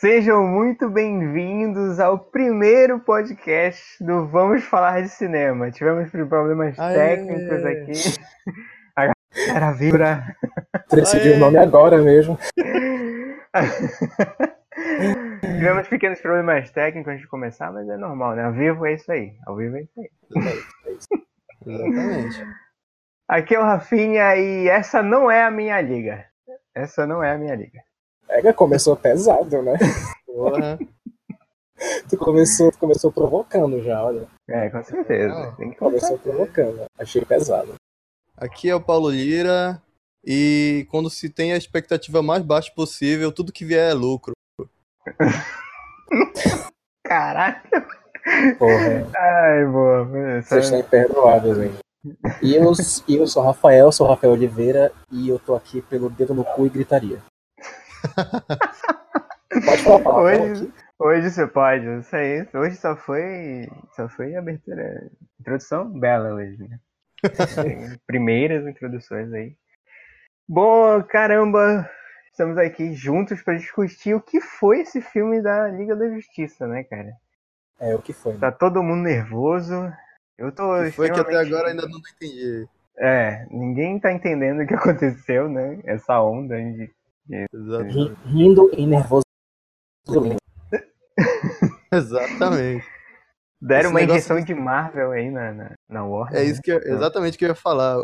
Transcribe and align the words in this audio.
Sejam 0.00 0.46
muito 0.46 0.88
bem-vindos 0.88 1.98
ao 1.98 2.20
primeiro 2.20 3.00
podcast 3.00 3.82
do 3.98 4.28
Vamos 4.28 4.62
Falar 4.62 5.02
de 5.02 5.08
Cinema. 5.08 5.72
Tivemos 5.72 6.08
problemas 6.08 6.78
Aê! 6.78 6.94
técnicos 6.94 7.64
aqui. 7.64 7.92
A 8.94 9.12
galera 9.46 9.72
vibra. 9.72 10.36
Decidi 10.88 11.30
o 11.30 11.38
nome 11.38 11.58
agora 11.58 11.98
mesmo. 11.98 12.38
Tivemos 15.42 15.88
pequenos 15.88 16.20
problemas 16.20 16.70
técnicos 16.70 17.10
antes 17.10 17.22
de 17.22 17.28
começar, 17.28 17.72
mas 17.72 17.88
é 17.88 17.96
normal, 17.96 18.36
né? 18.36 18.44
Ao 18.44 18.52
vivo 18.52 18.86
é 18.86 18.94
isso 18.94 19.10
aí. 19.10 19.32
Ao 19.48 19.56
vivo 19.56 19.78
é 19.78 19.80
isso 19.80 20.00
aí. 20.00 20.10
Exatamente. 21.66 22.46
Aqui 23.26 23.56
é 23.56 23.58
o 23.58 23.64
Rafinha 23.64 24.36
e 24.36 24.68
essa 24.68 25.02
não 25.02 25.28
é 25.28 25.42
a 25.42 25.50
minha 25.50 25.80
liga. 25.80 26.24
Essa 26.72 27.04
não 27.04 27.20
é 27.20 27.32
a 27.32 27.38
minha 27.38 27.56
liga. 27.56 27.87
Pega, 28.28 28.52
começou 28.52 28.94
pesado, 28.94 29.62
né? 29.62 29.72
Porra. 30.26 30.78
Tu 32.08 32.18
começou, 32.18 32.70
tu 32.70 32.78
começou 32.78 33.10
provocando 33.10 33.82
já, 33.82 34.04
olha. 34.04 34.28
É, 34.48 34.68
com 34.68 34.84
certeza. 34.84 35.34
Não. 35.34 35.56
Tem 35.56 35.70
que. 35.70 35.76
Começou 35.76 36.18
provocando. 36.18 36.84
Achei 36.98 37.24
pesado. 37.24 37.74
Aqui 38.36 38.68
é 38.68 38.74
o 38.74 38.80
Paulo 38.80 39.10
Lira. 39.10 39.80
E 40.24 40.86
quando 40.90 41.08
se 41.08 41.30
tem 41.30 41.52
a 41.52 41.56
expectativa 41.56 42.22
mais 42.22 42.42
baixa 42.42 42.70
possível, 42.74 43.32
tudo 43.32 43.52
que 43.52 43.64
vier 43.64 43.90
é 43.90 43.94
lucro. 43.94 44.32
Caralho. 47.06 47.56
Porra, 48.58 49.10
Ai, 49.16 49.64
boa. 49.64 50.04
Vocês 50.42 50.64
estão 50.64 50.80
imperdoáveis, 50.80 51.58
hein? 51.58 51.72
E 52.42 52.54
eu, 52.54 52.72
eu 53.08 53.26
sou 53.26 53.42
Rafael, 53.42 53.90
sou 53.90 54.06
Rafael 54.06 54.32
Oliveira 54.32 54.92
e 55.10 55.28
eu 55.28 55.38
tô 55.38 55.54
aqui 55.54 55.80
pelo 55.82 56.10
dedo 56.10 56.34
no 56.34 56.44
cu 56.44 56.66
e 56.66 56.68
gritaria. 56.68 57.18
Pode 59.64 59.82
falar 59.82 60.02
palavrão 60.02 60.52
Hoje, 60.52 60.72
hoje 60.98 61.30
você 61.30 61.46
pode, 61.46 61.86
isso 62.00 62.14
aí. 62.16 62.46
Hoje 62.54 62.76
só 62.76 62.96
foi. 62.96 63.68
Só 63.96 64.08
foi 64.08 64.36
abertura. 64.36 65.10
Introdução 65.40 65.88
bela 65.88 66.34
hoje, 66.34 66.58
né? 66.68 66.78
Primeiras 68.06 68.66
introduções 68.66 69.32
aí. 69.32 69.56
Bom, 70.48 71.02
caramba, 71.02 71.88
estamos 72.30 72.56
aqui 72.58 72.94
juntos 72.94 73.42
para 73.42 73.54
discutir 73.58 74.14
o 74.14 74.20
que 74.20 74.40
foi 74.40 74.80
esse 74.80 75.00
filme 75.00 75.42
da 75.42 75.68
Liga 75.68 75.94
da 75.96 76.08
Justiça, 76.08 76.66
né, 76.66 76.84
cara? 76.84 77.12
É, 77.80 77.94
o 77.94 78.00
que 78.02 78.12
foi? 78.12 78.32
né? 78.34 78.38
Tá 78.40 78.52
todo 78.52 78.82
mundo 78.82 79.02
nervoso. 79.02 79.92
Eu 80.36 80.52
tô. 80.52 80.82
Que 80.84 80.90
foi 80.92 81.06
que 81.10 81.12
até 81.20 81.20
extremamente- 81.32 81.54
agora 81.54 81.68
ainda 81.70 81.82
não 81.88 81.98
entendi. 81.98 82.68
É, 83.00 83.46
ninguém 83.50 83.98
tá 84.00 84.12
entendendo 84.12 84.62
o 84.62 84.66
que 84.66 84.74
aconteceu, 84.74 85.48
né? 85.48 85.80
Essa 85.84 86.20
onda 86.20 86.56
de. 86.56 86.90
Ri- 87.30 88.16
Rindo 88.26 88.70
e 88.74 88.86
nervoso. 88.86 89.24
Exatamente. 91.92 92.86
Deram 93.60 93.80
Esse 93.86 93.90
uma 93.90 94.02
injeção 94.02 94.38
de- 94.38 94.44
de 94.46 94.54
Marvel 94.54 95.10
aí 95.10 95.30
na, 95.30 95.52
na, 95.52 95.70
na 95.88 96.04
Warner. 96.04 96.40
É 96.40 96.44
né? 96.44 96.50
isso 96.50 96.62
que 96.62 96.70
eu- 96.70 96.78
exatamente 96.78 97.34
o 97.34 97.38
que 97.38 97.44
eu 97.44 97.48
ia 97.50 97.54
falar. 97.54 97.96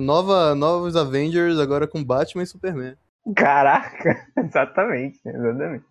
Nova, 0.00 0.54
novos 0.54 0.96
Avengers 0.96 1.58
agora 1.58 1.86
com 1.88 2.04
Batman 2.04 2.42
e 2.42 2.46
Superman. 2.46 2.96
Caraca, 3.34 4.26
exatamente, 4.36 5.18
exatamente. 5.24 5.84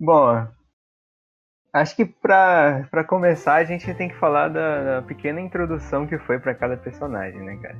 Bom, 0.00 0.46
acho 1.72 1.94
que 1.96 2.04
pra, 2.04 2.88
pra 2.90 3.04
começar 3.04 3.54
a 3.54 3.64
gente 3.64 3.92
tem 3.94 4.08
que 4.08 4.16
falar 4.18 4.48
da, 4.48 5.00
da 5.00 5.02
pequena 5.06 5.40
introdução 5.40 6.06
que 6.06 6.18
foi 6.18 6.40
pra 6.40 6.54
cada 6.56 6.76
personagem, 6.76 7.40
né, 7.40 7.56
cara? 7.62 7.78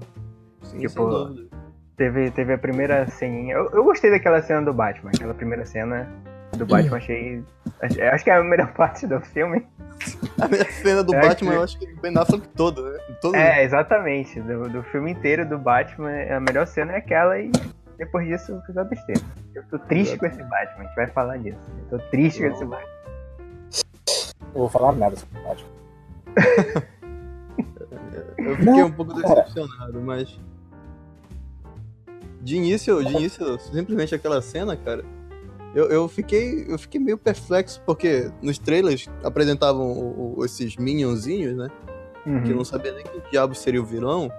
Sim, 0.63 0.79
Tipo, 0.79 0.93
sem 0.93 1.05
dúvida. 1.09 1.62
Teve, 1.97 2.31
teve 2.31 2.53
a 2.55 2.59
primeira 2.59 3.07
ceninha. 3.09 3.55
Eu, 3.55 3.71
eu 3.71 3.85
gostei 3.85 4.11
daquela 4.11 4.41
cena 4.43 4.63
do 4.63 4.73
Batman, 4.73 5.11
aquela 5.15 5.35
primeira 5.35 5.65
cena 5.67 6.09
do 6.57 6.65
Batman, 6.67 6.97
achei. 6.97 7.43
ach- 7.83 7.99
Acho 8.13 8.25
que 8.25 8.31
é 8.31 8.35
a 8.37 8.43
melhor 8.43 8.73
parte 8.75 9.07
do 9.07 9.21
filme. 9.21 9.67
A 10.41 10.49
minha 10.49 10.65
cena 10.65 11.03
do 11.05 11.15
É 11.15 11.21
Batman, 11.21 11.51
que- 11.51 11.57
eu 11.57 11.63
acho 11.63 11.79
que 11.79 11.85
o 11.93 12.01
Ben 12.01 12.17
Affleck 12.17 12.49
todo, 12.57 12.83
né? 12.91 12.99
Todo 13.21 13.37
É, 13.37 13.63
exatamente. 13.63 14.41
Do, 14.41 14.69
do 14.69 14.83
filme 14.85 15.13
inteiro 15.13 15.47
do 15.47 15.59
Batman, 15.59 16.11
a 16.35 16.41
melhor 16.41 16.67
cena 16.67 16.93
é 16.93 16.97
aquela 16.97 17.39
e 17.39 17.53
depois 17.99 18.27
disso 18.27 18.53
eu 18.53 18.61
fiz 18.63 18.77
a 18.77 18.85
besteira. 18.85 19.21
Eu 19.55 19.63
tô 19.65 19.79
triste 19.79 20.17
com 20.19 20.27
esse 20.27 20.43
Batman, 20.43 20.81
a 20.81 20.83
gente 20.85 20.97
vai 20.97 21.07
falar 21.09 21.37
disso. 21.39 21.59
Eu 21.91 21.99
tô 21.99 22.05
triste 22.11 22.41
com 22.41 22.47
esse 22.55 22.65
Batman. 22.65 22.89
Não 24.41 24.53
vou 24.61 24.69
falar 24.69 24.93
nada 24.93 25.15
sobre 25.15 25.39
o 25.39 25.43
Batman. 25.43 26.83
Eu 28.39 28.57
fiquei 28.57 28.73
Não, 28.73 28.87
um 28.87 28.93
pouco 28.93 29.21
cara. 29.21 29.35
decepcionado, 29.43 30.01
mas. 30.01 30.39
De 32.43 32.57
início, 32.57 33.03
de 33.05 33.13
início, 33.15 33.59
simplesmente 33.61 34.15
aquela 34.15 34.43
cena, 34.43 34.77
cara. 34.77 35.05
Eu, 35.75 35.87
eu, 35.89 36.09
fiquei, 36.09 36.67
eu 36.69 36.79
fiquei 36.79 37.01
meio 37.01 37.17
perplexo, 37.17 37.81
porque 37.87 38.31
nos 38.43 38.59
trailers 38.59 39.09
apresentavam 39.25 39.91
o- 39.93 40.35
o- 40.39 40.45
esses 40.45 40.77
minionzinhos, 40.77 41.57
né? 41.57 41.69
Que 42.25 42.29
eu 42.31 42.35
Uhum. 42.35 42.57
não 42.57 42.65
sabia 42.65 42.93
nem 42.93 43.05
quem 43.05 43.21
diabos 43.31 43.59
seria 43.59 43.81
o 43.81 43.85
vilão. 43.85 44.31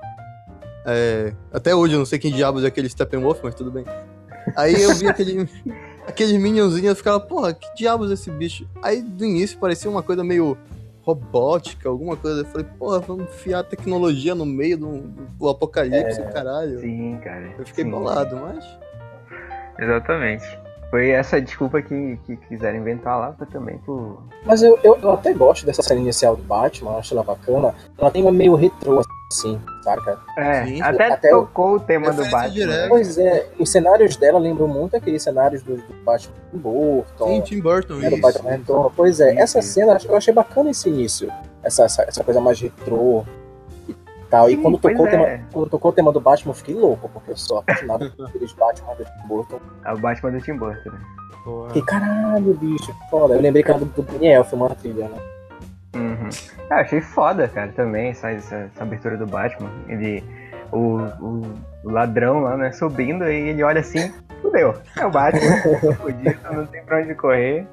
É, 0.85 1.33
até 1.51 1.73
hoje 1.73 1.93
eu 1.95 1.99
não 1.99 2.05
sei 2.05 2.19
quem 2.19 2.31
diabos 2.31 2.63
é 2.63 2.67
aquele 2.67 2.87
Steppenwolf, 2.89 3.39
mas 3.41 3.55
tudo 3.55 3.71
bem. 3.71 3.85
Aí 4.55 4.81
eu 4.81 4.93
vi 4.95 5.07
aquele, 5.07 5.49
aqueles 6.05 6.33
minionzinhos 6.39 6.93
e 6.93 6.95
ficava, 6.95 7.19
porra, 7.19 7.53
que 7.53 7.73
diabos 7.75 8.11
é 8.11 8.13
esse 8.15 8.29
bicho? 8.29 8.67
Aí 8.81 9.01
do 9.01 9.25
início 9.25 9.57
parecia 9.57 9.89
uma 9.89 10.03
coisa 10.03 10.23
meio 10.23 10.57
robótica, 11.03 11.89
alguma 11.89 12.15
coisa. 12.15 12.41
Eu 12.41 12.45
falei, 12.45 12.67
porra, 12.77 12.99
vamos 12.99 13.25
enfiar 13.25 13.63
tecnologia 13.63 14.33
no 14.33 14.45
meio 14.45 14.77
do, 14.77 15.01
do 15.37 15.49
apocalipse, 15.49 16.21
caralho. 16.33 16.79
Sim, 16.79 17.19
cara. 17.23 17.53
Eu 17.57 17.65
fiquei 17.65 17.83
sim. 17.83 17.91
bolado, 17.91 18.35
mas. 18.37 18.65
Exatamente. 19.77 20.63
Foi 20.89 21.09
essa 21.09 21.41
desculpa 21.41 21.81
que, 21.81 22.17
que 22.23 22.37
quiseram 22.37 22.77
inventar 22.77 23.19
lá 23.19 23.33
foi 23.33 23.47
também 23.47 23.79
por. 23.79 24.23
Mas 24.45 24.61
eu, 24.61 24.79
eu, 24.83 24.95
eu 25.01 25.11
até 25.11 25.33
gosto 25.33 25.65
dessa 25.65 25.81
cena 25.81 25.99
inicial 25.99 26.35
do 26.35 26.43
Batman, 26.43 26.97
acho 26.97 27.13
ela 27.13 27.23
bacana. 27.23 27.73
Ela 27.97 28.11
tem 28.11 28.21
uma 28.21 28.31
meio 28.31 28.53
retrô, 28.53 28.99
assim, 28.99 29.09
saca? 29.83 30.19
É, 30.37 30.65
Sim, 30.65 30.81
até, 30.81 31.11
até 31.11 31.35
o- 31.35 31.41
tocou 31.41 31.75
o 31.75 31.79
tema 31.79 32.11
do 32.13 32.23
Batman. 32.23 32.49
direta. 32.49 32.81
né? 32.83 32.87
Pois 32.89 33.17
é, 33.17 33.47
os 33.59 33.69
cenários 33.71 34.15
dela 34.15 34.39
lembram 34.39 34.67
muito 34.67 34.95
aqueles 34.95 35.21
cenários 35.23 35.61
do, 35.63 35.75
do 35.75 35.93
Batman 36.03 36.33
do 36.51 36.59
Burton. 36.59 37.27
Sim, 37.27 37.41
Tim 37.41 37.59
Burton, 37.61 37.95
né, 37.95 38.09
do 38.09 38.13
isso. 38.15 38.21
Batman 38.21 38.51
Retorno. 38.51 38.93
Pois 38.95 39.19
é, 39.19 39.31
Isso, 39.33 39.41
essa 39.41 39.61
cena 39.61 39.97
eu 40.07 40.15
achei 40.15 40.33
bacana 40.33 40.69
esse 40.71 40.87
início. 40.89 41.29
Essa, 41.63 41.85
essa, 41.85 42.03
essa 42.03 42.23
coisa 42.23 42.39
mais 42.41 42.59
retrô 42.59 43.23
e 43.87 43.95
tal. 44.29 44.47
Sim, 44.47 44.53
e 44.53 44.57
quando 44.57 44.77
tocou, 44.77 45.05
o 45.05 45.07
é. 45.07 45.11
tema, 45.11 45.39
quando 45.51 45.69
tocou 45.69 45.91
o 45.91 45.93
tema 45.93 46.11
do 46.11 46.19
Batman, 46.19 46.51
eu 46.51 46.55
fiquei 46.55 46.75
louco, 46.75 47.09
porque 47.13 47.31
eu 47.31 47.37
sou 47.37 47.59
apaixonado 47.59 48.11
por 48.11 48.27
aqueles 48.27 48.51
Batman 48.53 48.95
do 48.95 49.03
Tim 49.05 49.27
Burton. 49.27 49.59
É 49.85 49.93
o 49.93 49.97
Batman 49.97 50.31
do 50.31 50.41
Tim 50.41 50.55
Burton. 50.57 50.89
né? 50.91 50.99
Fiquei, 51.67 51.81
caralho, 51.81 52.53
bicho, 52.53 52.95
foda. 53.09 53.33
Eu 53.35 53.41
lembrei 53.41 53.61
que 53.63 53.69
era 53.69 53.77
do, 53.79 53.85
do 53.85 54.01
Daniel, 54.01 54.45
filmando 54.45 54.71
a 54.73 54.75
trilha, 54.75 55.09
né? 55.09 55.17
Uhum. 55.95 56.29
Ah, 56.69 56.81
achei 56.81 57.01
foda, 57.01 57.47
cara, 57.47 57.71
também, 57.71 58.09
essa, 58.09 58.31
essa, 58.31 58.55
essa 58.55 58.83
abertura 58.83 59.17
do 59.17 59.27
Batman. 59.27 59.69
Ele. 59.87 60.23
O, 60.71 60.97
o, 61.21 61.41
o 61.83 61.89
ladrão 61.91 62.41
lá, 62.41 62.57
né, 62.57 62.71
subindo, 62.71 63.25
e 63.25 63.49
ele 63.49 63.61
olha 63.61 63.81
assim, 63.81 64.11
fudeu. 64.41 64.73
É 64.97 65.05
o 65.05 65.11
Batman, 65.11 65.57
fudido, 66.01 66.39
não 66.51 66.65
tem 66.65 66.83
pra 66.83 66.99
onde 66.99 67.13
correr. 67.13 67.67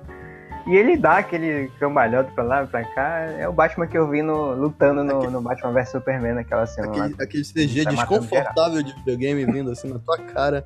E 0.66 0.76
ele 0.76 0.96
dá 0.96 1.18
aquele 1.18 1.70
cambalhota 1.80 2.30
pra 2.34 2.44
lá, 2.44 2.66
pra 2.66 2.84
cá. 2.84 3.20
É 3.38 3.48
o 3.48 3.52
Batman 3.52 3.86
que 3.86 3.96
eu 3.96 4.08
vi 4.08 4.22
no, 4.22 4.52
lutando 4.52 5.02
no, 5.02 5.30
no 5.30 5.40
Batman 5.40 5.72
vs 5.72 5.88
Superman 5.88 6.34
naquela 6.34 6.66
cena 6.66 6.88
lá. 6.88 7.06
Aquele, 7.06 7.22
aquele 7.22 7.44
CG 7.44 7.84
Tá 7.84 7.90
desconfortável 7.90 8.82
de 8.82 8.94
videogame 8.96 9.46
vindo 9.46 9.70
assim 9.70 9.88
na 9.88 9.98
tua 9.98 10.18
cara. 10.18 10.64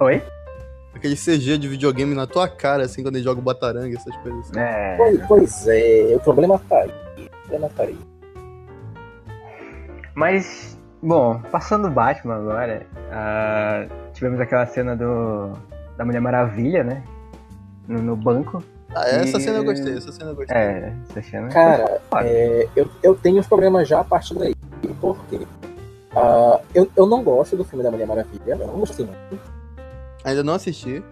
Oi? 0.00 0.22
Aquele 1.04 1.16
CG 1.16 1.58
de 1.58 1.68
videogame 1.68 2.14
na 2.14 2.26
tua 2.26 2.48
cara, 2.48 2.84
assim, 2.84 3.02
quando 3.02 3.16
ele 3.16 3.24
joga 3.24 3.38
o 3.38 3.42
Bataranga, 3.42 3.94
essas 3.94 4.16
coisas 4.22 4.40
assim. 4.48 4.58
É. 4.58 4.96
Pois, 4.96 5.26
pois 5.28 5.68
é, 5.68 6.14
o 6.16 6.20
problema 6.20 6.58
tá 6.66 6.78
aí. 6.78 6.88
O 6.88 7.38
problema 7.40 7.70
tá 7.76 7.82
aí. 7.82 7.98
Mas, 10.14 10.78
bom, 11.02 11.42
passando 11.52 11.88
o 11.88 11.90
Batman 11.90 12.36
agora, 12.36 12.86
ah, 13.12 13.86
tivemos 14.14 14.40
aquela 14.40 14.64
cena 14.64 14.96
do 14.96 15.52
da 15.98 16.06
Mulher 16.06 16.20
Maravilha, 16.22 16.82
né? 16.82 17.02
No, 17.86 18.00
no 18.00 18.16
banco. 18.16 18.64
Ah, 18.94 19.06
essa 19.06 19.36
E- 19.36 19.40
cena 19.42 19.58
eu 19.58 19.64
gostei, 19.64 19.98
essa 19.98 20.10
cena 20.10 20.30
eu 20.30 20.36
gostei. 20.36 20.56
É, 20.56 20.94
essa 21.10 21.20
cena. 21.22 21.48
Cara, 21.48 22.00
é, 22.22 22.66
eu, 22.74 22.88
eu 23.02 23.14
tenho 23.14 23.40
os 23.40 23.46
problemas 23.46 23.86
já 23.86 24.00
a 24.00 24.04
partir 24.04 24.38
daí. 24.38 24.54
Por 25.02 25.18
quê? 25.26 25.40
Ah, 26.16 26.58
eu, 26.74 26.90
eu 26.96 27.04
não 27.04 27.22
gosto 27.22 27.56
do 27.58 27.64
filme 27.64 27.84
da 27.84 27.90
Mulher 27.90 28.06
Maravilha. 28.06 28.52
Eu 28.54 28.56
não 28.68 28.78
gostei. 28.80 29.04
Não, 29.04 29.38
Ainda 30.24 30.42
não 30.42 30.54
assisti. 30.54 31.02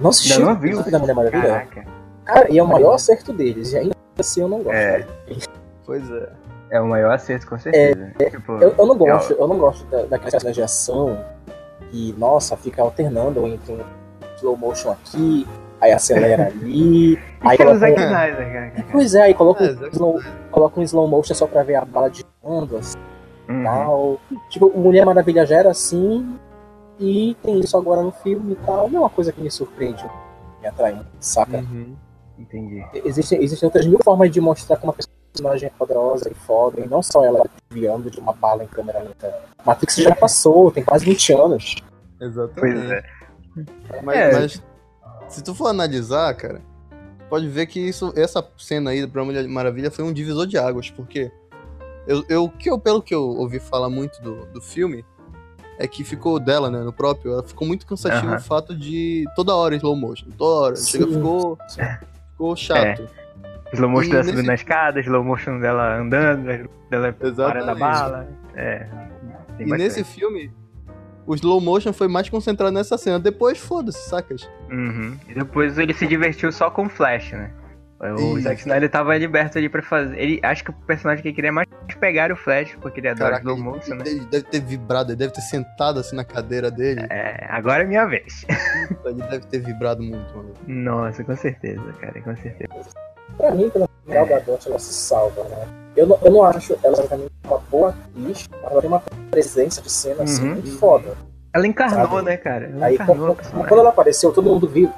não 0.00 0.10
assisti 0.10 0.32
Ainda 0.34 0.44
não 0.46 0.52
o 0.52 0.56
viu? 0.60 0.76
filme 0.76 0.90
da 0.90 0.98
Mulher 0.98 1.14
Maravilha. 1.14 1.42
Caraca. 1.42 1.84
Cara, 2.24 2.50
e 2.52 2.58
é 2.58 2.62
o 2.62 2.66
maior 2.66 2.94
acerto 2.94 3.32
deles. 3.32 3.72
E 3.72 3.78
ainda 3.78 3.94
assim 4.18 4.40
eu 4.40 4.48
não 4.48 4.58
gosto. 4.62 4.76
É. 4.76 5.06
Pois 5.84 6.10
é. 6.10 6.28
É 6.70 6.80
o 6.80 6.86
maior 6.88 7.12
acerto, 7.12 7.46
com 7.46 7.58
certeza. 7.58 8.12
Tipo, 8.30 8.52
Eu, 8.52 8.74
eu 8.76 8.86
não 8.86 8.96
gosto, 8.96 9.32
eu 9.34 9.46
não 9.46 9.58
gosto 9.58 9.84
da, 9.86 10.02
daquelas 10.04 10.40
cenas 10.40 10.54
de 10.56 10.62
ação 10.62 11.22
que, 11.90 12.14
nossa, 12.18 12.56
fica 12.56 12.80
alternando 12.82 13.46
entre 13.46 13.72
um 13.72 13.80
slow 14.38 14.56
motion 14.56 14.90
aqui, 14.90 15.46
aí 15.80 15.92
acelera 15.92 16.46
ali. 16.48 17.16
aí 17.42 17.54
é 17.54 17.56
coloca 17.58 17.78
Zack 17.78 18.00
Snyder, 18.00 18.52
cara. 18.52 18.86
Pois 18.90 19.14
é, 19.14 19.22
aí 19.22 19.34
coloca, 19.34 19.62
É, 19.64 19.70
um 19.72 19.88
slow, 19.92 20.20
coloca 20.50 20.80
um 20.80 20.82
slow 20.82 21.06
motion 21.06 21.34
só 21.34 21.46
pra 21.46 21.62
ver 21.62 21.76
a 21.76 21.84
bala 21.84 22.10
de 22.10 22.24
ando, 22.44 22.76
assim, 22.78 22.96
Uhum. 23.48 23.62
tal. 23.62 24.20
Tipo, 24.48 24.72
Mulher 24.76 25.04
Maravilha 25.04 25.44
já 25.46 25.56
era 25.58 25.70
assim, 25.70 26.34
e 26.98 27.36
tem 27.42 27.60
isso 27.60 27.76
agora 27.76 28.02
no 28.02 28.12
filme 28.12 28.52
e 28.52 28.56
tal. 28.66 28.88
Não 28.88 28.98
é 28.98 29.00
uma 29.02 29.10
coisa 29.10 29.32
que 29.32 29.40
me 29.40 29.50
surpreende. 29.50 30.04
me 30.60 30.68
atrai 30.68 31.00
saca? 31.20 31.58
Uhum. 31.58 31.94
Entendi. 32.38 32.84
Existem, 33.04 33.42
existem 33.42 33.66
outras 33.66 33.86
mil 33.86 33.98
formas 34.02 34.30
de 34.30 34.40
mostrar 34.40 34.76
como 34.76 34.92
uma 34.92 34.96
personagem 35.32 35.68
é 35.68 35.72
poderosa 35.78 36.30
e 36.30 36.34
foda, 36.34 36.80
e 36.80 36.88
não 36.88 37.02
só 37.02 37.24
ela 37.24 37.44
desviando 37.68 38.10
de 38.10 38.18
uma 38.20 38.32
bala 38.32 38.64
em 38.64 38.68
câmera 38.68 39.00
lenta. 39.00 39.34
Matrix 39.64 39.96
já 39.96 40.14
passou, 40.14 40.70
tem 40.70 40.84
quase 40.84 41.04
20 41.04 41.32
anos. 41.32 41.74
Exatamente. 42.20 42.76
Pois 42.78 42.90
é. 42.90 43.04
Mas, 44.02 44.16
É. 44.16 44.32
mas 44.32 44.62
se 45.28 45.42
tu 45.42 45.54
for 45.54 45.68
analisar, 45.68 46.34
cara, 46.34 46.60
pode 47.28 47.48
ver 47.48 47.66
que 47.66 47.80
isso, 47.80 48.12
essa 48.16 48.46
cena 48.56 48.90
aí 48.90 49.06
pra 49.06 49.24
Mulher 49.24 49.46
Maravilha 49.48 49.90
foi 49.90 50.04
um 50.04 50.12
divisor 50.12 50.46
de 50.46 50.58
águas, 50.58 50.90
porque 50.90 51.30
eu, 52.06 52.24
eu, 52.28 52.48
que 52.48 52.70
eu 52.70 52.78
pelo 52.78 53.02
que 53.02 53.14
eu 53.14 53.22
ouvi 53.22 53.58
falar 53.58 53.88
muito 53.88 54.20
do, 54.22 54.46
do 54.46 54.60
filme, 54.60 55.04
é 55.78 55.86
que 55.88 56.04
ficou 56.04 56.38
dela, 56.38 56.70
né, 56.70 56.80
no 56.80 56.92
próprio, 56.92 57.32
ela 57.32 57.42
ficou 57.42 57.66
muito 57.66 57.86
cansativo 57.86 58.26
Aham. 58.28 58.36
o 58.36 58.40
fato 58.40 58.74
de 58.76 59.24
toda 59.34 59.54
hora 59.54 59.74
slow 59.76 59.96
motion, 59.96 60.28
toda 60.38 60.66
hora, 60.66 60.76
chega, 60.76 61.06
ficou, 61.06 61.58
ficou 62.32 62.56
chato. 62.56 63.08
Slow 63.72 63.90
motion 63.90 64.06
E 64.08 64.10
dela 64.10 64.22
nesse- 64.22 64.30
subindo 64.36 64.46
na 64.46 64.54
escada, 64.54 65.00
slow 65.00 65.24
motion 65.24 65.58
dela 65.58 65.96
andando, 65.98 66.70
dela 66.88 67.12
parando 67.36 67.70
a 67.70 67.74
bala. 67.74 68.28
É. 68.54 68.86
E 69.58 69.64
bastante. 69.64 69.72
nesse 69.82 70.04
filme, 70.04 70.52
o 71.26 71.34
slow 71.34 71.60
motion 71.60 71.92
foi 71.92 72.06
mais 72.06 72.28
concentrado 72.28 72.72
nessa 72.72 72.96
cena, 72.96 73.18
depois 73.18 73.58
foda-se, 73.58 74.08
sacas? 74.08 74.48
Uhum. 74.70 75.16
E 75.28 75.34
depois 75.34 75.76
ele 75.78 75.92
se 75.92 76.06
divertiu 76.06 76.52
só 76.52 76.70
com 76.70 76.86
o 76.86 76.88
Flash, 76.88 77.32
né? 77.32 77.50
O 78.12 78.34
Isso. 78.38 78.42
Zack 78.48 78.60
Snyder 78.60 78.90
tava 78.90 79.16
liberto 79.16 79.56
ali 79.58 79.68
pra 79.68 79.82
fazer. 79.82 80.18
Ele 80.18 80.40
acho 80.42 80.62
que 80.64 80.70
o 80.70 80.72
personagem 80.72 81.22
que 81.22 81.28
ele 81.28 81.34
queria 81.34 81.52
mais 81.52 81.66
pegar 82.00 82.30
o 82.32 82.36
Flash, 82.36 82.76
porque 82.80 83.00
ele 83.00 83.08
adora 83.08 83.38
Caraca, 83.40 83.42
slow 83.44 83.56
ele, 83.56 83.64
motion, 83.64 83.94
né? 83.94 84.04
ele 84.06 84.20
deve 84.26 84.44
ter 84.44 84.60
vibrado, 84.60 85.10
ele 85.10 85.16
deve 85.16 85.32
ter 85.32 85.40
sentado 85.40 86.00
assim 86.00 86.16
na 86.16 86.24
cadeira 86.24 86.70
dele. 86.70 87.06
É, 87.10 87.46
agora 87.48 87.82
é 87.82 87.86
minha 87.86 88.04
vez. 88.06 88.44
Ele 89.04 89.22
deve 89.22 89.46
ter 89.46 89.58
vibrado 89.60 90.02
muito, 90.02 90.36
mano. 90.36 90.52
Nossa, 90.66 91.22
com 91.24 91.36
certeza, 91.36 91.82
cara, 92.00 92.20
com 92.20 92.36
certeza. 92.36 92.72
Pra 93.36 93.50
mim, 93.52 93.70
pelo 93.70 93.88
Gal 94.06 94.26
Gadot, 94.26 94.68
ela 94.68 94.78
se 94.78 94.92
salva, 94.92 95.42
né? 95.44 95.66
Eu 95.96 96.06
não, 96.06 96.18
eu 96.22 96.30
não 96.32 96.42
acho 96.44 96.76
ela 96.82 96.92
exatamente 96.92 97.30
uma 97.44 97.58
boa 97.70 97.90
atriz, 97.90 98.48
mas 98.50 98.70
ela 98.72 98.80
tem 98.80 98.88
uma 98.90 99.00
presença 99.30 99.80
de 99.80 99.90
cena 99.90 100.24
assim, 100.24 100.42
Uhum. 100.42 100.54
muito 100.54 100.78
foda. 100.78 101.16
Ela 101.54 101.66
encarnou, 101.66 102.08
Sabe? 102.18 102.22
né, 102.22 102.36
cara? 102.36 102.66
Ela 102.66 102.86
Aí, 102.86 102.94
encarnou 102.94 103.36
quando, 103.36 103.68
quando 103.68 103.80
ela 103.80 103.88
apareceu, 103.90 104.32
todo 104.32 104.50
mundo 104.50 104.68
viu. 104.68 104.92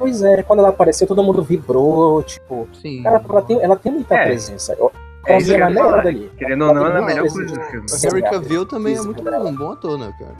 Pois 0.00 0.22
é, 0.22 0.42
quando 0.42 0.60
ela 0.60 0.70
apareceu, 0.70 1.06
todo 1.06 1.22
mundo 1.22 1.42
vibrou, 1.42 2.22
tipo. 2.22 2.66
Sim. 2.72 3.02
Cara, 3.02 3.22
ela 3.28 3.42
tem, 3.42 3.62
ela 3.62 3.76
tem 3.76 3.92
muita 3.92 4.14
É. 4.14 4.24
presença. 4.28 4.72
Eu, 4.78 4.90
É 5.26 5.36
isso 5.36 5.50
que 5.54 5.60
eu 5.60 5.62
ela 5.62 6.02
dali. 6.02 6.32
Querendo 6.38 6.64
ou 6.64 6.74
não, 6.74 6.86
ela 6.86 7.00
é 7.00 7.02
a 7.02 7.04
melhor 7.04 7.28
coisa 7.28 7.54
do 7.54 7.62
filme. 7.64 7.86
O 7.86 8.06
Henry 8.06 8.22
Cavill 8.22 8.64
também 8.64 8.96
é 8.96 9.02
muito 9.02 9.22
bom, 9.22 9.48
um 9.48 9.54
bom 9.54 9.72
ator, 9.72 9.98
né, 9.98 10.10
cara? 10.18 10.34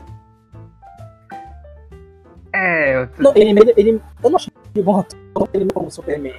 É, 2.53 3.03
eu 3.03 3.07
tô... 3.07 3.21
Não, 3.21 3.31
ele, 3.35 3.51
ele, 3.51 3.73
ele, 3.77 4.01
eu 4.23 4.29
não 4.31 4.35
achei 4.37 4.51
ele 4.73 4.83
bom 4.83 4.99
ator, 4.99 5.47
ele 5.53 5.67
como 5.71 5.91
Superman. 5.91 6.33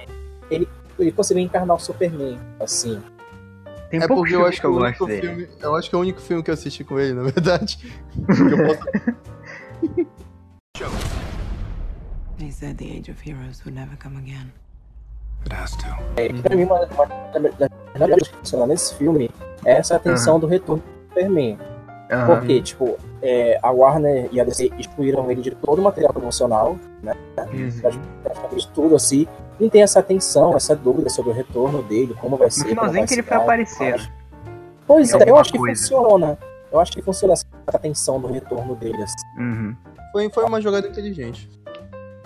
Ele, 0.51 0.67
ele 0.99 1.11
conseguiu 1.13 1.41
encarnar 1.43 1.77
o 1.77 1.79
Superman, 1.79 2.37
assim. 2.59 3.01
tem 3.89 4.03
é 4.03 4.07
porque 4.07 4.35
eu 4.35 4.45
acho 4.45 4.57
que 4.57 4.59
que 4.61 4.67
eu 4.67 4.71
o 4.71 4.73
gosto 4.79 4.85
único 4.85 5.05
dele. 5.07 5.21
filme. 5.27 5.47
Eu 5.61 5.75
acho 5.77 5.89
que 5.89 5.95
é 5.95 5.97
o 5.97 6.01
único 6.01 6.19
filme 6.21 6.43
que 6.43 6.49
eu 6.49 6.53
assisti 6.55 6.83
com 6.83 6.99
ele, 6.99 7.13
na 7.13 7.23
verdade. 7.23 7.77
Que 8.27 8.53
eu 8.53 8.65
posso- 8.67 10.07
He 12.43 12.51
said 12.51 12.77
the 12.77 12.85
age 12.85 13.09
of 13.09 13.21
heroes 13.25 13.63
would 13.63 13.73
never 13.79 13.95
come 14.01 14.17
again. 14.17 14.51
It 15.45 15.53
has 15.55 15.71
to. 15.77 15.87
É, 16.17 16.29
pra 16.41 16.55
mim, 16.55 16.63
uma, 16.65 16.75
uma 16.85 17.05
das 17.57 17.69
melhores 17.93 18.15
coisas 18.15 18.27
que 18.29 18.35
funciona 18.37 18.67
nesse 18.67 18.95
filme 18.95 19.29
é 19.65 19.73
essa 19.77 19.95
atenção 19.95 20.39
do 20.39 20.47
retorno 20.47 20.81
do 20.83 21.07
Superman. 21.09 21.57
Porque, 22.27 22.61
tipo, 22.61 22.97
é, 23.21 23.57
a 23.63 23.71
Warner 23.71 24.29
e 24.31 24.39
a 24.39 24.43
DC 24.43 24.71
excluíram 24.77 25.31
ele 25.31 25.41
de 25.41 25.51
todo 25.51 25.79
o 25.79 25.81
material 25.81 26.13
promocional, 26.13 26.77
Uhum. 27.03 28.01
praticamente 28.23 28.69
tudo, 28.71 28.95
assim, 28.95 29.25
e 29.59 29.69
tem 29.69 29.81
essa 29.81 29.99
atenção, 29.99 30.55
essa 30.55 30.75
dúvida 30.75 31.09
sobre 31.09 31.31
o 31.31 31.33
retorno 31.33 31.81
dele, 31.83 32.13
como 32.19 32.37
vai 32.37 32.51
ser. 32.51 32.63
No 32.63 32.69
finalzinho 32.69 32.93
vai 32.99 33.07
que 33.07 33.13
ele 33.15 33.23
tal, 33.23 33.41
aparecer. 33.41 33.91
mas- 33.93 34.11
Pois 34.85 35.11
Em 35.13 35.23
é, 35.23 35.29
eu 35.29 35.37
acho 35.37 35.51
que 35.51 35.57
coisa. 35.57 35.81
funciona. 35.81 36.37
Eu 36.71 36.79
acho 36.79 36.91
que 36.91 37.01
funciona 37.01 37.33
essa 37.33 37.45
atenção 37.67 38.19
do 38.19 38.27
retorno 38.27 38.75
dele, 38.75 39.01
assim. 39.01 39.15
Uhum. 39.39 39.75
Foi, 40.11 40.29
foi 40.29 40.43
uma 40.43 40.59
jogada 40.61 40.87
inteligente. 40.87 41.49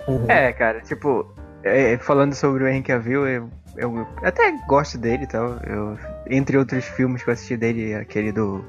Uhum. 0.08 0.24
É, 0.28 0.52
cara, 0.52 0.80
tipo, 0.80 1.26
é, 1.62 1.96
falando 1.98 2.34
sobre 2.34 2.64
o 2.64 2.68
Henry 2.68 2.82
Cavill, 2.82 3.26
eu, 3.28 3.50
eu 3.76 4.06
até 4.22 4.52
gosto 4.66 4.96
dele 4.98 5.24
e 5.24 5.26
tal. 5.26 5.58
Eu, 5.66 5.98
entre 6.28 6.56
outros 6.56 6.84
filmes 6.86 7.22
que 7.22 7.28
eu 7.30 7.34
assisti 7.34 7.56
dele, 7.56 7.94
aquele 7.94 8.32
do. 8.32 8.64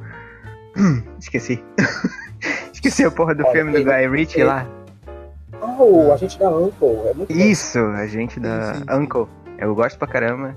Esqueci. 1.19 1.63
Esqueci 2.74 3.03
a 3.03 3.12
porra 3.12 3.36
do 3.36 3.44
Olha, 3.44 3.51
filme 3.51 3.71
do 3.71 3.83
Guy 3.83 4.07
Ritchie 4.07 4.39
ele- 4.41 4.47
lá. 4.50 4.65
Ah, 5.62 5.75
o 5.81 6.13
agente 6.13 6.39
da 6.39 6.50
Uncle, 6.50 7.07
é 7.09 7.13
muito 7.13 7.33
bom. 7.33 7.39
Isso, 7.39 7.80
a 7.80 8.07
gente 8.07 8.39
da 8.39 8.74
Sim, 8.74 8.80
sim, 8.80 8.85
sim. 8.88 8.95
Uncle. 8.97 9.27
Eu 9.57 9.75
gosto 9.75 9.97
pra 10.00 10.07
caramba 10.07 10.56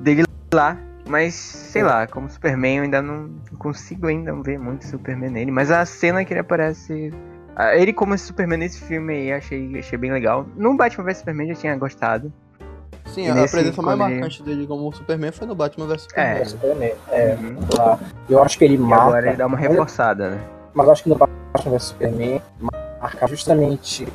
dele 0.00 0.22
lá. 0.52 0.76
Mas, 1.08 1.34
sei 1.34 1.82
lá, 1.82 2.06
como 2.06 2.28
Superman 2.28 2.76
eu 2.76 2.82
ainda 2.84 3.00
não 3.00 3.30
consigo 3.58 4.06
ainda 4.08 4.32
ver 4.42 4.58
muito 4.58 4.86
Superman 4.86 5.30
nele. 5.30 5.50
Mas 5.50 5.70
a 5.70 5.84
cena 5.86 6.24
que 6.24 6.32
ele 6.32 6.40
aparece. 6.40 7.10
Ah, 7.58 7.76
Ele 7.76 7.92
como 7.92 8.14
esse 8.14 8.24
Superman 8.24 8.58
nesse 8.58 8.80
filme 8.80 9.12
aí, 9.12 9.32
achei, 9.32 9.78
achei 9.78 9.98
bem 9.98 10.12
legal. 10.12 10.46
No 10.56 10.76
Batman 10.76 11.04
vs 11.04 11.18
Superman 11.18 11.48
eu 11.48 11.54
já 11.54 11.60
tinha 11.60 11.76
gostado. 11.76 12.32
Sim, 13.06 13.26
E 13.26 13.30
a 13.30 13.34
nesse, 13.34 13.54
presença 13.54 13.82
mais 13.82 13.98
ele- 13.98 14.10
marcante 14.14 14.42
dele 14.42 14.66
como 14.66 14.92
Superman 14.94 15.32
foi 15.32 15.46
no 15.46 15.54
Batman 15.54 15.86
vs 15.86 16.06
É. 16.14 16.40
É, 16.40 16.44
Superman. 16.44 16.90
Superman. 16.90 16.92
É, 17.10 17.34
Uhum. 17.40 17.56
lá. 17.76 17.98
Eu 18.28 18.42
acho 18.42 18.58
que 18.58 18.64
ele 18.64 18.74
E 18.74 18.78
marca. 18.78 19.04
agora 19.04 19.26
ele 19.28 19.36
dá 19.36 19.46
uma 19.46 19.56
reforçada, 19.56 20.30
né? 20.30 20.40
Mas 20.74 20.86
eu 20.86 20.92
acho 20.92 21.02
que 21.02 21.08
no 21.08 21.16
Batman 21.16 21.72
vs 21.72 21.82
Superman 21.82 22.42
marca 22.60 23.26
justamente 23.26 24.06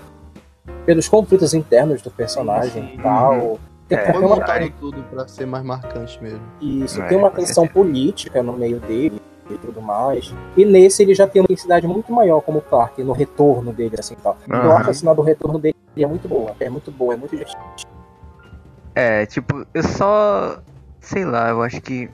pelos 0.85 1.09
conflitos 1.09 1.53
internos 1.53 2.01
do 2.01 2.11
personagem 2.11 2.95
e 2.95 3.01
tal. 3.01 3.59
Tem, 3.87 3.97
É, 3.97 4.11
Foi 4.13 4.21
uma, 4.21 4.35
montado 4.35 4.69
tudo 4.79 5.03
pra 5.03 5.27
ser 5.27 5.45
mais 5.45 5.63
marcante 5.63 6.21
mesmo. 6.23 6.39
isso, 6.61 7.01
É, 7.01 7.07
tem 7.07 7.17
uma 7.17 7.29
tensão 7.29 7.67
política 7.67 8.41
no 8.41 8.53
meio 8.53 8.79
dele 8.79 9.21
e 9.49 9.57
tudo 9.57 9.81
mais. 9.81 10.33
E 10.55 10.65
nesse 10.65 11.03
ele 11.03 11.13
já 11.13 11.27
tem 11.27 11.41
uma 11.41 11.45
intensidade 11.45 11.87
muito 11.87 12.11
maior 12.11 12.41
como 12.41 12.61
Clark, 12.61 13.01
no 13.03 13.11
retorno 13.13 13.71
dele, 13.73 13.95
assim 13.99 14.15
tal. 14.21 14.37
Eu 14.47 14.55
Aham. 14.55 14.71
acho 14.75 14.83
que 14.85 14.89
a 14.89 14.93
cena 14.93 15.13
do 15.15 15.21
retorno 15.21 15.59
dele 15.59 15.75
é 15.97 16.05
muito 16.07 16.27
boa. 16.27 16.55
É 16.59 16.69
muito 16.69 16.91
boa, 16.91 17.13
é 17.13 17.17
muito 17.17 17.31
divertida. 17.31 17.61
É, 18.95 19.25
tipo, 19.25 19.65
eu 19.73 19.83
só. 19.83 20.61
Sei 21.01 21.25
lá, 21.25 21.49
eu 21.49 21.61
acho 21.61 21.81
que. 21.81 22.09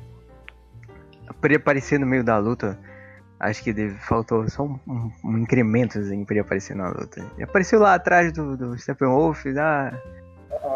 Poderia 1.35 1.57
aparecer 1.57 1.99
no 1.99 2.05
meio 2.05 2.23
da 2.23 2.37
luta. 2.37 2.77
Acho 3.39 3.63
que 3.63 3.71
deve- 3.71 3.95
faltou 3.99 4.49
só 4.49 4.63
um, 4.63 4.77
um, 4.87 5.11
um 5.23 5.37
incrementozinho 5.37 6.25
pra 6.25 6.33
ele 6.35 6.41
aparecer 6.41 6.75
na 6.75 6.89
luta. 6.89 7.23
Ele 7.35 7.43
apareceu 7.43 7.79
lá 7.79 7.93
atrás 7.95 8.33
do, 8.33 8.57
do 8.57 8.77
Steppenwolf, 8.77 9.45
ah, 9.57 9.93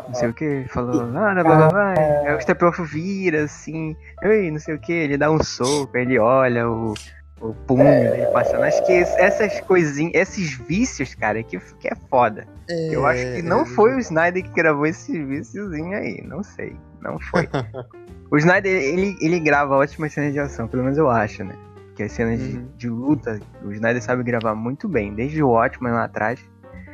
não 0.07 0.13
sei 0.15 0.29
o 0.29 0.33
que, 0.33 0.65
falou, 0.69 1.01
ah, 1.01 1.33
blá, 1.33 1.43
blá, 1.43 1.55
blá, 1.57 1.69
blá. 1.69 1.93
Aí 1.97 2.35
o 2.35 2.39
Steppenwolf 2.41 2.79
vira 2.79 3.43
assim, 3.43 3.95
ei, 4.23 4.51
não 4.51 4.59
sei 4.59 4.75
o 4.75 4.79
que, 4.79 4.91
ele 4.91 5.17
dá 5.17 5.31
um 5.31 5.41
soco, 5.43 5.95
ele 5.97 6.17
olha 6.19 6.69
o, 6.69 6.93
o 7.41 7.53
punho 7.53 8.11
dele 8.11 8.27
passando. 8.27 8.63
Acho 8.65 8.83
que 8.85 9.03
essas 9.17 9.59
coisinhas, 9.61 10.13
esses 10.15 10.53
vícios, 10.67 11.13
cara, 11.15 11.41
que, 11.43 11.57
que 11.79 11.87
é 11.87 11.95
foda. 12.09 12.45
Eu 12.91 13.05
acho 13.05 13.21
que 13.33 13.41
não 13.41 13.65
foi 13.65 13.93
o 13.95 13.99
Snyder 13.99 14.43
que 14.43 14.49
gravou 14.53 14.85
esse 14.85 15.21
viciozinho 15.23 15.97
aí, 15.97 16.21
não 16.25 16.43
sei, 16.43 16.75
não 17.01 17.19
foi. 17.19 17.47
o 18.31 18.37
Snyder, 18.37 18.71
ele, 18.71 19.15
ele 19.21 19.39
grava 19.39 19.75
ótimas 19.75 20.13
cenas 20.13 20.33
de 20.33 20.39
ação, 20.39 20.67
pelo 20.67 20.83
menos 20.83 20.97
eu 20.97 21.09
acho, 21.09 21.43
né? 21.43 21.55
Que 21.95 22.03
as 22.03 22.11
cenas 22.11 22.39
de, 22.39 22.57
Uhum. 22.57 22.67
de 22.75 22.89
luta, 22.89 23.39
o 23.63 23.71
Snyder 23.71 24.01
sabe 24.01 24.23
gravar 24.23 24.55
muito 24.55 24.87
bem, 24.87 25.13
desde 25.13 25.43
o 25.43 25.49
Watchmen 25.49 25.91
lá 25.93 26.05
atrás. 26.05 26.39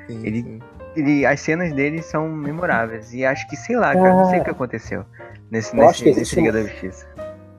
Sim, 0.08 0.25
Ele- 0.25 0.41
sim. 0.44 0.60
Ele, 1.00 1.25
as 1.25 1.39
cenas 1.39 1.74
dele 1.74 2.01
são 2.01 2.27
memoráveis. 2.29 3.13
E 3.13 3.25
acho 3.25 3.48
que, 3.48 3.56
sei 3.56 3.75
lá, 3.75 3.94
cara, 3.94 4.13
não 4.15 4.29
sei 4.29 4.39
o 4.39 4.44
que 4.44 4.50
aconteceu 4.50 5.06
nesse, 5.50 5.75
nesse, 5.75 6.03
nesse 6.06 6.10
existe 6.10 6.36
Liga 6.36 6.51
da 6.51 6.62
Justiça. 6.63 7.06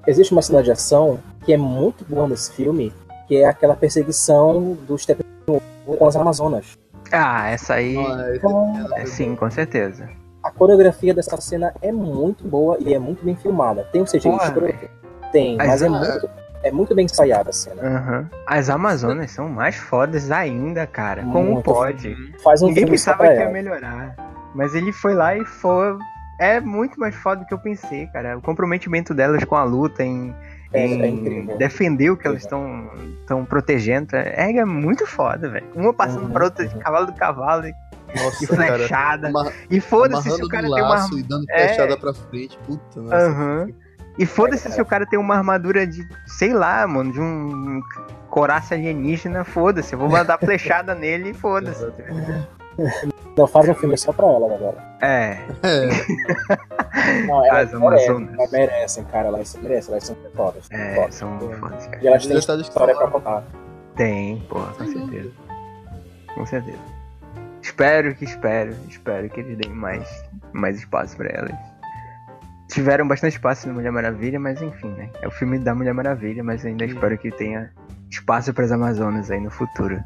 Existe 0.07 0.33
uma 0.33 0.43
cena 0.43 0.63
de 0.63 0.71
ação 0.71 1.19
que 1.45 1.53
é 1.53 1.57
muito 1.57 2.05
boa 2.05 2.27
nesse 2.29 2.53
filme, 2.53 2.93
que 3.29 3.37
é 3.37 3.47
aquela 3.47 3.75
perseguição 3.77 4.77
do 4.87 4.97
Steppenwolf 4.99 5.63
com 5.87 6.07
as 6.07 6.17
Amazonas. 6.17 6.79
Ah, 7.13 7.49
essa 7.51 7.75
aí, 7.75 7.97
Ah, 7.97 8.33
Então, 8.37 8.89
é, 8.97 9.05
sim, 9.07 9.35
com 9.35 9.51
certeza. 9.51 10.09
A 10.43 10.51
coreografia 10.51 11.13
dessa 11.13 11.39
cena 11.41 11.75
é 11.83 11.93
muito 11.93 12.45
boa 12.47 12.79
e 12.81 12.95
é 12.95 12.99
muito 12.99 13.25
bem 13.25 13.37
filmada. 13.37 13.85
Tem 13.93 14.01
um 14.01 14.05
CGI 14.07 14.23
Porra, 14.23 14.45
escroto? 14.45 14.75
Tem, 15.33 15.57
Mas 15.57 15.67
mas 15.69 15.83
é 15.83 15.87
a- 15.87 15.91
muito, 15.91 16.31
é 16.63 16.71
muito 16.71 16.95
bem 16.95 17.05
ensaiada 17.07 17.51
a 17.51 17.53
cena. 17.53 17.83
Aham. 17.83 18.31
As 18.47 18.69
Amazonas 18.71 19.31
são 19.31 19.49
mais 19.49 19.77
fodas 19.77 20.31
ainda, 20.31 20.87
cara. 20.87 21.23
Como 21.23 21.53
Muito. 21.53 21.65
pode? 21.65 22.15
Faz 22.43 22.63
um 22.63 22.67
Ninguém 22.69 22.87
pensava 22.87 23.27
que 23.27 23.33
ia 23.35 23.43
ela. 23.43 23.51
melhorar. 23.53 24.15
Mas 24.55 24.75
ele 24.75 24.93
foi 24.93 25.15
lá 25.15 25.37
e 25.37 25.45
foi. 25.45 25.97
É 26.39 26.59
muito 26.61 26.99
mais 26.99 27.15
foda 27.15 27.43
do 27.43 27.47
que 27.47 27.53
eu 27.55 27.59
pensei, 27.59 28.07
cara. 28.09 28.37
O 28.39 28.41
comprometimento 28.43 29.13
delas 29.15 29.45
com 29.45 29.57
a 29.57 29.63
luta 29.65 30.03
em, 30.03 30.35
É, 30.73 30.87
em 30.87 31.51
é 31.51 31.57
defender 31.57 32.11
o 32.11 32.17
que 32.17 32.27
elas 32.27 32.43
estão 32.43 32.91
estão 33.21 33.45
protegendo. 33.45 34.17
É, 34.17 34.51
é 34.57 34.65
muito 34.65 35.07
foda, 35.07 35.49
velho. 35.51 35.67
Uma 35.75 35.93
passando 35.93 36.25
Uhum, 36.25 36.31
pra 36.31 36.45
outra 36.45 36.67
de 36.67 36.75
uhum. 36.75 36.81
cavalo 36.81 37.07
do 37.07 37.13
cavalo 37.13 37.67
e, 37.67 37.71
e 37.71 38.23
Nossa, 38.25 38.47
cara. 38.57 38.75
flechada. 38.79 39.29
Amar- 39.29 39.53
E 39.71 39.81
foda-se 39.81 40.31
se 40.31 40.43
o 40.43 40.49
cara 40.49 40.63
tem 40.67 40.73
uma 40.83 40.89
laço 40.89 41.19
e 41.19 41.23
dando 41.23 41.45
É. 41.51 41.69
flechada 41.69 41.97
pra 41.99 42.15
frente. 42.15 42.59
Puta, 42.67 43.01
nossa. 43.03 43.69
E 44.19 44.27
foda-se 44.27 44.71
se 44.71 44.81
o 44.81 44.85
cara 44.85 45.07
tem 45.07 45.19
uma 45.19 45.37
armadura 45.37 45.87
de, 45.87 46.07
sei 46.27 46.53
lá, 46.53 46.87
mano, 46.87 47.13
de 47.13 47.21
um 47.21 47.81
coraça 48.29 48.75
alienígena, 48.75 49.45
foda-se. 49.45 49.93
Eu 49.95 49.99
vou 49.99 50.09
mandar 50.09 50.39
flechada 50.39 50.95
nele 50.97 51.31
e 51.31 51.35
foda-se. 51.35 51.87
Não, 53.37 53.47
faz 53.47 53.69
um 53.69 53.75
filme 53.75 53.97
só 53.97 54.13
pra 54.13 54.27
ela 54.27 54.55
agora. 54.55 54.77
É, 55.01 55.39
É, 55.63 57.23
Não, 57.27 57.45
elas 57.47 57.73
As 57.73 57.81
merecem, 57.81 58.29
elas 58.35 58.51
merecem, 58.51 59.05
cara. 59.05 59.29
Elas 59.29 59.57
merecem, 59.57 59.93
elas 59.93 60.05
são 60.05 60.17
fodas. 60.35 60.69
é, 60.71 60.95
fodas. 60.95 61.15
são 61.15 61.39
fodas, 61.39 61.87
cara. 61.87 61.99
E 62.03 62.07
elas 62.07 62.27
têm 62.27 62.37
história 62.37 62.95
pra 62.95 63.09
contar. 63.09 63.45
Tem, 63.97 64.41
porra, 64.49 64.73
com 64.75 64.87
certeza. 64.87 65.31
Com 66.35 66.47
certeza. 66.47 66.79
Espero 67.63 68.15
que 68.15 68.25
espero, 68.25 68.75
espero 68.89 69.29
que 69.29 69.41
eles 69.41 69.57
deem 69.59 69.75
mais, 69.75 70.25
mais 70.53 70.79
espaço 70.79 71.17
pra 71.17 71.29
elas. 71.31 71.55
Tiveram 72.71 73.07
bastante 73.07 73.33
espaço 73.35 73.67
no 73.69 73.75
Mulher 73.75 73.91
Maravilha, 73.91 74.39
mas 74.39 74.63
enfim, 74.63 74.89
né? 74.93 75.11
É 75.21 75.27
o 75.27 75.31
filme 75.31 75.59
da 75.59 75.75
Mulher 75.75 75.93
Maravilha, 75.93 76.43
mas 76.45 76.65
ainda 76.65 76.85
espero 76.85 77.19
que 77.19 77.31
tenha 77.31 77.71
espaço 78.09 78.55
para 78.55 78.65
as 78.65 78.73
Amazonas 78.73 79.31
aí 79.31 79.41
no 79.41 79.51
futuro. 79.51 80.03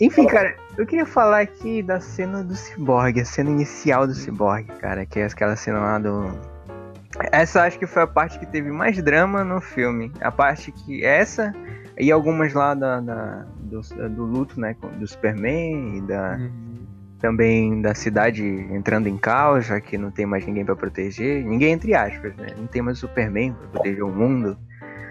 Enfim, 0.00 0.26
cara, 0.26 0.54
eu 0.76 0.86
queria 0.86 1.06
falar 1.06 1.40
aqui 1.40 1.82
da 1.82 2.00
cena 2.00 2.42
do 2.42 2.54
Cyborg, 2.54 3.20
a 3.20 3.24
cena 3.24 3.50
inicial 3.50 4.06
do 4.06 4.14
Cyborg, 4.14 4.66
cara, 4.80 5.06
que 5.06 5.20
é 5.20 5.26
aquela 5.26 5.56
cena 5.56 5.78
lá 5.78 5.98
do. 5.98 6.30
Essa 7.30 7.62
acho 7.62 7.78
que 7.78 7.86
foi 7.86 8.02
a 8.02 8.06
parte 8.08 8.38
que 8.40 8.46
teve 8.46 8.72
mais 8.72 9.00
drama 9.00 9.44
no 9.44 9.60
filme. 9.60 10.10
A 10.20 10.32
parte 10.32 10.72
que. 10.72 11.04
Essa 11.04 11.54
e 11.96 12.10
algumas 12.10 12.52
lá 12.52 12.74
da, 12.74 13.00
da- 13.00 13.46
do, 13.58 13.80
do 14.10 14.24
luto, 14.24 14.60
né? 14.60 14.74
Do 14.98 15.06
Superman 15.06 15.98
e 15.98 16.00
da 16.00 16.38
também 17.24 17.80
da 17.80 17.94
cidade 17.94 18.44
entrando 18.70 19.08
em 19.08 19.16
caos, 19.16 19.64
já 19.64 19.80
que 19.80 19.96
não 19.96 20.10
tem 20.10 20.26
mais 20.26 20.44
ninguém 20.44 20.62
pra 20.62 20.76
proteger. 20.76 21.42
Ninguém 21.42 21.72
entre 21.72 21.94
aspas, 21.94 22.36
né? 22.36 22.48
Não 22.54 22.66
tem 22.66 22.82
mais 22.82 22.98
o 22.98 23.00
Superman 23.00 23.54
pra 23.54 23.66
proteger 23.68 24.02
o 24.04 24.10
mundo. 24.10 24.58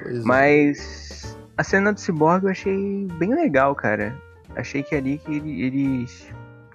Pois 0.03 0.19
é. 0.19 0.21
Mas 0.23 1.35
a 1.57 1.63
cena 1.63 1.91
do 1.91 1.99
Cyborg 1.99 2.43
eu 2.43 2.51
achei 2.51 3.07
bem 3.17 3.33
legal, 3.33 3.73
cara. 3.73 4.15
Achei 4.55 4.83
que 4.83 4.93
ali 4.93 5.17
que 5.17 5.37
ele- 5.37 5.63
eles 5.63 6.29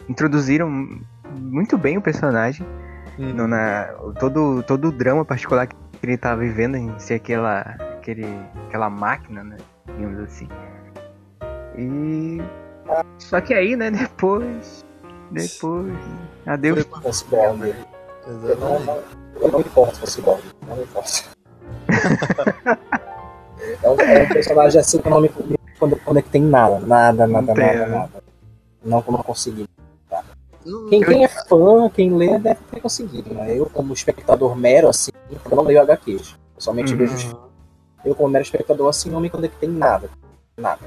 introduziram 0.08 0.68
muito 1.36 1.78
bem 1.78 1.96
o 1.96 2.02
personagem. 2.02 2.66
Hum. 3.16 3.32
no- 3.34 3.46
na, 3.48 3.84
todo, 4.18 4.62
todo 4.64 4.88
o 4.88 4.92
drama 4.92 5.24
particular 5.24 5.66
que 5.68 5.76
ele 6.02 6.16
tá 6.16 6.34
vivendo 6.34 6.76
em 6.76 6.96
ser 6.98 7.14
aquela, 7.14 7.60
aquele, 7.98 8.26
aquela 8.66 8.90
máquina, 8.90 9.44
né? 9.44 9.56
Digamos 9.86 10.18
assim. 10.20 10.48
E. 11.76 12.38
Só 13.18 13.40
que 13.40 13.54
aí, 13.54 13.76
né, 13.76 13.90
depois. 14.10 14.84
Depois. 15.30 15.94
Adeus. 16.46 16.82
Foi- 16.84 17.00
Com 17.02 17.08
o 17.08 17.12
Cyborg. 17.12 17.74
Eu 18.26 18.56
não, 18.58 18.80
não, 18.80 18.98
eu 19.40 19.48
não 19.52 19.58
me 19.58 19.64
importo 19.64 20.00
com 20.00 20.06
Cyborg. 20.10 20.42
Não 20.66 20.76
me 20.76 20.82
importo. 20.82 21.24
é, 23.82 23.88
um, 23.90 24.00
é 24.00 24.22
um 24.24 24.28
personagem 24.28 24.80
assim 24.80 24.98
que 25.00 25.06
eu 25.06 25.10
não 25.10 25.20
me 25.20 25.30
quando 25.78 25.96
conectei 26.00 26.40
em 26.40 26.44
nada. 26.44 26.80
Nada, 26.80 27.26
nada, 27.26 27.46
Não 27.46 27.54
tem, 27.54 27.66
nada, 27.66 27.86
né? 27.86 27.98
nada. 27.98 28.22
Não, 28.84 29.04
não 29.08 29.22
consegui. 29.22 29.66
Quem, 30.90 31.00
quem 31.02 31.24
é 31.24 31.28
fã, 31.28 31.88
quem 31.88 32.14
lê, 32.14 32.38
deve 32.38 32.60
ter 32.70 32.80
conseguido. 32.80 33.32
Né? 33.32 33.56
Eu, 33.56 33.66
como 33.66 33.94
espectador 33.94 34.54
mero, 34.56 34.88
assim, 34.88 35.10
eu 35.50 35.56
não 35.56 35.62
leio 35.64 35.80
HQs. 35.80 36.36
Eu 36.56 36.60
somente 36.60 36.92
Uhum. 36.92 36.98
vejo 36.98 37.14
os 37.14 37.36
Eu, 38.04 38.14
como 38.14 38.28
mero 38.28 38.42
espectador, 38.44 38.88
assim, 38.88 39.08
não 39.08 39.20
me 39.20 39.30
conectei 39.30 39.68
em 39.68 39.72
nada. 39.72 40.10
Nada. 40.56 40.80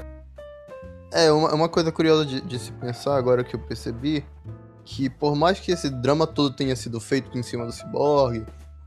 É, 1.12 1.30
uma, 1.30 1.54
uma 1.54 1.68
coisa 1.68 1.92
curiosa 1.92 2.24
de, 2.24 2.40
de 2.40 2.58
se 2.58 2.72
pensar 2.72 3.16
agora 3.16 3.44
que 3.44 3.54
eu 3.54 3.60
percebi, 3.60 4.24
que 4.84 5.08
por 5.10 5.34
mais 5.36 5.60
que 5.60 5.70
esse 5.72 5.90
drama 5.90 6.26
todo 6.26 6.54
tenha 6.54 6.74
sido 6.74 6.98
feito 7.00 7.36
em 7.38 7.42
cima 7.42 7.66
do 7.66 7.72
Cyborg, 7.72 8.44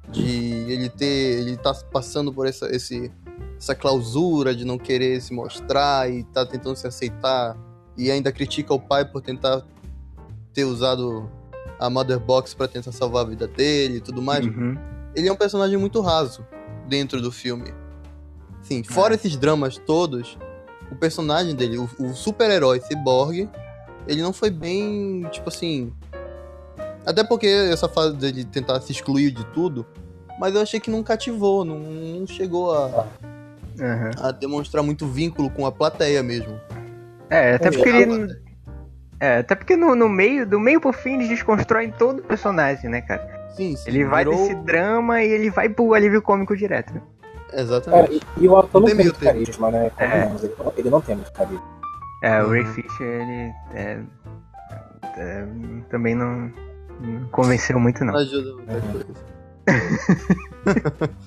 de 0.09 0.23
ele 0.71 0.89
ter. 0.89 1.39
ele 1.39 1.57
tá 1.57 1.73
passando 1.91 2.33
por 2.33 2.45
essa, 2.47 2.67
esse, 2.75 3.11
essa 3.57 3.73
clausura 3.75 4.55
de 4.55 4.65
não 4.65 4.77
querer 4.77 5.21
se 5.21 5.33
mostrar 5.33 6.09
e 6.11 6.23
tá 6.25 6.45
tentando 6.45 6.75
se 6.75 6.87
aceitar, 6.87 7.55
e 7.97 8.11
ainda 8.11 8.31
critica 8.31 8.73
o 8.73 8.79
pai 8.79 9.05
por 9.05 9.21
tentar 9.21 9.63
ter 10.53 10.63
usado 10.63 11.29
a 11.79 11.89
Mother 11.89 12.19
Box 12.19 12.53
pra 12.53 12.67
tentar 12.67 12.91
salvar 12.91 13.25
a 13.25 13.29
vida 13.29 13.47
dele 13.47 13.97
e 13.97 14.01
tudo 14.01 14.21
mais. 14.21 14.45
Uhum. 14.45 14.77
ele 15.15 15.27
é 15.27 15.31
um 15.31 15.35
personagem 15.35 15.77
muito 15.77 16.01
raso 16.01 16.45
dentro 16.87 17.21
do 17.21 17.31
filme. 17.31 17.73
Sim, 18.61 18.83
fora 18.83 19.13
É. 19.13 19.15
esses 19.15 19.37
dramas 19.37 19.77
todos, 19.77 20.37
o 20.91 20.95
personagem 20.95 21.55
dele, 21.55 21.77
o, 21.77 21.89
o 21.99 22.13
super-herói 22.13 22.79
Cyborg, 22.81 23.49
ele 24.07 24.21
não 24.21 24.31
foi 24.33 24.49
bem, 24.49 25.25
tipo 25.31 25.49
assim. 25.49 25.91
Até 27.05 27.23
porque 27.23 27.47
essa 27.47 27.87
fase 27.87 28.15
dele 28.15 28.43
tentar 28.45 28.79
se 28.81 28.91
excluir 28.91 29.31
de 29.31 29.45
tudo, 29.47 29.85
mas 30.39 30.55
eu 30.55 30.61
achei 30.61 30.79
que 30.79 30.89
não 30.89 31.03
cativou, 31.03 31.63
não, 31.65 31.79
não 31.79 32.27
chegou 32.27 32.73
a, 32.73 33.05
Uhum. 33.77 34.11
a 34.21 34.31
demonstrar 34.31 34.81
muito 34.83 35.05
vínculo 35.05 35.49
com 35.49 35.65
a 35.65 35.71
plateia 35.71 36.23
mesmo. 36.23 36.57
É, 37.29 37.55
até 37.55 37.67
É, 37.67 37.71
porque 37.71 37.89
ele. 37.89 38.27
É, 39.19 39.37
até 39.39 39.53
porque 39.55 39.75
no, 39.75 39.95
no 39.95 40.07
meio, 40.07 40.45
do 40.47 40.59
meio 40.59 40.79
pro 40.79 40.93
fim, 40.93 41.15
eles 41.15 41.27
desconstroem 41.29 41.91
todo 41.91 42.19
o 42.19 42.23
personagem, 42.23 42.89
né, 42.89 43.01
cara? 43.01 43.49
Sim, 43.55 43.75
sim. 43.75 43.83
Ele 43.89 44.05
vai 44.05 44.23
virou- 44.23 44.39
desse 44.39 44.55
drama 44.63 45.21
e 45.23 45.27
ele 45.29 45.49
vai 45.49 45.67
pro 45.69 45.93
alívio 45.93 46.21
cômico 46.21 46.55
direto. 46.55 46.93
Exatamente. 47.55 48.21
e, 48.37 48.43
e 48.43 48.47
o 48.47 48.57
ator 48.57 48.81
Não 48.81 48.87
não 48.89 48.95
tem 48.95 49.05
muito 49.05 49.19
carisma, 49.19 49.71
né? 49.71 49.89
Convenhamos, 49.91 50.43
Ele, 50.43 50.53
ele 50.77 50.89
não 50.89 51.01
tem 51.01 51.15
muito 51.15 51.31
carisma. 51.31 51.63
É, 52.23 52.43
o 52.43 52.49
Ray 52.49 52.63
Uhum. 52.63 52.73
Fisher, 52.73 53.07
ele 53.07 53.53
é, 53.73 53.99
é, 55.17 55.47
também 55.89 56.15
não, 56.15 56.51
não 57.01 57.27
convenceu 57.29 57.79
muito, 57.79 58.03
não. 58.03 58.13
Não 58.13 58.19
ajuda 58.19 58.53
muita 58.55 58.81
coisa. 58.81 59.25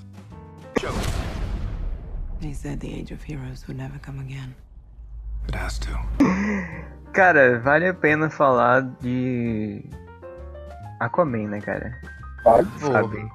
He 2.41 2.55
said 2.55 2.79
the 2.81 2.89
age 2.95 3.11
of 3.13 3.23
heroes 3.25 3.67
would 3.67 3.77
never 3.79 3.99
come 3.99 4.21
again. 4.21 4.55
It 5.49 5.55
has 5.57 5.79
to. 5.81 5.89
Cara, 7.13 7.59
vale 7.59 7.89
a 7.89 7.95
pena 7.95 8.31
falar 8.31 8.83
de 9.01 9.85
Aquaman, 11.01 11.49
né, 11.49 11.61
cara? 11.61 11.99
Vale? 12.45 12.69
Sabe? 12.79 13.29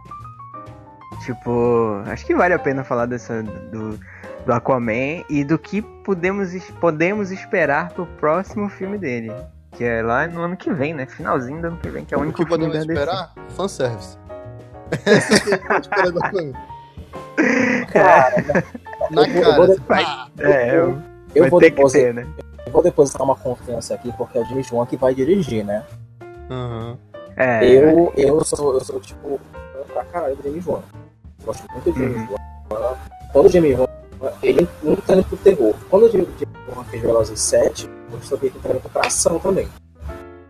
Tipo, 1.26 2.02
acho 2.08 2.26
que 2.26 2.36
vale 2.36 2.54
a 2.54 2.60
pena 2.60 2.84
falar 2.84 3.06
dessa 3.06 3.42
do, 3.44 3.98
do 4.46 4.54
Aquaman 4.54 5.24
e 5.30 5.44
do 5.44 5.58
que 5.58 5.82
podemos, 5.82 6.54
podemos 6.80 7.32
esperar 7.32 7.90
pro 7.94 8.06
próximo 8.06 8.70
filme 8.70 8.98
dele. 8.98 9.32
Que 9.72 9.84
é 9.84 10.02
lá 10.04 10.28
no 10.28 10.42
ano 10.42 10.56
que 10.58 10.72
vem, 10.72 10.94
né? 10.94 11.06
Finalzinho 11.08 11.60
do 11.62 11.68
ano 11.68 11.78
que 11.78 11.90
vem, 11.90 12.06
que 12.06 12.14
é 12.14 12.18
o 12.18 12.20
O 12.20 12.24
único 12.24 12.38
que 12.38 12.46
filme 12.46 12.66
podemos 12.66 12.86
da 12.88 12.94
esperar? 12.94 13.34
Fanservice. 13.56 14.18
Essa 15.06 15.40
que 15.40 15.80
esperando 15.82 16.24
a 16.24 16.30
coisa. 16.30 16.54
Cara, 17.92 18.44
Na 19.12 19.22
Eu 19.24 19.34
vou- 19.34 19.36
eu 19.36 19.42
cara. 19.44 19.56
vou 19.56 19.66
assim, 19.66 19.82
Vai, 19.88 20.04
pá. 20.06 20.28
é, 20.40 20.76
eu, 20.78 21.02
eu 21.36 21.50
vou, 21.50 21.60
ter 21.60 21.72
que 21.72 21.76
deposit- 21.78 22.00
ter, 22.04 22.14
né? 22.14 22.28
eu 22.66 22.72
vou 22.72 22.84
depositar 22.84 23.24
uma 23.24 23.36
confiança 23.36 23.96
aqui, 23.96 24.12
porque 24.18 24.38
é 24.38 24.42
o 24.42 24.46
James 24.46 24.72
Wan 24.72 24.86
que 24.86 24.98
vai 24.98 25.14
dirigir, 25.16 25.66
né? 25.66 25.84
Aham. 26.50 26.98
É, 27.36 27.66
Eu, 27.66 28.14
eu, 28.16 28.44
sou, 28.46 28.76
eu 28.76 28.82
sou, 28.82 29.00
tipo, 29.00 29.40
pra 29.94 30.04
caralho 30.06 30.36
do 30.36 30.44
James 30.44 30.66
Wan. 30.68 30.82
Gosto 31.46 31.64
muito 31.72 31.92
do 31.92 32.00
James 32.00 32.30
Uhum. 32.30 32.36
Wan. 32.72 32.96
Todo 33.32 33.50
James 33.50 33.78
Wan, 33.80 33.88
ele 34.42 34.68
não 34.82 34.96
tá 34.96 35.14
indo 35.16 35.24
pro 35.26 35.38
terror. 35.38 35.76
Quando 35.90 36.04
o 36.04 36.10
James 36.12 36.28
Wan 36.76 36.84
fez 36.86 37.02
Velozes 37.04 37.40
7, 37.42 37.90
eu 38.12 38.22
sabia 38.22 38.50
que 38.50 38.58
ele 38.58 38.64
tá 38.64 38.70
indo 38.72 38.90
pra 38.90 39.08
ação 39.08 39.40
também. 39.40 39.68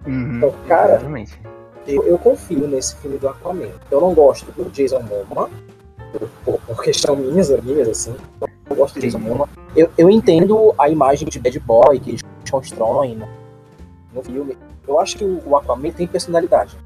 uhum, 0.06 0.38
Então, 0.38 0.54
cara, 0.68 0.96
exatamente. 0.96 1.40
Eu, 1.86 2.04
eu 2.04 2.18
confio 2.18 2.68
nesse 2.68 2.96
filme 2.98 3.18
do 3.18 3.28
Aquaman. 3.28 3.70
Eu 3.92 4.00
não 4.00 4.14
gosto 4.14 4.50
do 4.54 4.70
Jason 4.72 5.02
Momoa, 5.02 5.50
por, 6.46 6.60
por, 6.62 6.84
questão 6.84 7.16
minhas, 7.16 7.50
minhas, 7.62 7.90
assim. 7.90 8.16
Eu 8.70 8.76
gosto 8.76 8.96
do 8.96 9.02
Jason 9.02 9.20
Momoa. 9.20 9.50
Eu, 9.76 9.90
eu 9.98 10.10
entendo 10.10 10.74
a 10.78 10.88
imagem 10.90 11.28
de 11.28 11.40
bad 11.40 11.60
boy 11.62 12.00
que 12.00 12.12
eles 12.12 12.22
constroem 12.50 13.16
no, 13.16 13.28
no 14.14 14.24
filme. 14.24 14.58
Eu 14.88 15.00
acho 15.00 15.18
que 15.18 15.26
o, 15.26 15.42
o 15.46 15.58
Aquaman 15.58 15.92
tem 15.92 16.08
personalidade. 16.08 16.78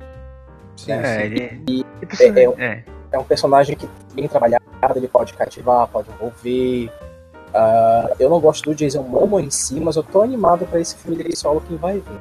Sim, 0.77 0.91
É, 0.93 1.03
sim. 1.19 1.21
ele, 1.25 1.63
ele 1.67 1.85
é- 2.01 2.05
precisa- 2.05 2.39
é- 2.39 2.43
é, 2.57 2.83
É 3.09 3.17
um 3.17 3.23
personagem 3.23 3.73
que 3.75 3.87
bem 4.13 4.27
trabalhado, 4.27 4.63
ele 4.95 5.07
pode 5.07 5.33
cativar, 5.33 5.87
pode 5.87 6.09
envolver. 6.11 6.91
Ah, 7.53 8.11
eu 8.19 8.29
não 8.29 8.39
gosto 8.39 8.69
do 8.69 8.75
Jason 8.75 9.01
Momoa 9.01 9.41
em 9.41 9.49
si, 9.49 9.79
mas 9.79 9.95
eu 9.95 10.03
tô 10.03 10.21
animado 10.21 10.65
pra 10.67 10.79
esse 10.79 10.95
filme 10.97 11.17
dele 11.17 11.33
solo 11.35 11.61
que 11.61 11.73
vai 11.75 11.93
vir. 11.93 12.19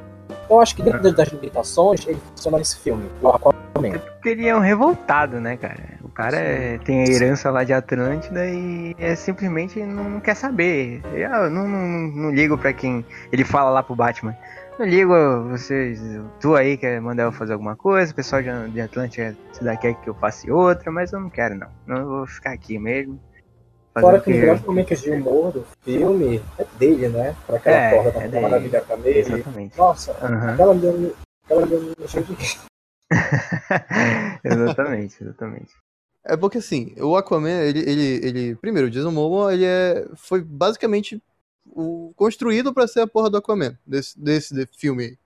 Eu 0.49 0.61
acho 0.61 0.73
que 0.75 0.81
dentro 0.81 1.01
das- 1.03 1.13
das 1.13 1.27
limitações, 1.27 2.07
ele 2.07 2.17
funciona 2.29 2.57
nesse 2.57 2.77
filme, 2.79 3.03
o 3.21 3.27
Aquaman. 3.27 3.53
porque 3.99 4.29
ele 4.29 4.47
é 4.47 4.55
um 4.55 4.61
revoltado, 4.61 5.41
né, 5.41 5.57
cara? 5.57 5.97
O 6.01 6.09
cara 6.09 6.37
é- 6.37 6.77
tem 6.79 7.03
a 7.03 7.05
herança 7.07 7.51
lá 7.51 7.63
de 7.65 7.73
Atlântida 7.73 8.45
e 8.47 8.95
é 8.97 9.13
simplesmente 9.15 9.83
não 9.83 10.19
quer 10.21 10.35
saber. 10.35 11.01
Eu 11.13 11.49
não, 11.49 11.67
não, 11.67 11.79
não 12.15 12.29
ligo 12.31 12.57
pra 12.57 12.71
quem 12.73 13.05
ele 13.31 13.43
fala 13.43 13.69
lá 13.69 13.83
pro 13.83 13.93
Batman. 13.93 14.35
Não 14.77 14.85
ligo 14.85 15.11
vocês, 15.49 15.99
tu 16.39 16.55
aí 16.55 16.77
quer 16.77 17.01
mandar 17.01 17.23
eu 17.23 17.31
fazer 17.31 17.53
alguma 17.53 17.75
coisa, 17.75 18.11
o 18.11 18.15
pessoal 18.15 18.43
de, 18.43 18.71
de 18.73 18.81
Atlântida 18.81 19.35
se 19.51 19.63
dá 19.63 19.75
quer 19.75 19.95
que 19.95 20.07
eu 20.07 20.13
faça 20.13 20.53
outra, 20.53 20.91
mas 20.91 21.11
eu 21.11 21.19
não 21.19 21.31
quero 21.31 21.55
não. 21.55 21.67
Não 21.87 21.97
eu 21.97 22.07
vou 22.07 22.27
ficar 22.27 22.51
aqui 22.51 22.77
mesmo. 22.77 23.19
Fora 23.99 24.19
fazendo 24.19 24.23
que 24.23 24.31
os 24.33 24.39
grandes 24.39 24.63
momentos 24.65 25.01
de 25.01 25.09
humor 25.09 25.51
do 25.51 25.65
filme 25.83 26.39
é 26.59 26.65
dele, 26.77 27.09
né? 27.09 27.35
Pra 27.47 27.57
aquela 27.57 27.75
É, 27.75 27.89
porra 27.89 28.11
da 28.11 28.21
é 28.21 28.25
é 28.25 28.27
dele. 28.27 28.41
maravilha 28.43 28.81
com 28.81 28.93
ele. 29.03 29.19
Exatamente. 29.19 29.77
Nossa, 29.77 30.11
Aham. 30.21 30.53
aquela 30.53 30.75
deu 30.75 31.15
cheio 32.07 32.25
de. 32.25 32.35
exatamente, 34.43 35.23
exatamente. 35.23 35.71
É 36.23 36.37
porque 36.37 36.59
assim, 36.59 36.93
o 36.99 37.15
Aquaman, 37.15 37.61
ele, 37.63 37.79
ele, 37.79 38.27
ele 38.27 38.55
primeiro, 38.57 38.89
o 38.89 38.91
Jason 38.91 39.11
Momoa, 39.11 39.53
ele 39.53 39.65
é, 39.65 40.05
foi 40.17 40.41
basicamente 40.41 41.19
o, 41.77 42.11
construído 42.15 42.73
pra 42.73 42.87
ser 42.87 43.01
a 43.01 43.07
porra 43.07 43.29
do 43.29 43.37
Aquaman, 43.37 43.77
desse, 43.85 44.19
desse 44.19 44.53
de- 44.53 44.67
filme 44.75 45.03
aí. 45.03 45.17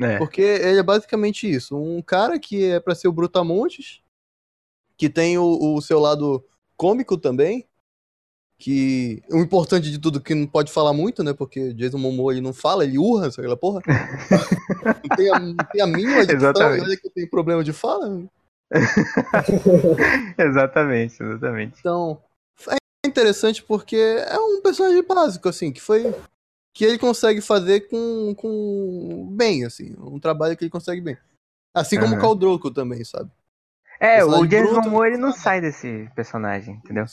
É. 0.00 0.18
Porque 0.18 0.42
ele 0.42 0.78
é 0.78 0.82
basicamente 0.82 1.50
isso. 1.50 1.76
Um 1.76 2.02
cara 2.02 2.38
que 2.38 2.64
é 2.66 2.78
pra 2.78 2.94
ser 2.94 3.08
o 3.08 3.12
Brutamontes, 3.12 4.00
que 4.96 5.08
tem 5.08 5.38
o, 5.38 5.74
o 5.74 5.80
seu 5.80 5.98
lado 5.98 6.44
cômico 6.76 7.16
também, 7.16 7.66
que 8.58 9.22
o 9.30 9.38
importante 9.38 9.90
de 9.90 9.98
tudo 9.98 10.20
que 10.20 10.34
não 10.34 10.46
pode 10.46 10.70
falar 10.70 10.92
muito, 10.92 11.24
né? 11.24 11.32
Porque 11.32 11.72
Jason 11.72 11.98
Momoa 11.98 12.32
ele 12.32 12.40
não 12.40 12.52
fala, 12.52 12.84
ele 12.84 12.98
urra, 12.98 13.30
sabe 13.30 13.46
aquela 13.46 13.56
porra? 13.56 13.80
não, 14.84 15.16
tem 15.16 15.30
a, 15.32 15.38
não 15.38 15.56
tem 15.72 15.80
a 15.80 15.86
mínima 15.86 16.26
dicção, 16.26 16.52
olha 16.56 16.96
que 16.96 17.06
eu 17.06 17.12
tenho 17.12 17.30
problema 17.30 17.64
de 17.64 17.72
fala. 17.72 18.22
exatamente, 20.36 21.22
exatamente. 21.22 21.76
Então, 21.80 22.20
é 22.22 22.27
interessante 23.08 23.62
porque 23.62 23.96
é 23.96 24.38
um 24.38 24.60
personagem 24.62 25.02
básico, 25.02 25.48
assim, 25.48 25.72
que 25.72 25.80
foi. 25.80 26.14
que 26.74 26.84
ele 26.84 26.98
consegue 26.98 27.40
fazer 27.40 27.88
com. 27.88 28.34
com 28.36 29.28
bem, 29.32 29.64
assim. 29.64 29.96
Um 29.98 30.20
trabalho 30.20 30.56
que 30.56 30.64
ele 30.64 30.70
consegue 30.70 31.00
bem. 31.00 31.16
Assim 31.74 31.98
como 31.98 32.16
o. 32.16 32.20
Khal 32.20 32.34
Drogo 32.34 32.70
também, 32.70 33.04
sabe? 33.04 33.30
É, 34.00 34.22
o 34.24 34.28
Personagem 34.28 34.50
James 34.50 34.72
Momoa 34.72 35.06
ele 35.08 35.16
não 35.16 35.32
sabe? 35.32 35.42
sai 35.42 35.60
desse 35.60 36.08
personagem, 36.14 36.76
entendeu? 36.76 37.04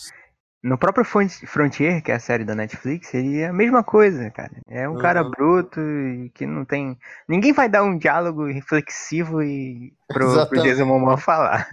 No 0.63 0.77
próprio 0.77 1.05
Fron- 1.05 1.29
Frontier, 1.29 2.03
que 2.03 2.11
é 2.11 2.15
a 2.15 2.19
série 2.19 2.43
da 2.43 2.55
Netflix, 2.55 3.13
ele 3.13 3.39
é 3.39 3.47
a 3.47 3.53
mesma 3.53 3.83
coisa, 3.83 4.31
cara. 4.31 4.51
É 4.67 4.89
um 4.89 4.97
cara 4.97 5.21
Aham. 5.21 5.29
bruto 5.31 5.79
e 5.79 6.31
que 6.33 6.45
não 6.45 6.65
tem. 6.65 6.97
Ninguém 7.27 7.53
vai 7.53 7.69
dar 7.69 7.83
um 7.83 7.97
diálogo 7.97 8.45
reflexivo 8.45 9.43
e 9.43 9.93
pro, 10.07 10.19
pro 10.19 10.27
Exatamente. 10.27 10.67
Jason 10.67 10.85
Momoa 10.85 11.17
falar. 11.17 11.69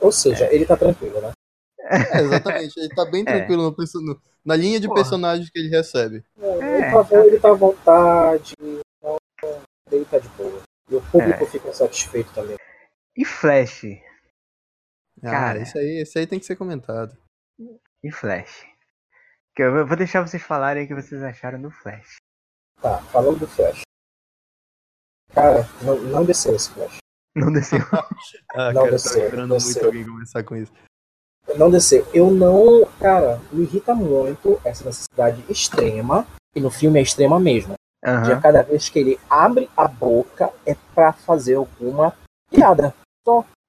Ou 0.00 0.10
seja, 0.10 0.52
ele 0.52 0.66
tá 0.66 0.76
tranquilo, 0.76 1.20
né? 1.20 1.32
É, 1.88 2.20
exatamente. 2.20 2.78
Ele 2.78 2.88
tá 2.94 3.04
bem 3.04 3.22
É. 3.26 3.38
tranquilo 3.46 3.74
no 4.02 4.20
na 4.44 4.56
linha 4.56 4.80
de 4.80 4.86
Porra. 4.86 5.00
personagens 5.02 5.50
que 5.50 5.58
ele 5.58 5.68
recebe. 5.68 6.24
Ele, 6.36 6.62
É. 6.64 6.90
tá, 6.92 7.02
bom, 7.02 7.18
ele 7.24 7.38
tá 7.40 7.50
à 7.50 7.54
vontade, 7.54 8.54
então 9.00 9.18
ele 9.92 10.04
tá 10.06 10.18
de 10.18 10.28
boa. 10.30 10.62
E 10.90 10.94
o 10.94 11.02
público 11.10 11.44
É. 11.44 11.46
fica 11.46 11.72
satisfeito 11.72 12.32
também. 12.32 12.56
E 13.16 13.24
Flash? 13.24 13.84
Ah, 15.22 15.30
Cara. 15.30 15.62
isso 15.62 15.76
aí, 15.76 16.02
isso 16.02 16.18
aí 16.18 16.26
tem 16.26 16.38
que 16.38 16.46
ser 16.46 16.56
comentado. 16.56 17.16
E 18.02 18.10
Flash? 18.12 18.64
Que 19.54 19.62
eu 19.64 19.86
vou 19.86 19.96
deixar 19.96 20.26
vocês 20.26 20.42
falarem 20.42 20.84
o 20.84 20.88
que 20.88 20.94
vocês 20.94 21.22
acharam 21.22 21.60
do 21.60 21.70
Flash. 21.70 22.16
Tá, 22.80 22.98
falando 23.02 23.40
do 23.40 23.48
Flash. 23.48 23.82
Cara, 25.34 25.66
não, 25.82 25.96
não 25.98 26.24
desceu 26.24 26.54
esse 26.54 26.70
Flash. 26.70 26.98
Não 27.34 27.52
desceu. 27.52 27.78
Ah, 28.54 28.72
Não 28.72 28.82
cara, 28.82 28.86
eu 28.86 28.90
desceu, 28.92 29.12
tava 29.12 29.24
esperando 29.26 29.54
desceu. 29.54 29.72
muito 29.74 29.86
alguém 29.86 30.04
começar 30.04 30.42
com 30.44 30.56
isso. 30.56 30.72
Não 31.56 31.70
desceu. 31.70 32.06
Eu 32.12 32.30
não. 32.30 32.86
Cara, 33.00 33.40
me 33.52 33.62
irrita 33.64 33.94
muito 33.94 34.60
essa 34.64 34.84
necessidade 34.84 35.44
extrema. 35.48 36.26
E 36.54 36.60
no 36.60 36.70
filme 36.70 36.98
é 36.98 37.02
extrema 37.02 37.38
mesmo. 37.38 37.74
De 38.02 38.10
a 38.10 38.12
Aham. 38.34 38.40
cada 38.40 38.62
vez 38.62 38.88
que 38.88 38.98
ele 38.98 39.18
abre 39.28 39.68
a 39.76 39.86
boca 39.88 40.50
é 40.64 40.76
pra 40.94 41.12
fazer 41.12 41.54
alguma 41.54 42.14
piada. 42.50 42.94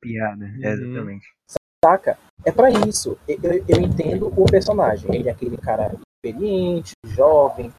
Piada, 0.01 0.45
Uhum. 0.45 0.59
exatamente. 0.63 1.27
Saca? 1.83 2.17
É 2.45 2.51
pra 2.51 2.69
isso. 2.69 3.17
Eu, 3.27 3.37
eu- 3.67 3.81
entendo 3.81 4.33
o 4.37 4.45
personagem. 4.45 5.13
Ele 5.13 5.27
é 5.27 5.31
aquele 5.31 5.57
cara 5.57 5.91
experiente, 6.23 6.93
jovem, 7.05 7.73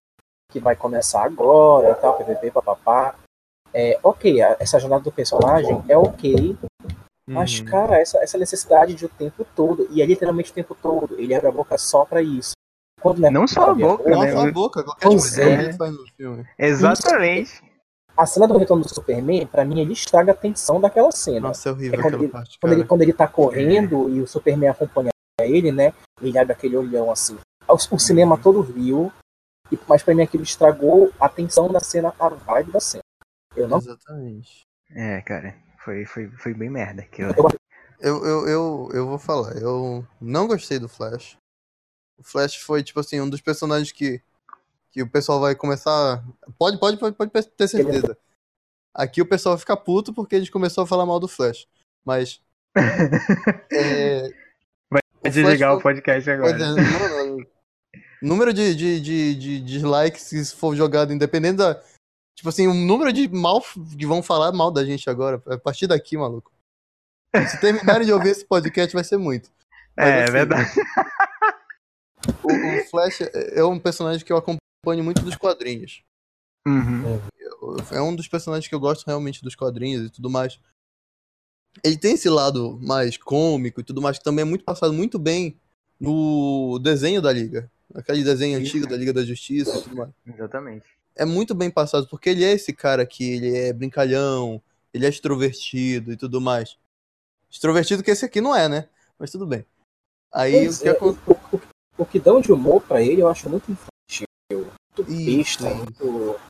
que 0.50 0.60
vai 0.60 0.76
começar 0.76 1.24
agora 1.24 1.90
e 1.90 1.94
tal, 1.94 2.18
ppp, 2.18 2.50
papapá. 2.50 3.14
É, 3.72 3.98
ok, 4.02 4.40
essa 4.58 4.78
jornada 4.80 5.04
do 5.04 5.12
personagem 5.12 5.82
é 5.88 5.96
ok, 5.96 6.56
mas, 7.32 7.58
Uhum. 7.60 7.64
cara, 7.66 7.98
essa, 8.00 8.18
essa 8.18 8.36
necessidade 8.38 8.94
de 8.94 9.04
o 9.06 9.08
tempo 9.08 9.44
todo, 9.56 9.86
e 9.90 10.02
é 10.02 10.06
literalmente 10.06 10.50
o 10.50 10.54
tempo 10.54 10.74
todo, 10.80 11.18
ele 11.18 11.34
abre 11.34 11.48
a 11.48 11.52
boca 11.52 11.76
só 11.78 12.04
pra 12.04 12.20
isso. 12.22 12.52
Quando 13.00 13.24
é 13.24 13.30
Não 13.30 13.46
só 13.46 13.70
a 13.70 13.74
boca, 13.74 14.10
Não, 14.10 14.20
né? 14.20 14.32
só 14.32 14.46
a 14.46 14.52
boca, 14.52 14.82
qualquer 14.84 15.06
Pois 15.08 15.38
é. 15.38 15.72
faz 15.72 15.92
no 15.92 16.06
filme. 16.16 16.44
Exatamente. 16.58 17.62
A 18.16 18.26
cena 18.26 18.46
do 18.46 18.58
retorno 18.58 18.82
do 18.82 18.88
Superman, 18.94 19.46
pra 19.46 19.64
mim, 19.64 19.80
ele 19.80 19.94
estraga 19.94 20.32
a 20.32 20.34
tensão 20.34 20.78
daquela 20.80 21.10
cena. 21.10 21.48
Nossa, 21.48 21.70
é 21.70 21.72
horrível 21.72 21.98
É 21.98 22.02
quando 22.02 22.06
aquela 22.14 22.22
ele- 22.24 22.32
parte, 22.32 22.58
Quando 22.60 22.72
ele, 22.74 22.84
quando 22.84 23.02
ele 23.02 23.12
tá 23.14 23.26
correndo 23.26 24.10
e 24.10 24.20
o 24.20 24.26
Superman 24.26 24.68
acompanha 24.68 25.10
ele, 25.40 25.72
né? 25.72 25.94
Ele 26.20 26.36
abre 26.38 26.52
aquele 26.52 26.76
olhão 26.76 27.10
assim. 27.10 27.38
O, 27.66 27.74
o 27.94 27.98
cinema 27.98 28.34
Uhum. 28.34 28.42
todo 28.42 28.60
riu, 28.60 29.10
e- 29.72 29.78
mas 29.88 30.02
pra 30.02 30.14
mim 30.14 30.22
aquilo 30.22 30.42
estragou 30.42 31.10
a 31.18 31.28
tensão 31.30 31.68
da 31.68 31.80
cena, 31.80 32.12
a 32.18 32.28
vibe 32.28 32.72
da 32.72 32.80
cena. 32.80 33.02
Eu 33.56 33.66
não 33.68 33.78
Exatamente. 33.78 34.60
É, 34.94 35.22
cara. 35.22 35.54
Foi, 35.84 36.04
foi, 36.04 36.30
foi 36.32 36.54
bem 36.54 36.68
merda 36.70 37.02
aquilo. 37.02 37.32
Eu, 37.98 38.24
eu, 38.24 38.48
eu, 38.48 38.88
eu 38.92 39.06
vou 39.06 39.18
falar, 39.18 39.56
eu 39.56 40.06
não 40.20 40.46
gostei 40.46 40.78
do 40.78 40.88
Flash. 40.88 41.36
O 42.18 42.22
Flash 42.22 42.56
foi, 42.56 42.82
tipo 42.82 43.00
assim, 43.00 43.20
um 43.20 43.28
dos 43.28 43.40
personagens 43.40 43.92
que, 43.92 44.22
que 44.90 45.02
o 45.02 45.08
pessoal 45.10 45.40
vai 45.40 45.54
começar. 45.54 46.22
Pode, 46.58 46.78
pode, 46.78 46.98
pode, 46.98 47.16
pode 47.16 47.30
ter 47.30 47.68
certeza. 47.68 48.16
Aqui 48.94 49.22
o 49.22 49.26
pessoal 49.26 49.54
vai 49.54 49.60
ficar 49.60 49.76
puto 49.76 50.12
porque 50.12 50.36
a 50.36 50.38
gente 50.38 50.50
começou 50.50 50.84
a 50.84 50.86
falar 50.86 51.06
mal 51.06 51.20
do 51.20 51.28
Flash. 51.28 51.66
Mas. 52.04 52.42
é, 53.72 54.28
Vai 54.90 55.02
desligar 55.24 55.74
o 55.74 55.80
podcast 55.80 56.24
foi- 56.24 56.32
agora. 56.34 56.56
pois 56.56 56.62
é, 56.62 56.66
não, 56.66 57.36
não. 57.36 57.46
Número 58.22 58.52
de, 58.52 58.74
de, 58.74 59.00
de, 59.00 59.34
de, 59.34 59.60
de 59.60 59.78
likes 59.86 60.28
que 60.28 60.44
for 60.56 60.74
jogado, 60.76 61.12
independente 61.12 61.56
da. 61.56 61.82
Tipo 62.36 62.48
assim, 62.48 62.66
o 62.66 62.74
número 62.74 63.12
de 63.12 63.28
mal 63.28 63.62
que 63.98 64.06
vão 64.06 64.22
falar 64.22 64.52
mal 64.52 64.70
da 64.70 64.84
gente 64.84 65.08
agora. 65.10 65.42
A 65.46 65.58
partir 65.58 65.86
daqui, 65.86 66.16
maluco. 66.16 66.52
Se 67.48 67.60
terminarem 67.60 68.06
de 68.06 68.12
ouvir 68.12 68.30
esse 68.30 68.44
podcast, 68.44 68.92
vai 68.92 69.04
ser 69.04 69.16
muito. 69.16 69.50
Mas, 69.96 70.06
É, 70.06 70.10
é 70.10 70.22
assim, 70.24 70.32
verdade. 70.32 70.70
O, 72.42 72.52
o 72.52 72.84
Flash 72.90 73.22
é 73.22 73.60
é 73.60 73.64
um 73.64 73.78
personagem 73.78 74.24
que 74.24 74.32
eu 74.32 74.36
acompanho 74.36 75.04
muito 75.04 75.22
dos 75.22 75.36
quadrinhos. 75.36 76.02
Uhum. 76.66 77.20
É 77.90 78.00
um 78.00 78.14
dos 78.14 78.28
personagens 78.28 78.68
que 78.68 78.74
eu 78.74 78.80
gosto 78.80 79.06
realmente 79.06 79.42
dos 79.42 79.54
quadrinhos 79.54 80.06
e 80.06 80.10
tudo 80.10 80.30
mais. 80.30 80.58
Ele 81.84 81.96
tem 81.96 82.14
esse 82.14 82.28
lado 82.28 82.78
mais 82.82 83.16
cômico 83.16 83.80
e 83.80 83.84
tudo 83.84 84.02
mais, 84.02 84.18
que 84.18 84.24
também 84.24 84.42
é 84.42 84.46
muito 84.46 84.64
passado 84.64 84.92
muito 84.92 85.18
bem 85.18 85.58
no 85.98 86.78
desenho 86.78 87.22
da 87.22 87.32
Liga. 87.32 87.70
Aquele 87.94 88.24
desenho 88.24 88.58
Isso. 88.58 88.68
antigo 88.68 88.86
da 88.86 88.96
Liga 88.96 89.12
da 89.12 89.24
Justiça 89.24 89.78
e 89.78 89.82
tudo 89.82 89.96
mais. 89.96 90.10
Exatamente. 90.26 90.86
É 91.16 91.24
muito 91.24 91.54
bem 91.54 91.70
passado, 91.70 92.06
porque 92.08 92.30
ele 92.30 92.44
é 92.44 92.52
esse 92.52 92.72
cara 92.72 93.04
que 93.04 93.24
ele 93.34 93.56
é 93.56 93.72
brincalhão, 93.72 94.62
ele 94.94 95.06
é 95.06 95.08
extrovertido 95.08 96.12
e 96.12 96.16
tudo 96.16 96.40
mais. 96.40 96.76
Extrovertido 97.50 98.02
que 98.02 98.10
esse 98.10 98.24
aqui 98.24 98.40
não 98.40 98.54
é, 98.54 98.68
né? 98.68 98.88
Mas 99.18 99.30
tudo 99.30 99.46
bem. 99.46 99.66
Aí 100.32 100.54
o 100.68 100.70
Pois 100.70 100.78
que 100.80 100.88
é, 100.88 100.92
acontece. 100.92 101.20
o, 101.26 101.56
o- 101.56 101.60
o 101.98 102.06
que 102.06 102.18
dão 102.20 102.40
de 102.40 102.52
humor 102.52 102.80
pra 102.82 103.02
ele 103.02 103.20
eu 103.20 103.28
acho 103.28 103.48
muito 103.50 103.70
infantil, 103.70 104.26
muito 104.50 105.04
besta, 105.04 105.74
muito. 105.74 106.40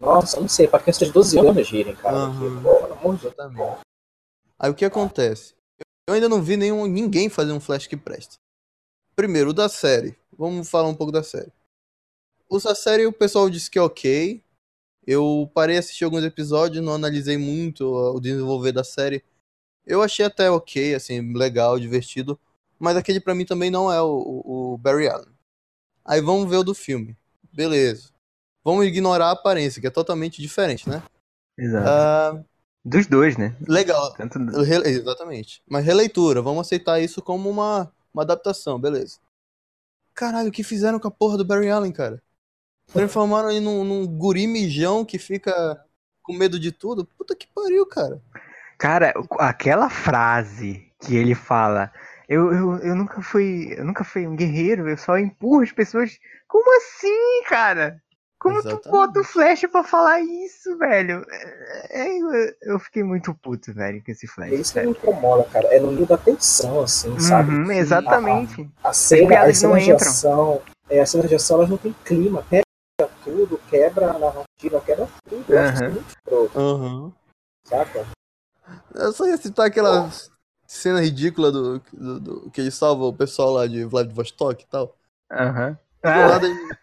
Nossa, 0.00 0.40
não 0.40 0.48
sei, 0.48 0.66
pra 0.66 0.78
crianças 0.80 1.08
de 1.08 1.12
12 1.14 1.38
anos 1.38 1.66
girem, 1.66 1.94
cara. 1.96 2.30
Que, 2.32 2.62
pô, 2.62 2.76
pelo 2.80 2.92
amor 2.94 3.16
de 3.16 3.22
Deus. 3.30 3.78
Aí 4.58 4.70
o 4.70 4.74
que 4.74 4.84
acontece? 4.84 5.54
Eu 6.08 6.14
ainda 6.14 6.28
não 6.28 6.42
vi 6.42 6.56
nenhum, 6.56 6.86
ninguém 6.86 7.28
fazer 7.28 7.52
um 7.52 7.60
Flash 7.60 7.86
que 7.86 7.96
presta. 7.96 8.36
Primeiro, 9.16 9.50
o 9.50 9.54
da 9.54 9.68
série. 9.68 10.16
Vamos 10.36 10.68
falar 10.68 10.88
um 10.88 10.94
pouco 10.94 11.12
da 11.12 11.22
série. 11.22 11.52
O 12.54 12.60
da 12.60 12.72
série 12.72 13.04
o 13.04 13.12
pessoal 13.12 13.50
disse 13.50 13.68
que 13.68 13.76
é 13.80 13.82
ok. 13.82 14.40
Eu 15.04 15.50
parei 15.52 15.74
de 15.74 15.80
assistir 15.80 16.04
alguns 16.04 16.22
episódios, 16.22 16.84
não 16.84 16.94
analisei 16.94 17.36
muito 17.36 17.84
o 17.84 18.20
desenvolver 18.20 18.70
da 18.70 18.84
série. 18.84 19.24
Eu 19.84 20.00
achei 20.00 20.24
até 20.24 20.48
ok, 20.48 20.94
assim, 20.94 21.32
legal, 21.36 21.80
divertido. 21.80 22.38
Mas 22.78 22.96
aquele 22.96 23.18
pra 23.20 23.34
mim 23.34 23.44
também 23.44 23.70
não 23.70 23.92
é 23.92 24.00
o, 24.00 24.72
o- 24.74 24.78
Barry 24.78 25.08
Allen. 25.08 25.34
Aí 26.04 26.20
vamos 26.20 26.48
ver 26.48 26.58
o 26.58 26.62
do 26.62 26.76
filme. 26.76 27.16
Beleza. 27.52 28.10
Vamos 28.62 28.86
ignorar 28.86 29.30
a 29.30 29.32
aparência, 29.32 29.80
que 29.80 29.88
é 29.88 29.90
totalmente 29.90 30.40
diferente, 30.40 30.88
né? 30.88 31.02
Exato. 31.58 31.88
Ah, 31.88 32.44
Dos 32.84 33.08
dois, 33.08 33.36
né? 33.36 33.56
legal. 33.66 34.14
Tanto... 34.14 34.38
Exatamente. 34.86 35.60
Mas 35.68 35.84
releitura, 35.84 36.40
vamos 36.40 36.60
aceitar 36.68 37.00
isso 37.00 37.20
como 37.20 37.50
uma, 37.50 37.92
uma 38.14 38.22
adaptação, 38.22 38.78
beleza. 38.78 39.18
Caralho, 40.14 40.50
o 40.50 40.52
que 40.52 40.62
fizeram 40.62 41.00
com 41.00 41.08
a 41.08 41.10
porra 41.10 41.36
do 41.36 41.44
Barry 41.44 41.68
Allen, 41.68 41.90
cara? 41.90 42.22
Transformaram 42.92 43.50
ele 43.50 43.60
num, 43.60 43.84
num 43.84 44.06
guri 44.06 44.46
mijão 44.46 45.04
que 45.04 45.18
fica 45.18 45.82
com 46.22 46.32
medo 46.32 46.58
de 46.58 46.70
tudo? 46.72 47.04
Puta 47.04 47.34
que 47.34 47.46
pariu, 47.54 47.86
cara. 47.86 48.20
Cara, 48.78 49.14
aquela 49.38 49.88
frase 49.88 50.90
que 51.00 51.16
ele 51.16 51.34
fala, 51.34 51.92
eu, 52.28 52.52
eu, 52.52 52.78
eu 52.78 52.94
nunca 52.94 53.20
fui. 53.22 53.74
Eu 53.76 53.84
nunca 53.84 54.04
fui 54.04 54.26
um 54.26 54.36
guerreiro, 54.36 54.88
eu 54.88 54.96
só 54.96 55.18
empurro 55.18 55.62
as 55.62 55.72
pessoas. 55.72 56.18
Como 56.48 56.76
assim, 56.76 57.42
cara? 57.48 58.00
Como 58.38 58.60
tu 58.60 58.68
Exatamente. 58.68 58.90
bota 58.90 59.20
o 59.20 59.24
flash 59.24 59.62
pra 59.72 59.82
falar 59.82 60.20
isso, 60.20 60.76
velho? 60.76 61.24
É, 61.30 62.02
é, 62.02 62.18
eu, 62.18 62.54
eu 62.62 62.78
fiquei 62.78 63.02
muito 63.02 63.34
puto, 63.34 63.72
velho, 63.72 64.04
com 64.04 64.12
esse 64.12 64.26
flash. 64.26 64.52
É 64.52 64.54
isso 64.56 64.72
que 64.74 64.80
sério. 64.80 64.90
me 64.90 64.96
incomoda, 64.96 65.44
cara. 65.44 65.66
É 65.74 65.80
no 65.80 65.90
nível 65.90 66.06
da 66.06 66.18
tensão, 66.18 66.82
assim, 66.82 67.18
sabe? 67.18 67.50
Uhum, 67.54 67.72
exatamente. 67.72 68.68
A 68.82 68.92
cena, 68.92 69.28
piadas 69.28 69.56
as 69.56 69.62
não 69.62 69.70
cenas 69.70 69.84
de 69.84 69.90
entram. 69.92 70.10
ação, 70.10 70.62
é, 70.90 71.00
as 71.00 71.10
cenas 71.10 71.28
de 71.28 71.34
ação 71.36 71.56
elas 71.56 71.70
não 71.70 71.78
tem 71.78 71.94
clima, 72.04 72.44
tudo, 73.24 73.58
quebra 73.70 74.10
a 74.10 74.18
narrativa, 74.18 74.80
quebra 74.84 75.08
tudo. 75.28 75.44
Eu 75.48 75.58
acho 75.60 75.82
muito 75.84 76.08
escroto, 76.08 77.14
saca? 77.64 78.06
Eu 78.94 79.12
só 79.12 79.26
ia 79.26 79.36
citar 79.36 79.66
aquela 79.66 80.10
cena 80.66 81.00
ridícula 81.00 81.52
do, 81.52 81.78
do, 81.92 82.20
do- 82.20 82.50
que 82.50 82.60
ele 82.60 82.70
salva 82.70 83.04
o 83.04 83.12
pessoal 83.12 83.50
lá 83.52 83.66
de 83.66 83.84
Vladivostok 83.84 84.64
e 84.64 84.66
tal. 84.66 84.96
Aham. 85.30 85.72
Do 86.02 86.08
Ah, 86.08 86.40
ele, 86.42 86.76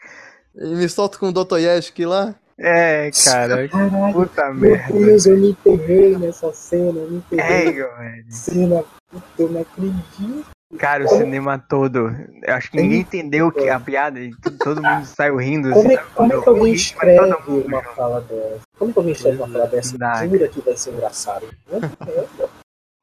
ele 0.56 0.76
me 0.76 0.90
solta 0.90 1.18
com 1.18 1.30
o 1.30 1.32
Dostoyevsky 1.32 2.06
lá. 2.06 2.36
É, 2.58 3.10
cara. 3.24 3.68
Caralho, 3.68 4.14
Puta 4.14 4.54
meu 4.54 4.72
merda. 4.72 4.94
Deus, 4.94 5.26
eu 5.26 5.38
me 5.38 5.50
enterrei 5.52 6.18
nessa 6.18 6.54
cena, 6.54 7.00
eu 7.00 7.10
me 7.10 7.18
enterrei 7.18 7.44
É, 7.56 7.72
nessa 7.72 7.98
velho. 7.98 8.32
cena. 8.32 8.84
Puta, 9.10 9.26
eu 9.40 9.50
não 9.50 9.62
acredito. 9.62 10.46
Cara, 10.78 11.06
o 11.06 11.08
cinema 11.08 11.60
todo. 11.60 12.10
Eu 12.44 12.54
acho 12.54 12.72
que 12.72 12.78
ninguém 12.78 13.02
entendeu 13.02 13.52
que 13.52 13.70
a 13.70 13.80
piada 13.80 14.20
e 14.20 14.32
todo 14.58 14.82
mundo 14.82 15.06
saiu 15.06 15.38
rindo. 15.38 15.72
Como 15.72 15.92
é, 15.92 15.96
assim, 15.96 16.10
como 16.16 16.34
é 16.34 16.42
que 16.42 16.48
eu 16.48 16.54
alguém 16.54 16.74
escreve 16.74 17.52
uma 17.52 17.84
fala 17.84 18.22
dessa? 18.22 18.62
Como 18.78 18.94
que 18.94 19.00
alguém 19.00 19.14
escreve 19.14 19.38
uma 19.38 19.48
fala 19.48 19.68
dessa? 19.68 19.92
Não 19.92 20.00
dá, 20.00 20.28
Jura 20.28 20.48
que 20.48 20.62
vai 20.62 20.78
ser 20.78 20.94
engraçado. 20.94 21.48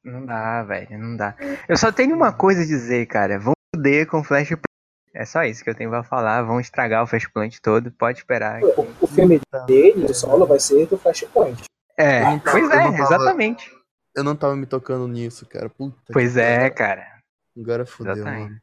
Não 0.04 0.24
dá, 0.24 0.62
velho, 0.62 0.98
não 0.98 1.16
dá. 1.16 1.34
Eu 1.68 1.76
só 1.76 1.92
tenho 1.92 2.16
uma 2.16 2.32
coisa 2.32 2.62
a 2.62 2.66
dizer, 2.66 3.06
cara. 3.06 3.38
Vão 3.38 3.52
fuder 3.74 4.06
com 4.06 4.20
o 4.20 4.24
Flashpoint. 4.24 4.62
É 5.14 5.24
só 5.24 5.42
isso 5.44 5.62
que 5.62 5.70
eu 5.70 5.74
tenho 5.74 5.90
pra 5.90 6.02
falar. 6.02 6.42
Vão 6.42 6.60
estragar 6.60 7.02
o 7.02 7.06
Flashpoint 7.06 7.60
todo. 7.60 7.90
Pode 7.92 8.18
esperar. 8.18 8.62
O, 8.62 8.86
o 9.00 9.06
filme 9.06 9.40
dele, 9.66 10.06
o 10.06 10.14
solo, 10.14 10.46
vai 10.46 10.60
ser 10.60 10.86
do 10.86 10.96
Flashpoint. 10.96 11.64
É, 11.96 12.38
pois 12.38 12.70
é, 12.70 12.86
exatamente. 13.00 13.70
Eu 14.14 14.24
não 14.24 14.34
tava 14.34 14.56
me 14.56 14.66
tocando 14.66 15.06
nisso, 15.06 15.46
cara. 15.46 15.68
Puta 15.68 15.96
Pois 16.12 16.34
que 16.34 16.40
é, 16.40 16.70
cara. 16.70 17.17
Agora 17.58 17.84
fodeu, 17.84 18.14
Exatamente. 18.14 18.50
mano. 18.50 18.60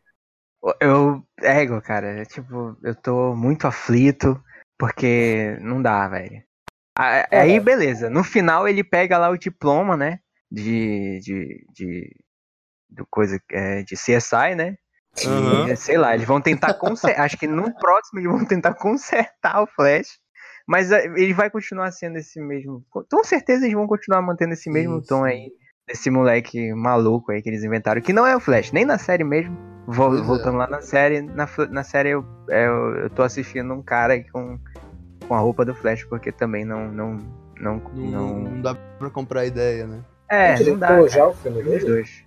Eu, 0.81 1.27
é, 1.41 1.62
igual, 1.62 1.81
cara, 1.81 2.21
é 2.21 2.25
tipo, 2.25 2.75
eu 2.81 2.95
tô 2.95 3.36
muito 3.36 3.67
aflito 3.67 4.41
porque 4.77 5.58
não 5.62 5.81
dá, 5.81 6.08
velho. 6.08 6.43
É. 6.97 7.39
Aí, 7.39 7.60
beleza. 7.60 8.10
No 8.10 8.23
final 8.23 8.67
ele 8.67 8.84
pega 8.84 9.17
lá 9.17 9.29
o 9.29 9.38
diploma, 9.38 9.97
né? 9.97 10.19
De. 10.49 11.19
de, 11.19 11.65
de 11.73 12.15
do 12.89 13.05
coisa 13.05 13.39
é, 13.51 13.84
de 13.84 13.95
CSI, 13.95 14.55
né? 14.55 14.77
E, 15.17 15.75
sei 15.75 15.97
lá, 15.97 16.13
eles 16.13 16.27
vão 16.27 16.41
tentar 16.41 16.73
consertar. 16.73 17.23
Acho 17.25 17.38
que 17.38 17.47
no 17.47 17.73
próximo 17.77 18.19
eles 18.19 18.31
vão 18.31 18.45
tentar 18.45 18.73
consertar 18.73 19.62
o 19.62 19.67
Flash. 19.67 20.19
Mas 20.67 20.91
é, 20.91 21.05
ele 21.05 21.34
vai 21.34 21.49
continuar 21.49 21.91
sendo 21.91 22.17
esse 22.17 22.39
mesmo. 22.39 22.86
Com 22.89 23.23
certeza 23.23 23.65
eles 23.65 23.75
vão 23.75 23.88
continuar 23.88 24.21
mantendo 24.21 24.53
esse 24.53 24.69
mesmo 24.69 24.99
Sim, 25.01 25.08
tom 25.08 25.23
aí. 25.23 25.51
Desse 25.88 26.10
moleque 26.10 26.74
maluco 26.74 27.32
aí 27.32 27.41
que 27.41 27.50
eles 27.50 27.63
inventaram. 27.63 28.02
Que 28.02 28.12
não 28.13 28.26
é 28.26 28.36
o 28.36 28.39
Flash, 28.39 28.71
nem 28.71 28.86
na 28.86 28.98
série 28.98 29.24
mesmo. 29.24 29.56
Vol- 29.88 30.10
Pois 30.10 30.21
é. 30.21 30.24
voltando 30.24 30.58
lá 30.58 30.67
na 30.67 30.82
série. 30.82 31.21
Na, 31.21 31.48
na 31.69 31.84
série 31.84 32.10
eu, 32.10 32.26
é, 32.50 32.65
eu, 32.65 32.95
eu 33.04 33.10
tô 33.12 33.21
assistindo 33.21 33.71
um 33.71 33.84
cara 33.84 34.19
com, 34.32 34.58
com 35.28 35.36
a 35.36 35.39
roupa 35.39 35.63
do 35.63 35.76
Flash, 35.76 36.04
porque 36.06 36.32
também 36.32 36.65
não. 36.65 36.88
Não, 36.91 37.17
não, 37.60 37.82
Não, 37.93 38.04
não... 38.12 38.39
não 38.39 38.62
dá 38.62 38.74
pra 38.98 39.10
comprar 39.12 39.41
a 39.41 39.45
ideia, 39.45 39.86
né? 39.86 40.00
É, 40.28 40.56
Tem 40.56 40.67
não 40.71 40.80
dá. 40.80 40.88
cara. 40.88 41.08
já 41.08 41.28
o 41.28 41.34
filme 41.34 41.62
dele? 41.62 41.86
dois. 41.86 42.24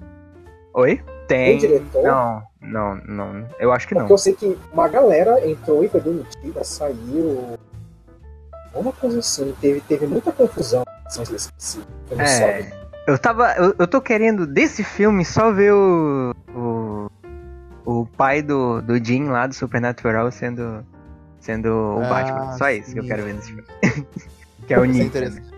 Oi? 0.75 1.03
Tem 1.27 1.59
Tem. 1.59 1.59
diretor? 1.59 2.03
Não, 2.05 2.43
não, 2.61 2.95
não. 3.07 3.49
Eu 3.59 3.73
acho 3.73 3.89
que 3.89 3.95
não. 3.95 4.03
Porque 4.03 4.13
eu 4.13 4.19
sei 4.19 4.33
que 4.35 4.57
uma 4.73 4.87
galera 4.87 5.45
entrou 5.47 5.83
e 5.83 5.89
foi 5.89 6.01
demitida, 6.01 6.63
saiu. 6.63 7.59
Uma 8.73 8.93
coisa 8.93 9.19
assim, 9.19 9.53
teve, 9.61 9.81
teve 9.81 10.07
muita 10.07 10.31
confusão 10.31 10.85
assim, 11.05 11.25
solo. 11.59 11.85
É, 12.21 12.71
eu 13.09 13.19
tava. 13.19 13.53
Eu, 13.57 13.75
eu 13.79 13.87
tô 13.87 14.01
querendo 14.01 14.47
desse 14.47 14.85
filme 14.85 15.25
só 15.25 15.51
ver 15.53 15.73
o. 15.73 16.35
O, 16.55 17.11
o 17.85 18.07
pai 18.07 18.43
do, 18.43 18.81
do 18.83 19.03
Jim 19.03 19.25
lá 19.25 19.47
do 19.47 19.55
Supernatural 19.55 20.31
sendo. 20.31 20.85
Sendo 21.41 21.69
o 21.69 22.03
Ah, 22.05 22.09
Batman. 22.09 22.53
Só 22.59 22.69
isso 22.71 22.93
que 22.93 23.01
eu 23.01 23.07
quero 23.07 23.25
ver 23.25 23.35
nesse 23.35 23.49
filme. 23.49 23.65
que 24.67 24.75
é 24.75 24.79
o 24.79 24.85
é 24.85 24.89
Nick. 24.89 25.07
interessante. 25.07 25.49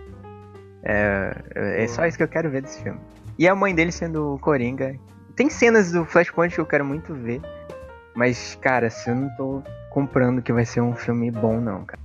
É, 0.83 1.35
é 1.83 1.87
só 1.87 2.05
isso 2.05 2.17
que 2.17 2.23
eu 2.23 2.27
quero 2.27 2.49
ver 2.49 2.61
desse 2.61 2.81
filme. 2.81 2.99
E 3.37 3.47
a 3.47 3.53
mãe 3.55 3.73
dele 3.75 3.91
sendo 3.91 4.35
o 4.35 4.39
Coringa. 4.39 4.95
Tem 5.35 5.49
cenas 5.49 5.91
do 5.91 6.05
Flashpoint 6.05 6.53
que 6.53 6.61
eu 6.61 6.65
quero 6.65 6.85
muito 6.85 7.13
ver. 7.13 7.41
Mas, 8.13 8.57
cara, 8.61 8.89
se 8.89 9.09
eu 9.09 9.15
não 9.15 9.29
tô 9.35 9.63
comprando 9.89 10.41
que 10.41 10.53
vai 10.53 10.65
ser 10.65 10.81
um 10.81 10.93
filme 10.95 11.31
bom, 11.31 11.59
não, 11.59 11.83
cara. 11.85 12.01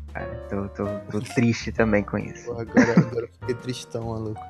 Tô, 0.49 0.69
tô, 0.69 0.87
tô 1.11 1.21
triste 1.35 1.71
também 1.73 2.03
com 2.03 2.17
isso. 2.17 2.47
Pô, 2.47 2.61
agora, 2.61 2.93
agora 2.93 3.25
eu 3.27 3.29
fiquei 3.41 3.55
tristão, 3.57 4.07
maluco. 4.09 4.41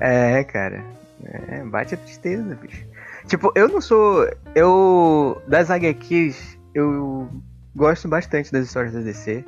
É, 0.00 0.42
cara. 0.44 0.82
É, 1.24 1.62
bate 1.64 1.94
a 1.94 1.98
tristeza, 1.98 2.54
bicho. 2.56 2.84
Tipo, 3.26 3.52
eu 3.54 3.68
não 3.68 3.80
sou. 3.80 4.26
Eu. 4.54 5.40
Das 5.46 5.70
HQs, 5.70 6.58
eu 6.74 7.28
gosto 7.76 8.08
bastante 8.08 8.50
das 8.50 8.66
histórias 8.66 8.94
da 8.94 9.00
DC. 9.00 9.44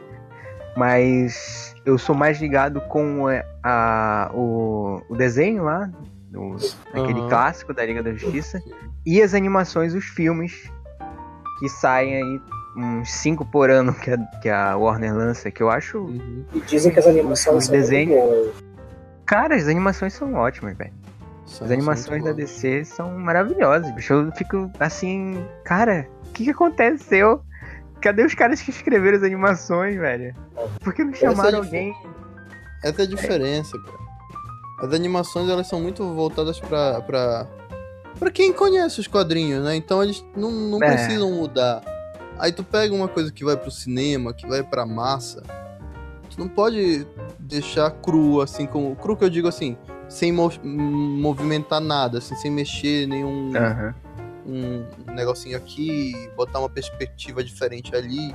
Mas 0.77 1.75
eu 1.85 1.99
sou 1.99 2.15
mais 2.15 2.41
ligado 2.41 2.81
com 2.83 3.29
é, 3.29 3.45
a, 3.63 4.31
o, 4.35 5.03
o 5.09 5.15
desenho 5.17 5.65
lá, 5.65 5.91
o- 6.35 6.57
aquele 6.95 7.21
Aham. 7.21 7.29
clássico 7.29 7.75
da 7.75 7.85
Liga 7.85 8.03
da 8.03 8.13
Justiça, 8.15 8.59
e 9.05 9.21
as 9.21 9.35
animações, 9.35 9.93
os 9.95 10.05
filmes 10.07 10.71
que 11.59 11.69
saem 11.69 12.15
aí, 12.17 12.41
uns 12.77 13.11
cinco 13.13 13.45
por 13.45 13.69
ano 13.71 13.93
que 13.93 14.11
a, 14.11 14.19
que 14.41 14.49
a 14.49 14.75
Warner 14.77 15.15
lança, 15.15 15.51
que 15.51 15.63
eu 15.63 15.69
acho. 15.69 15.99
Uhum. 15.99 16.45
E 16.55 16.61
dizem 16.61 16.91
que 16.91 16.99
as 16.99 17.07
animações 17.07 17.57
Os 17.59 17.65
são 17.67 17.75
muito 17.75 17.83
desenhos. 17.89 18.15
boas. 18.19 18.72
Cara, 19.33 19.57
as 19.57 19.67
animações 19.67 20.13
são 20.13 20.35
ótimas, 20.35 20.77
velho. 20.77 20.93
As 21.47 21.71
animações 21.71 22.23
da. 22.23 22.33
DC 22.33 22.85
são 22.85 23.19
maravilhosas, 23.19 23.91
bicho. 23.95 24.13
Eu 24.13 24.33
fico 24.33 24.71
assim, 24.79 25.43
cara, 25.65 26.07
o 26.29 26.33
que, 26.33 26.45
que 26.45 26.51
aconteceu? 26.51 27.41
Cadê 28.03 28.27
os 28.27 28.35
caras 28.35 28.61
que 28.61 28.69
escreveram 28.69 29.17
as 29.17 29.23
animações, 29.23 29.97
velho? 29.97 30.35
Por 30.85 30.93
que 30.93 31.03
não 31.03 31.15
chamaram 31.15 31.49
Essa 31.49 31.57
é 31.57 31.61
alguém? 31.61 31.97
Essa 32.85 33.01
é 33.01 33.05
a 33.07 33.09
diferença, 33.09 33.79
cara. 33.79 34.87
As 34.87 34.93
animações, 34.93 35.49
elas 35.49 35.67
são 35.67 35.81
muito 35.81 36.13
voltadas 36.13 36.61
pra, 36.61 37.01
pra, 37.01 37.47
pra 38.19 38.31
quem 38.31 38.53
conhece 38.53 39.01
os 39.01 39.07
quadrinhos, 39.07 39.65
né? 39.65 39.75
Então 39.75 40.03
eles 40.03 40.23
não, 40.37 40.51
não 40.51 40.83
É. 40.83 40.89
precisam 40.93 41.33
mudar. 41.33 41.83
Aí 42.39 42.53
tu 42.53 42.63
pega 42.63 42.95
uma 42.95 43.09
coisa 43.09 43.33
que 43.33 43.47
vai 43.47 43.57
pro 43.57 43.71
cinema, 43.71 44.35
que 44.35 44.47
vai 44.47 44.63
pra 44.63 44.85
massa, 44.85 45.43
tu 46.33 46.41
não 46.41 46.49
pode 46.49 47.07
deixar 47.39 47.91
cru, 47.91 48.41
assim, 48.41 48.67
como... 48.67 48.95
Cru 48.97 49.17
que 49.17 49.25
eu 49.25 49.31
digo 49.31 49.49
assim, 49.49 49.77
sem 50.09 50.33
mo- 50.33 50.51
movimentar 50.65 51.81
nada, 51.81 52.19
assim, 52.19 52.35
sem 52.37 52.51
mexer 52.51 53.07
nenhum 53.07 53.53
Aham. 53.57 53.95
um 54.47 54.85
negocinho 55.15 55.57
aqui, 55.57 56.13
botar 56.37 56.59
uma 56.59 56.69
perspectiva 56.69 57.43
diferente 57.45 57.95
ali. 57.95 58.35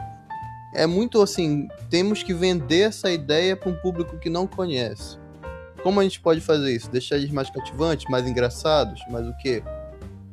É 0.74 0.86
muito 0.86 1.22
assim, 1.22 1.68
temos 1.90 2.22
que 2.24 2.34
vender 2.34 2.82
essa 2.82 3.12
ideia 3.12 3.56
para 3.56 3.70
um 3.70 3.76
público 3.76 4.18
que 4.18 4.30
não 4.30 4.46
conhece. 4.46 5.18
Como 5.82 6.00
a 6.00 6.04
gente 6.04 6.20
pode 6.20 6.42
fazer 6.42 6.76
isso? 6.76 6.90
Deixar 6.92 7.16
eles 7.16 7.32
mais 7.32 7.50
cativantes, 7.50 8.06
mais 8.10 8.28
engraçados, 8.28 9.00
mais 9.10 9.26
o 9.28 9.34
quê? 9.38 9.64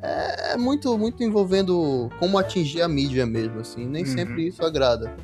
É, 0.02 0.52
é 0.52 0.56
muito, 0.56 0.96
muito 0.98 1.22
envolvendo 1.22 2.10
como 2.18 2.36
atingir 2.36 2.82
a 2.82 2.88
mídia 2.88 3.24
mesmo, 3.24 3.60
assim. 3.60 3.86
Nem 3.86 4.04
Uhum. 4.04 4.10
sempre 4.10 4.46
isso 4.48 4.64
agrada. 4.64 5.14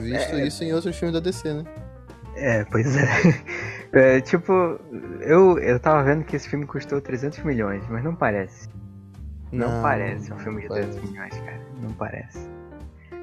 Visto 0.00 0.34
É. 0.34 0.46
isso 0.46 0.64
em 0.64 0.72
outros 0.72 0.96
filmes 0.96 1.14
da 1.14 1.20
DC, 1.20 1.52
né? 1.54 1.64
É, 2.36 2.64
pois 2.64 2.96
é. 2.96 3.06
É, 3.90 4.20
tipo, 4.20 4.52
eu, 5.22 5.58
eu 5.60 5.80
tava 5.80 6.02
vendo 6.04 6.22
que 6.22 6.36
esse 6.36 6.46
filme 6.46 6.66
custou 6.66 7.00
300 7.00 7.38
milhões, 7.42 7.82
mas 7.88 8.04
não 8.04 8.14
parece. 8.14 8.68
Não, 9.50 9.80
parece 9.80 10.30
um 10.30 10.36
filme 10.38 10.60
de 10.60 10.68
não 10.68 10.74
300 10.76 10.94
parece. 10.98 11.10
milhões, 11.12 11.34
cara. 11.38 11.60
Não 11.80 11.90
parece. 11.94 12.38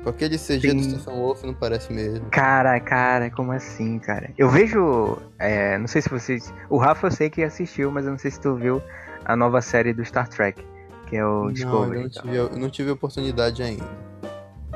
Com 0.03 0.09
aquele 0.09 0.39
CG 0.39 0.73
do 0.73 0.81
Sim. 0.83 0.89
Stephen 0.99 1.13
Wolf 1.19 1.43
não 1.43 1.53
parece 1.53 1.93
mesmo. 1.93 2.25
Cara, 2.31 2.79
cara, 2.79 3.29
como 3.29 3.51
assim, 3.51 3.99
cara? 3.99 4.31
Eu 4.35 4.49
vejo. 4.49 5.19
é, 5.37 5.77
não 5.77 5.85
sei 5.87 6.01
se 6.01 6.09
vocês. 6.09 6.51
O 6.67 6.77
Rafa 6.79 7.05
eu 7.05 7.11
sei 7.11 7.29
que 7.29 7.43
assistiu, 7.43 7.91
mas 7.91 8.05
eu 8.05 8.11
não 8.13 8.17
sei 8.17 8.31
se 8.31 8.39
tu 8.41 8.55
viu 8.55 8.81
a 9.23 9.35
nova 9.35 9.61
série 9.61 9.93
do 9.93 10.03
Star 10.03 10.27
Trek, 10.27 10.65
que 11.05 11.15
é 11.15 11.23
o 11.23 11.41
Não, 11.41 11.45
eu 11.45 11.51
Discovery. 11.51 11.99
não, 11.99 12.07
então. 12.07 12.23
tive, 12.23 12.35
eu 12.37 12.49
não 12.57 12.69
tive 12.71 12.89
oportunidade 12.89 13.61
ainda. 13.61 13.85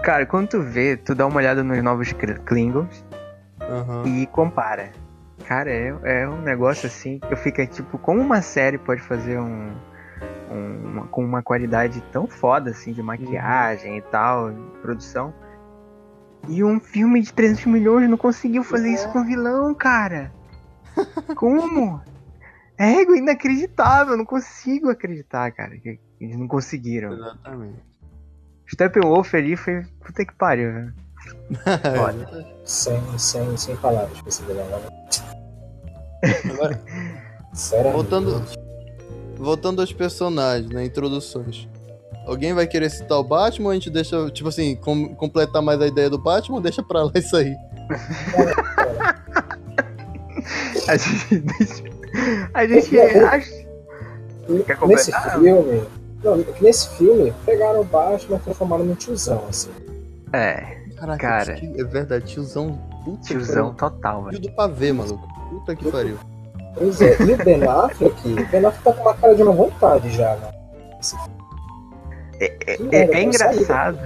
Cara, 0.03 0.25
quando 0.25 0.47
tu 0.49 0.62
vê, 0.62 0.95
tu 0.97 1.13
dá 1.13 1.25
uma 1.27 1.38
olhada 1.38 1.63
nos 1.63 1.81
novos 1.83 2.12
Kl- 2.13 2.39
Klingons 2.45 3.05
Aham. 3.62 4.03
e 4.05 4.25
compara. 4.27 4.91
Cara, 5.45 5.69
é, 5.71 5.93
é 6.03 6.27
um 6.29 6.41
negócio 6.41 6.88
assim 6.88 7.19
que 7.19 7.33
eu 7.33 7.38
fico 7.38 7.65
tipo, 7.67 7.97
como 7.97 8.21
uma 8.21 8.41
série 8.41 8.77
pode 8.77 9.01
fazer 9.01 9.39
um. 9.39 9.71
um- 10.51 10.85
uma- 10.89 11.07
com 11.07 11.23
uma 11.23 11.43
qualidade 11.43 12.01
tão 12.12 12.27
foda 12.27 12.71
assim 12.71 12.91
de 12.93 13.03
maquiagem 13.03 13.97
e 13.97 14.01
tal, 14.01 14.51
de 14.51 14.62
produção. 14.81 15.33
E 16.47 16.63
um 16.63 16.79
filme 16.79 17.21
de 17.21 17.31
300 17.33 17.65
milhões 17.65 18.09
não 18.09 18.17
conseguiu 18.17 18.63
fazer 18.63 18.89
isso 18.89 19.07
com 19.12 19.23
vilão, 19.23 19.75
cara. 19.75 20.31
Como? 21.38 22.01
É 22.77 23.01
inacreditável, 23.03 24.13
eu 24.13 24.17
não 24.17 24.25
consigo 24.25 24.89
acreditar, 24.89 25.51
cara, 25.51 25.77
que 25.77 25.99
eles 26.19 26.38
não 26.38 26.47
conseguiram. 26.47 27.12
Exatamente. 27.13 27.88
Steppenwolf 28.71 29.34
ali 29.34 29.55
foi 29.55 29.84
puta 30.05 30.25
que 30.25 30.34
pariu, 30.36 30.71
velho. 30.73 30.93
Foda. 31.97 32.45
Sem, 32.65 33.01
sem, 33.17 33.58
sem 33.58 33.75
palavras 33.77 34.19
pra 34.21 34.29
esse 34.29 34.43
vilão. 34.43 34.65
né? 34.67 34.79
Agora, 36.53 36.82
Sério. 37.53 37.91
voltando, 37.91 38.43
voltando 39.38 39.82
aos 39.82 39.91
personagens, 39.93 40.69
né? 40.69 40.86
Introduções. 40.86 41.67
Alguém 42.27 42.53
vai 42.53 42.67
querer 42.67 42.89
citar 42.91 43.17
o 43.17 43.23
Batman 43.23 43.65
ou 43.67 43.71
a 43.71 43.73
gente 43.73 43.89
deixa, 43.89 44.29
tipo 44.29 44.49
assim, 44.49 44.75
com- 44.75 45.15
completar 45.15 45.62
mais 45.63 45.82
a 45.82 45.88
ideia 45.88 46.10
do 46.10 46.19
Batman 46.21 46.58
ou 46.58 46.62
deixa 46.62 46.84
pra 46.84 47.03
lá 47.03 47.12
isso 47.15 47.36
aí? 47.36 47.55
A 50.88 50.95
gente 50.97 51.39
deixa. 51.39 51.84
A 52.53 52.67
gente 52.67 52.99
acha. 52.99 53.51
Quer 54.65 54.77
Nesse 54.88 55.12
completar? 55.12 55.39
filme. 55.39 55.84
Não, 56.23 56.38
nesse 56.60 56.89
filme, 56.97 57.34
pegaram 57.45 57.82
o 57.82 57.84
Batman 57.86 58.38
e 58.38 58.39
transformaram 58.39 58.84
num 58.86 58.95
tiozão, 58.95 59.45
assim. 59.49 59.69
É. 60.34 60.77
Caraca, 60.97 61.17
Cara. 61.17 61.53
é 61.63 61.84
verdade, 61.84 62.25
tiozão. 62.25 62.77
Puta 63.05 63.23
Tiozão 63.23 63.71
que 63.71 63.77
total, 63.77 64.25
velho. 64.25 64.39
Tio 64.39 64.49
do 64.49 64.55
pavê, 64.55 64.91
maluco. 64.91 65.25
Puta 65.49 65.75
que 65.75 65.89
pariu. 65.89 66.17
Pois 66.75 67.01
é, 67.01 67.15
e 67.21 67.34
o 67.34 67.38
Ben 67.38 67.63
Affleck, 67.63 68.27
o 68.27 68.36
Ben 68.51 68.65
Affleck 68.65 68.84
tá 68.84 68.93
com 68.93 69.01
uma 69.01 69.13
cara 69.13 69.34
de 69.36 69.41
uma 69.43 69.53
vontade 69.53 70.10
já, 70.10 70.36
né? 70.36 70.51
É, 72.39 72.45
é- 72.67 72.77
é- 72.91 73.12
é 73.19 73.23
engraçado. 73.23 73.99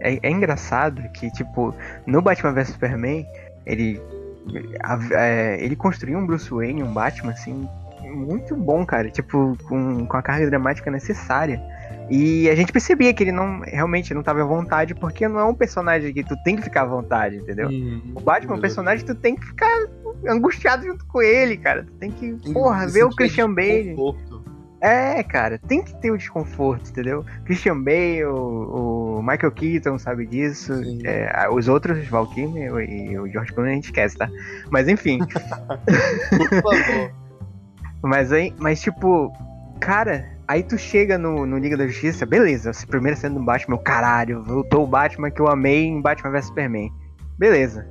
É, 0.00 0.18
é 0.22 0.30
engraçado 0.30 1.02
que, 1.14 1.30
tipo, 1.32 1.74
no 2.06 2.20
Batman 2.22 2.52
vs 2.52 2.68
Superman, 2.68 3.26
ele. 3.64 4.00
é, 5.12 5.56
ele 5.60 5.74
construiu 5.74 6.18
um 6.18 6.26
Bruce 6.26 6.50
Wayne, 6.50 6.82
um 6.82 6.92
Batman, 6.92 7.32
assim, 7.32 7.68
muito 8.10 8.56
bom, 8.56 8.84
cara. 8.84 9.10
Tipo, 9.10 9.56
com, 9.68 10.06
com 10.06 10.16
a 10.16 10.22
carga 10.22 10.46
dramática 10.46 10.90
necessária. 10.90 11.62
E 12.08 12.48
a 12.48 12.54
gente 12.54 12.72
percebia 12.72 13.12
que 13.12 13.24
ele 13.24 13.32
não 13.32 13.60
realmente 13.60 14.14
não 14.14 14.22
tava 14.22 14.42
à 14.42 14.44
vontade, 14.44 14.94
porque 14.94 15.26
não 15.26 15.40
é 15.40 15.44
um 15.44 15.54
personagem 15.54 16.12
que 16.12 16.22
tu 16.22 16.36
tem 16.44 16.56
que 16.56 16.62
ficar 16.62 16.82
à 16.82 16.86
vontade, 16.86 17.36
entendeu? 17.36 17.68
O 18.14 18.20
Batman 18.20 18.54
é 18.54 18.58
um 18.58 18.60
personagem 18.60 19.04
que 19.04 19.12
tu 19.12 19.18
tem 19.18 19.34
que 19.34 19.44
ficar 19.44 19.88
angustiado 20.26 20.86
junto 20.86 21.04
com 21.06 21.20
ele, 21.20 21.56
cara. 21.56 21.84
Tu 21.84 21.92
tem 21.94 22.10
que, 22.12 22.32
porra, 22.52 22.86
ver 22.86 23.04
o 23.04 23.10
Christian 23.10 23.52
Bale. 23.52 23.96
É, 24.80 25.22
cara, 25.22 25.58
tem 25.58 25.82
que 25.82 25.94
ter 26.00 26.12
o 26.12 26.18
desconforto, 26.18 26.90
entendeu? 26.90 27.24
Christian 27.44 27.82
Bale, 27.82 28.24
o, 28.26 29.18
o 29.18 29.22
Michael 29.22 29.50
Keaton 29.52 29.98
sabe 29.98 30.26
disso. 30.26 30.74
É, 31.02 31.48
os 31.50 31.66
outros, 31.66 32.06
Val 32.06 32.26
Kilmer 32.28 32.88
e 32.88 33.18
o 33.18 33.26
George 33.26 33.52
Clooney, 33.52 33.72
a 33.72 33.74
gente 33.76 33.86
esquece, 33.86 34.16
tá? 34.16 34.28
Mas 34.70 34.86
enfim. 34.86 35.18
Por 36.36 36.62
favor. 36.62 37.25
Mas 38.02 38.32
aí, 38.32 38.54
mas 38.58 38.80
tipo, 38.80 39.32
cara, 39.80 40.24
aí 40.46 40.62
tu 40.62 40.76
chega 40.78 41.16
no, 41.18 41.46
no 41.46 41.58
Liga 41.58 41.76
da 41.76 41.86
Justiça, 41.86 42.24
beleza, 42.26 42.70
essa 42.70 42.86
primeira 42.86 43.16
cena 43.16 43.34
do 43.38 43.44
Batman, 43.44 43.78
caralho, 43.78 44.42
voltou 44.44 44.84
o 44.84 44.86
Batman 44.86 45.30
que 45.30 45.40
eu 45.40 45.48
amei 45.48 45.84
em 45.86 46.00
Batman 46.00 46.30
vs 46.32 46.46
Superman. 46.46 46.90
Beleza. 47.38 47.86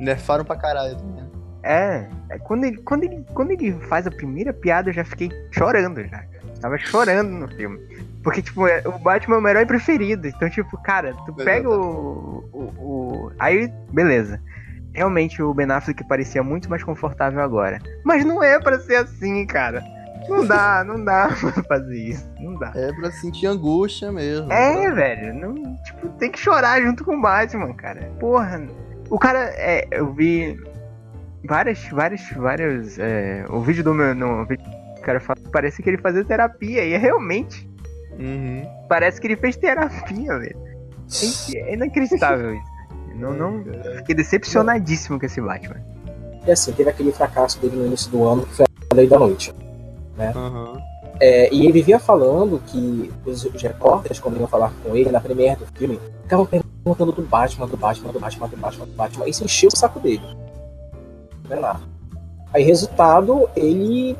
Nerfaram 0.00 0.44
pra 0.44 0.56
caralho 0.56 0.96
também. 0.96 1.24
É, 1.62 2.06
é, 2.30 2.38
quando, 2.40 2.64
ele, 2.64 2.76
quando, 2.78 3.04
ele, 3.04 3.24
quando 3.32 3.50
ele 3.52 3.72
faz 3.88 4.06
a 4.06 4.10
primeira 4.10 4.52
piada, 4.52 4.90
eu 4.90 4.94
já 4.94 5.04
fiquei 5.04 5.30
chorando 5.50 6.04
já. 6.06 6.22
Eu 6.42 6.60
tava 6.60 6.76
chorando 6.76 7.30
no 7.30 7.48
filme. 7.48 7.78
Porque, 8.22 8.42
tipo, 8.42 8.66
é- 8.66 8.82
o 8.86 8.98
Batman 8.98 9.36
é 9.36 9.38
o 9.38 9.42
meu 9.42 9.50
herói 9.50 9.64
preferido. 9.66 10.26
Então, 10.26 10.50
tipo, 10.50 10.76
cara, 10.82 11.14
tu 11.24 11.32
pega 11.32 11.68
o, 11.70 12.44
o, 12.52 12.58
o- 12.62 13.32
Aí, 13.38 13.72
beleza. 13.92 14.40
Realmente 14.94 15.42
o 15.42 15.52
Ben 15.52 15.70
Affleck 15.70 16.06
parecia 16.06 16.42
muito 16.42 16.70
mais 16.70 16.82
confortável 16.84 17.40
agora. 17.42 17.80
Mas 18.04 18.24
não 18.24 18.42
é 18.42 18.60
pra 18.60 18.78
ser 18.78 18.96
assim, 18.96 19.44
cara. 19.44 19.82
Não 20.28 20.46
dá, 20.46 20.82
não 20.86 21.04
dá 21.04 21.28
pra 21.28 21.62
fazer 21.64 21.98
isso. 21.98 22.30
Não 22.40 22.56
dá. 22.56 22.72
É 22.74 22.92
pra 22.92 23.10
sentir 23.10 23.46
angústia 23.46 24.12
mesmo. 24.12 24.50
É, 24.52 24.90
velho. 24.90 25.34
Não, 25.34 25.76
tipo, 25.82 26.08
tem 26.10 26.30
que 26.30 26.38
chorar 26.38 26.80
junto 26.80 27.04
com 27.04 27.16
o 27.16 27.20
Batman, 27.20 27.74
cara. 27.74 28.10
Porra. 28.20 28.66
O 29.10 29.18
cara, 29.18 29.50
é, 29.56 29.86
eu 29.90 30.12
vi 30.12 30.58
várias, 31.44 31.86
várias, 31.88 32.30
várias. 32.30 32.98
É, 32.98 33.44
o 33.50 33.60
vídeo 33.60 33.82
do 33.82 33.92
meu. 33.92 34.14
No, 34.14 34.42
o 34.42 35.00
cara 35.02 35.18
fala, 35.18 35.40
parece 35.52 35.82
que 35.82 35.90
ele 35.90 35.98
fazia 35.98 36.24
terapia. 36.24 36.84
E 36.84 36.92
é 36.92 36.98
realmente. 36.98 37.68
Uhum. 38.18 38.64
Parece 38.88 39.20
que 39.20 39.26
ele 39.26 39.36
fez 39.36 39.56
terapia, 39.56 40.38
velho. 40.38 40.56
É 41.54 41.74
inacreditável 41.74 42.54
isso. 42.54 42.73
Não, 43.14 43.32
não. 43.32 43.64
Fiquei 43.96 44.14
decepcionadíssimo 44.14 45.18
com 45.18 45.26
esse 45.26 45.40
Batman. 45.40 45.80
E 46.46 46.50
assim, 46.50 46.72
teve 46.72 46.90
aquele 46.90 47.12
fracasso 47.12 47.58
dele 47.60 47.76
no 47.76 47.86
início 47.86 48.10
do 48.10 48.26
ano, 48.26 48.44
que 48.46 48.54
foi 48.54 48.66
a 48.90 48.94
Lei 48.94 49.06
da 49.06 49.18
Noite. 49.18 49.54
Aham. 50.18 50.78
É, 51.20 51.52
e 51.52 51.60
ele 51.60 51.72
vivia 51.72 51.98
falando 51.98 52.60
que 52.66 53.10
os, 53.24 53.44
os 53.44 53.62
repórteres, 53.62 54.18
quando 54.18 54.38
iam 54.38 54.48
falar 54.48 54.72
com 54.82 54.96
ele 54.96 55.10
na 55.10 55.20
premiere 55.20 55.60
do 55.60 55.66
filme, 55.78 56.00
ficavam 56.22 56.44
perguntando 56.44 57.12
do 57.12 57.22
Batman, 57.22 57.66
do 57.66 57.76
Batman, 57.76 58.12
do 58.12 58.18
Batman, 58.18 58.48
do 58.48 58.56
Batman, 58.56 58.86
do 58.86 58.92
Batman. 58.92 59.28
Isso 59.28 59.44
encheu 59.44 59.70
o 59.72 59.76
saco 59.76 60.00
dele. 60.00 60.22
Não 61.48 61.56
é 61.56 61.60
nada. 61.60 61.80
Aí, 62.52 62.62
resultado, 62.62 63.48
ele. 63.56 64.16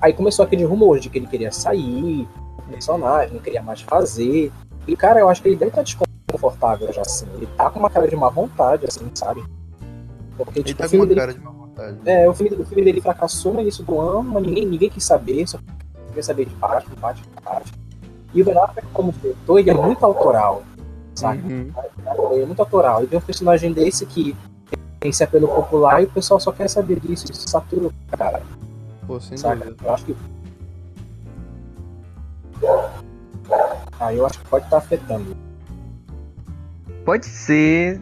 Aí 0.00 0.12
começou 0.12 0.44
aquele 0.44 0.64
rumor 0.64 1.00
de 1.00 1.10
que 1.10 1.18
ele 1.18 1.26
queria 1.26 1.50
sair, 1.50 2.28
personagem, 2.70 3.34
não 3.34 3.40
queria 3.40 3.62
mais 3.62 3.80
fazer. 3.80 4.52
E, 4.86 4.96
cara, 4.96 5.20
eu 5.20 5.28
acho 5.28 5.42
que 5.42 5.48
ele 5.48 5.56
deve 5.56 5.70
estar 5.70 5.82
desconfortável 6.38 6.92
já 6.92 7.02
assim. 7.02 7.26
Ele 7.34 7.46
tá 7.56 7.68
com 7.70 7.78
uma 7.80 7.90
cara 7.90 8.06
de 8.08 8.16
má 8.16 8.28
vontade, 8.28 8.86
assim, 8.86 9.10
sabe? 9.14 9.44
Porque, 10.36 10.60
Ele 10.60 10.64
tipo, 10.68 10.78
tá 10.80 10.86
o 10.86 10.90
com 10.90 10.96
uma 10.96 11.06
dele 11.06 11.20
cara 11.20 11.34
de 11.34 11.40
má 11.40 11.50
vontade. 11.50 11.98
é, 12.04 12.28
o 12.28 12.34
filme, 12.34 12.56
o 12.56 12.64
filme 12.64 12.84
dele 12.84 13.00
fracassou 13.00 13.52
no 13.54 13.60
início 13.60 13.84
do 13.84 14.00
ano, 14.00 14.22
mas 14.22 14.42
ninguém, 14.44 14.66
ninguém 14.66 14.88
quis 14.90 15.04
saber, 15.04 15.46
só 15.48 15.58
queria 16.06 16.22
saber 16.22 16.46
de 16.46 16.54
Batman, 16.54 16.94
Batman, 17.00 17.26
Batman. 17.44 17.78
E 18.34 18.42
o 18.42 18.44
Ben 18.44 18.56
Affleck, 18.58 18.86
como 18.92 19.12
diretor, 19.12 19.58
ele 19.58 19.70
é 19.70 19.74
muito 19.74 20.04
autoral, 20.04 20.62
sabe? 21.14 21.40
Uhum. 21.52 21.72
Ele 22.32 22.42
é 22.42 22.46
muito 22.46 22.60
autoral. 22.60 23.02
E 23.02 23.06
vem 23.06 23.18
um 23.18 23.22
personagem 23.22 23.72
desse 23.72 24.06
que 24.06 24.36
tem 25.00 25.10
esse 25.10 25.24
apelo 25.24 25.48
popular 25.48 26.02
e 26.02 26.04
o 26.04 26.10
pessoal 26.10 26.38
só 26.38 26.52
quer 26.52 26.68
saber 26.68 27.00
disso, 27.00 27.26
isso 27.30 27.48
satura 27.48 27.86
o 27.88 27.92
cara, 28.16 28.42
Pô, 29.06 29.18
sem 29.20 29.36
saca? 29.36 29.64
dúvida. 29.64 29.84
Eu 29.84 29.94
acho 29.94 30.04
que... 30.04 30.16
Aí 33.98 34.18
eu 34.18 34.26
acho 34.26 34.38
que 34.40 34.48
pode 34.48 34.64
estar 34.64 34.76
afetando. 34.78 35.36
Pode 37.08 37.24
ser. 37.24 37.98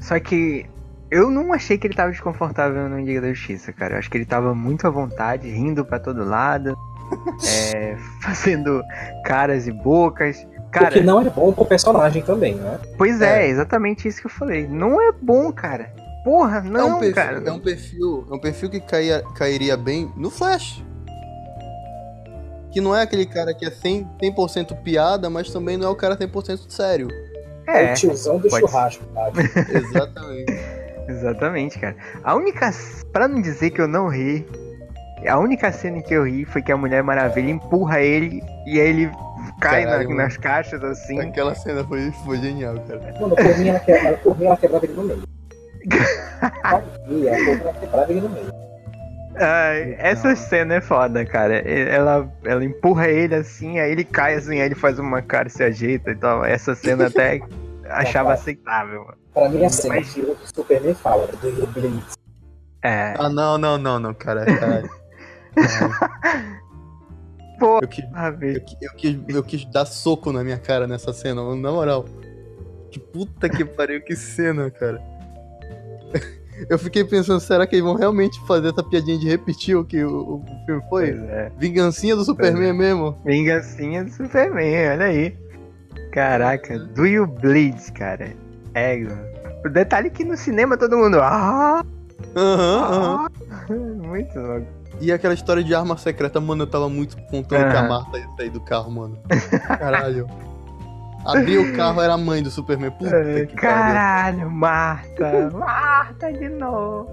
Só 0.00 0.18
que 0.18 0.64
eu 1.10 1.28
não 1.28 1.52
achei 1.52 1.76
que 1.76 1.86
ele 1.86 1.92
tava 1.92 2.10
desconfortável 2.10 2.88
no 2.88 2.98
Liga 2.98 3.20
da 3.20 3.28
Justiça, 3.34 3.70
cara. 3.70 3.96
Eu 3.96 3.98
acho 3.98 4.10
que 4.10 4.16
ele 4.16 4.24
tava 4.24 4.54
muito 4.54 4.86
à 4.86 4.90
vontade, 4.90 5.46
rindo 5.50 5.84
pra 5.84 5.98
todo 5.98 6.24
lado, 6.24 6.74
é, 7.46 7.98
fazendo 8.22 8.82
caras 9.26 9.66
e 9.66 9.72
bocas. 9.72 10.38
Cara, 10.72 10.86
Porque 10.86 11.02
não 11.02 11.20
é 11.20 11.28
bom 11.28 11.52
pro 11.52 11.66
personagem 11.66 12.22
também, 12.22 12.54
né? 12.54 12.80
pois 12.96 13.20
é, 13.20 13.44
É. 13.44 13.50
exatamente 13.50 14.08
isso 14.08 14.22
que 14.22 14.26
eu 14.26 14.30
falei. 14.30 14.66
Não 14.66 14.98
é 15.02 15.12
bom, 15.12 15.52
cara. 15.52 15.92
Porra, 16.24 16.60
é, 16.60 16.62
não, 16.62 16.96
um 16.96 17.00
perfil, 17.00 17.14
cara. 17.14 17.42
é 17.44 17.52
um 17.52 17.60
perfil, 17.60 18.26
é 18.30 18.34
um 18.34 18.38
perfil 18.38 18.70
que 18.70 18.80
caía, 18.80 19.22
cairia 19.34 19.76
bem 19.76 20.10
no 20.16 20.30
Flash. 20.30 20.82
Que 22.72 22.80
não 22.80 22.96
é 22.96 23.02
aquele 23.02 23.26
cara 23.26 23.52
que 23.52 23.66
é 23.66 23.70
100%, 23.70 24.48
100 24.48 24.64
piada, 24.82 25.28
mas 25.28 25.50
também 25.50 25.76
não 25.76 25.88
é 25.88 25.90
o 25.90 25.94
cara 25.94 26.16
100% 26.16 26.70
sério. 26.70 27.08
É, 27.66 27.84
É, 27.86 27.92
o 27.92 27.94
tiozão 27.94 28.38
do 28.38 28.48
pode 28.48 28.66
churrasco, 28.66 29.04
sabe? 29.14 29.40
Exatamente. 29.74 30.54
exatamente, 31.08 31.78
cara. 31.78 31.96
A 32.22 32.34
única. 32.34 32.70
Pra 33.12 33.28
não 33.28 33.40
dizer 33.40 33.70
que 33.70 33.80
eu 33.80 33.88
não 33.88 34.08
ri, 34.08 34.46
a 35.26 35.38
única 35.38 35.70
cena 35.72 35.98
em 35.98 36.02
que 36.02 36.12
eu 36.14 36.24
ri 36.24 36.44
foi 36.44 36.62
que 36.62 36.72
a 36.72 36.76
Mulher 36.76 37.02
Maravilha 37.02 37.50
empurra 37.50 38.00
ele 38.00 38.42
e 38.66 38.80
aí 38.80 38.88
ele 38.88 39.10
cai 39.60 39.84
na- 39.84 39.90
Caralho, 39.92 40.08
mano. 40.10 40.22
nas 40.22 40.36
caixas 40.36 40.82
assim. 40.82 41.18
Aquela 41.20 41.54
cena 41.54 41.84
foi, 41.84 42.10
foi 42.24 42.38
genial, 42.38 42.74
cara. 42.88 43.00
Mano, 43.20 43.34
por 43.36 43.58
mim 43.58 43.68
ela, 43.68 43.80
que- 43.80 43.92
ela- 43.92 44.16
por 44.18 44.38
mim, 44.38 44.46
ela 44.46 44.56
quebrava 44.56 44.84
ele 44.84 44.94
no 44.94 45.02
meio. 45.04 45.22
Ela, 46.64 46.82
ela 47.62 47.72
quebrava 47.74 48.10
ele 48.10 48.20
no 48.22 48.28
meio. 48.30 48.46
Ai, 49.36 49.96
essa 49.98 50.36
cena 50.36 50.74
é 50.74 50.80
foda, 50.80 51.24
cara. 51.26 51.54
Ela, 51.56 52.32
ela 52.44 52.64
empurra 52.64 53.08
ele 53.08 53.34
assim, 53.34 53.78
aí 53.80 53.90
ele 53.90 54.04
cai 54.04 54.34
assim, 54.34 54.60
aí 54.60 54.66
ele 54.66 54.74
faz 54.74 54.98
uma 54.98 55.20
cara 55.22 55.48
e 55.48 55.50
se 55.50 55.62
ajeita 55.62 56.10
e 56.12 56.14
tal. 56.16 56.44
Essa 56.44 56.74
cena 56.74 57.06
até 57.08 57.40
achava 57.90 58.32
aceitável. 58.32 59.00
mano. 59.04 59.18
Pra 59.32 59.48
mim, 59.48 59.64
assim, 59.64 59.88
Mas- 59.88 60.14
que 60.14 60.20
o 60.20 60.36
Superman 60.44 60.94
fala 60.94 61.26
do 61.26 61.66
bleed. 61.68 62.02
É, 62.82 63.14
Ah, 63.18 63.28
não, 63.28 63.58
não, 63.58 63.76
não, 63.78 63.98
não, 63.98 64.14
cara. 64.14 64.44
Caralho. 64.44 64.90
Pô, 67.58 67.78
Eu, 67.78 67.88
ah, 68.14 68.32
eu, 68.40 68.60
eu 68.82 68.94
quis, 68.96 69.18
eu 69.28 69.42
quis 69.42 69.64
dar 69.66 69.86
soco 69.86 70.32
na 70.32 70.42
minha 70.44 70.58
cara 70.58 70.86
nessa 70.86 71.12
cena, 71.12 71.42
mano, 71.42 71.60
na 71.62 71.70
moral. 71.72 72.04
Que 72.90 72.98
puta 73.00 73.48
que 73.48 73.64
pariu, 73.64 74.00
que 74.02 74.14
cena, 74.14 74.70
cara. 74.70 75.00
Eu 76.68 76.78
fiquei 76.78 77.04
pensando, 77.04 77.40
será 77.40 77.66
que 77.66 77.74
eles 77.74 77.84
vão 77.84 77.94
realmente 77.96 78.38
fazer 78.46 78.68
essa 78.68 78.82
piadinha 78.82 79.18
de 79.18 79.28
repetir 79.28 79.76
o 79.76 79.84
que 79.84 80.02
o, 80.04 80.36
o 80.36 80.44
filme 80.66 80.82
foi? 80.88 81.12
Pois 81.12 81.28
é. 81.30 81.52
Vingancinha 81.58 82.14
do 82.16 82.24
Superman 82.24 82.72
mesmo? 82.72 83.16
Vingancinha 83.24 84.04
do 84.04 84.10
Superman, 84.10 84.90
olha 84.92 85.06
aí. 85.06 85.36
Caraca, 86.12 86.78
do 86.78 87.06
you 87.06 87.26
bleed, 87.26 87.76
cara? 87.92 88.32
É, 88.74 88.96
o 89.64 89.68
detalhe 89.68 90.06
é 90.08 90.10
que 90.10 90.24
no 90.24 90.36
cinema 90.36 90.76
todo 90.76 90.96
mundo. 90.96 91.18
Ah, 91.20 91.84
Aham, 92.36 92.84
aham. 92.84 93.26
ah, 93.26 93.72
muito 94.06 94.38
louco. 94.38 94.66
E 95.00 95.10
aquela 95.12 95.34
história 95.34 95.62
de 95.64 95.74
arma 95.74 95.96
secreta, 95.96 96.40
mano, 96.40 96.62
eu 96.62 96.66
tava 96.68 96.88
muito 96.88 97.16
contando 97.24 97.68
que 97.68 97.76
a 97.76 97.80
Aham. 97.80 97.88
Marta 97.88 98.16
ia 98.18 98.28
sair 98.36 98.50
do 98.50 98.60
carro, 98.60 98.90
mano. 98.92 99.18
Caralho. 99.78 100.28
Abriu 101.26 101.62
o 101.62 101.76
carro, 101.76 102.00
era 102.02 102.14
a 102.14 102.18
mãe 102.18 102.42
do 102.42 102.50
Superman. 102.50 102.90
Puta 102.92 103.16
É, 103.16 103.46
que 103.46 103.54
pariu. 103.56 103.56
Caralho, 103.56 104.50
Marta! 104.50 105.50
Marta 105.52 106.32
de 106.32 106.48
novo! 106.48 107.08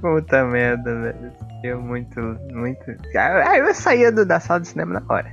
Puta 0.00 0.44
merda, 0.44 0.94
velho. 1.00 1.32
Eu 1.62 1.80
muito, 1.80 2.20
muito. 2.52 2.82
Ah, 3.16 3.56
eu 3.56 3.72
saía 3.74 4.10
do- 4.10 4.26
da 4.26 4.40
sala 4.40 4.60
de 4.60 4.68
cinema 4.68 4.94
na 5.00 5.14
hora. 5.14 5.30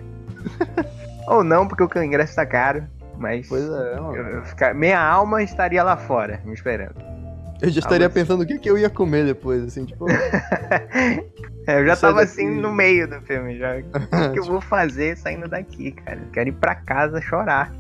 Ou 1.27 1.43
não, 1.43 1.67
porque 1.67 1.97
o 1.97 2.03
ingresso 2.03 2.35
tá 2.35 2.45
caro. 2.45 2.83
Mas 3.17 3.47
Pois 3.49 3.63
é, 3.65 3.99
mano. 3.99 4.15
eu- 4.15 4.27
eu 4.27 4.43
ficar- 4.45 4.73
minha 4.75 4.99
alma 5.01 5.41
estaria 5.43 5.83
lá 5.83 5.97
fora, 5.97 6.39
me 6.45 6.53
esperando. 6.53 6.95
Eu 7.61 7.69
já 7.69 7.79
estaria 7.79 8.09
pensando 8.09 8.43
o 8.43 8.45
que, 8.45 8.57
que 8.57 8.69
eu 8.69 8.77
ia 8.77 8.89
comer 8.89 9.25
depois, 9.25 9.63
assim, 9.65 9.85
tipo. 9.85 10.05
É, 11.67 11.81
eu 11.81 11.85
já 11.85 11.95
Sai 11.95 12.09
tava 12.09 12.21
daqui. 12.25 12.31
assim 12.41 12.49
no 12.49 12.71
meio 12.73 13.07
do 13.07 13.21
filme 13.21 13.55
já. 13.59 13.75
O 13.77 14.31
que 14.33 14.39
eu 14.39 14.43
vou 14.45 14.59
fazer 14.61 15.15
saindo 15.17 15.47
daqui, 15.47 15.91
cara? 15.91 16.17
Eu 16.19 16.31
quero 16.31 16.49
ir 16.49 16.53
pra 16.53 16.73
casa 16.73 17.21
chorar. 17.21 17.71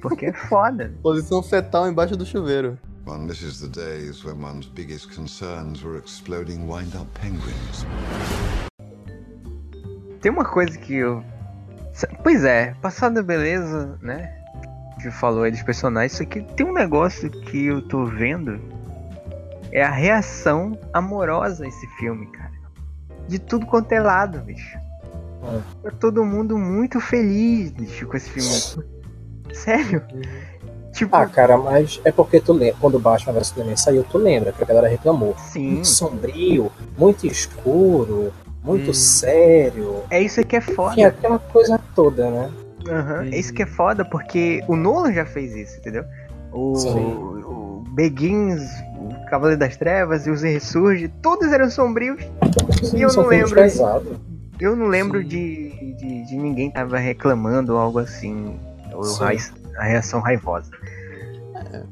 Porque 0.00 0.26
é 0.26 0.32
foda. 0.32 0.92
Posição 1.02 1.42
fetal 1.42 1.88
embaixo 1.88 2.16
do 2.16 2.24
chuveiro. 2.24 2.78
One 3.06 3.26
misses 3.26 3.60
the 3.60 3.68
days 3.68 4.22
when 4.22 4.42
one's 4.42 4.66
biggest 4.66 5.14
concerns 5.14 5.82
were 5.82 5.98
exploding 5.98 6.66
wind-up 6.66 7.06
penguins. 7.18 7.86
Tem 10.20 10.30
uma 10.30 10.44
coisa 10.44 10.76
que 10.78 10.96
eu. 10.96 11.24
Pois 12.22 12.44
é, 12.44 12.74
passada 12.82 13.22
beleza, 13.22 13.98
né? 14.02 14.36
Que 15.00 15.10
falou 15.10 15.44
aí 15.44 15.50
dos 15.50 15.62
personagens, 15.62 16.12
isso 16.12 16.22
aqui 16.22 16.42
tem 16.54 16.66
um 16.66 16.72
negócio 16.74 17.30
que 17.30 17.66
eu 17.66 17.80
tô 17.80 18.04
vendo. 18.04 18.60
É 19.72 19.82
a 19.82 19.90
reação 19.90 20.78
amorosa 20.92 21.64
a 21.64 21.68
esse 21.68 21.86
filme, 21.98 22.26
cara. 22.26 22.52
De 23.26 23.38
tudo 23.38 23.64
quanto 23.64 23.92
é 23.92 24.00
lado, 24.00 24.38
bicho. 24.40 24.78
É. 25.44 25.90
Tá 25.90 25.96
todo 25.98 26.24
mundo 26.24 26.58
muito 26.58 27.00
feliz, 27.00 27.70
bicho, 27.70 28.06
com 28.06 28.16
esse 28.16 28.28
filme. 28.30 28.97
Sério? 29.64 30.02
Tipo, 30.92 31.14
Ah, 31.14 31.26
cara, 31.26 31.56
mas 31.56 32.00
é 32.04 32.10
porque 32.10 32.40
tu 32.40 32.52
lembra, 32.52 32.76
quando 32.80 32.94
o 32.96 32.98
Batman 32.98 33.32
vs 33.34 33.48
Superman 33.48 33.76
saiu, 33.76 34.04
tu 34.04 34.18
lembra 34.18 34.52
que 34.52 34.62
a 34.62 34.66
galera 34.66 34.88
reclamou. 34.88 35.34
sim. 35.38 35.72
Muito 35.74 35.86
sombrio, 35.88 36.72
muito 36.96 37.26
escuro, 37.26 38.32
muito 38.64 38.90
Hum. 38.90 38.94
sério. 38.94 39.96
É 40.10 40.20
isso 40.20 40.42
que 40.44 40.56
é 40.56 40.58
Enfim, 40.58 40.72
foda. 40.74 41.06
aquela 41.06 41.38
coisa 41.38 41.78
toda, 41.94 42.30
né? 42.30 42.50
Uhum. 42.88 43.22
É 43.32 43.38
isso 43.38 43.52
que 43.52 43.62
é 43.62 43.66
foda, 43.66 44.04
porque 44.04 44.62
o 44.66 44.74
Nolan 44.76 45.12
já 45.12 45.26
fez 45.26 45.54
isso, 45.54 45.78
entendeu? 45.78 46.04
O, 46.52 46.74
Sim. 46.76 46.88
o 47.44 47.84
Begins, 47.90 48.62
o 48.96 49.26
Cavaleiro 49.30 49.60
das 49.60 49.76
Trevas 49.76 50.26
e 50.26 50.30
os 50.30 50.42
Ressurge, 50.42 51.08
todos 51.20 51.52
eram 51.52 51.68
sombrios. 51.70 52.20
E 52.94 53.02
eu 53.02 53.12
não 53.12 53.26
lembro. 53.26 53.60
Eu 54.58 54.74
não 54.74 54.86
lembro 54.86 55.20
Sim. 55.22 55.28
de, 55.28 55.94
de, 55.96 56.24
de 56.28 56.36
ninguém 56.36 56.70
tava 56.70 56.96
reclamando 56.98 57.74
ou 57.74 57.78
algo 57.78 57.98
assim. 57.98 58.58
Ou 58.98 59.04
Sim. 59.04 59.52
a 59.76 59.84
reação 59.84 60.20
raivosa. 60.20 60.70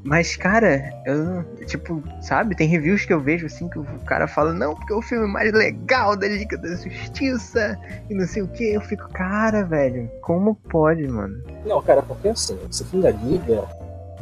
Mas, 0.03 0.37
cara, 0.37 0.93
eu, 1.05 1.45
tipo, 1.67 2.03
sabe, 2.21 2.57
tem 2.57 2.67
reviews 2.69 3.05
que 3.05 3.13
eu 3.13 3.21
vejo 3.21 3.47
assim 3.47 3.69
que 3.69 3.79
o 3.79 3.85
cara 4.07 4.27
fala, 4.27 4.53
não, 4.53 4.75
porque 4.75 4.93
é 4.93 4.97
o 4.97 5.03
filme 5.03 5.27
mais 5.27 5.53
legal 5.53 6.17
da 6.17 6.27
Liga 6.27 6.57
da 6.57 6.69
Justiça 6.75 7.79
e 8.09 8.15
não 8.15 8.27
sei 8.27 8.43
o 8.43 8.49
que. 8.49 8.65
Eu 8.75 8.81
fico, 8.81 9.09
cara, 9.11 9.65
velho, 9.65 10.11
como 10.23 10.55
pode, 10.55 11.07
mano? 11.07 11.43
Não, 11.65 11.81
cara, 11.83 12.03
porque 12.03 12.29
assim, 12.29 12.59
esse 12.71 12.85
filme 12.85 13.05
da 13.05 13.11
Liga, 13.11 13.65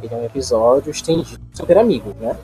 ele 0.03 0.15
é 0.15 0.17
um 0.17 0.25
episódio 0.25 0.91
estendido 0.91 1.41
super 1.53 1.79
amigos, 1.79 2.15
né? 2.17 2.37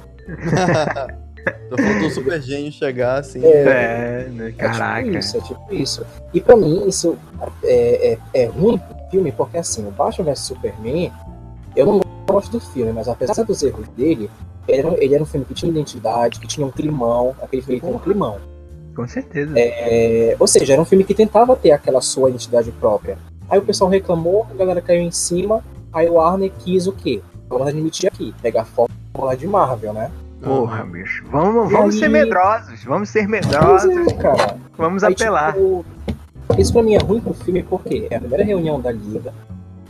Só 1.71 1.77
faltou 1.77 2.07
o 2.07 2.11
super 2.11 2.41
gênio 2.41 2.71
chegar 2.71 3.21
assim. 3.21 3.45
É, 3.45 4.29
né, 4.31 4.49
É 4.49 4.53
caraca. 4.53 5.03
tipo 5.05 5.19
isso, 5.19 5.37
é 5.37 5.41
tipo 5.41 5.75
isso. 5.75 6.07
E 6.35 6.41
pra 6.41 6.57
mim, 6.57 6.87
isso 6.87 7.19
é, 7.65 8.13
é, 8.13 8.43
é 8.43 8.47
ruim 8.47 8.81
filme, 9.11 9.33
porque 9.33 9.59
assim, 9.59 9.87
o 9.87 9.91
Batman 9.91 10.27
vs 10.27 10.39
Superman, 10.41 11.13
eu 11.77 11.87
não 11.87 12.01
gosto 12.29 12.53
do 12.53 12.61
filme, 12.61 12.93
mas 12.93 13.09
apesar 13.09 13.43
dos 13.45 13.63
erros 13.63 13.89
dele, 13.89 14.31
ele 14.69 14.79
era, 14.87 15.05
ele 15.05 15.15
era 15.15 15.23
um 15.23 15.27
filme 15.27 15.45
que 15.45 15.55
tinha 15.55 15.71
identidade, 15.71 16.39
que 16.41 16.47
tinha 16.47 16.67
um 16.67 16.71
climão, 16.71 17.35
aquele 17.43 17.63
filme 17.63 17.81
tem 17.81 17.95
um 17.95 17.99
climão. 17.99 18.39
Com 18.95 19.07
certeza. 19.09 19.53
É, 19.57 20.37
ou 20.39 20.47
seja, 20.47 20.73
era 20.75 20.83
um 20.83 20.85
filme 20.85 21.05
que 21.05 21.15
tentava 21.15 21.57
ter 21.57 21.73
aquela 21.73 22.01
sua 22.01 22.29
identidade 22.29 22.71
própria. 22.73 23.17
Aí 23.49 23.59
o 23.59 23.63
pessoal 23.63 23.91
reclamou, 23.91 24.47
a 24.51 24.55
galera 24.55 24.81
caiu 24.81 25.01
em 25.03 25.11
cima, 25.11 25.65
aí 25.93 26.09
o 26.09 26.15
Warner 26.15 26.53
quis 26.59 26.87
o 26.87 26.93
quê? 26.93 27.21
Vamos 27.49 27.67
admitir 27.69 28.09
aqui, 28.09 28.35
pegar 28.41 28.63
a 28.63 28.65
fórmula 28.65 29.37
de 29.37 29.47
Marvel, 29.47 29.93
né? 29.93 30.11
Porra, 30.43 30.85
bicho. 30.85 31.25
Vamos, 31.31 31.71
vamos 31.71 31.95
aí- 31.95 32.01
ser 32.01 32.09
medrosos. 32.09 32.83
Vamos 32.85 33.09
ser 33.11 33.29
Pois 33.29 33.45
medrosos. 33.45 34.07
é, 34.07 34.15
cara. 34.15 34.57
Vamos 34.77 35.03
Aí, 35.05 35.13
apelar. 35.13 35.53
tipo, 35.53 35.85
isso 36.59 36.73
pra 36.73 36.83
mim 36.83 36.95
é 36.95 36.99
ruim 36.99 37.21
pro 37.21 37.35
filme 37.35 37.63
porque 37.63 38.07
é 38.11 38.17
a 38.17 38.21
primeira 38.21 38.45
reunião 38.45 38.81
da 38.81 38.91
Liga. 38.91 39.33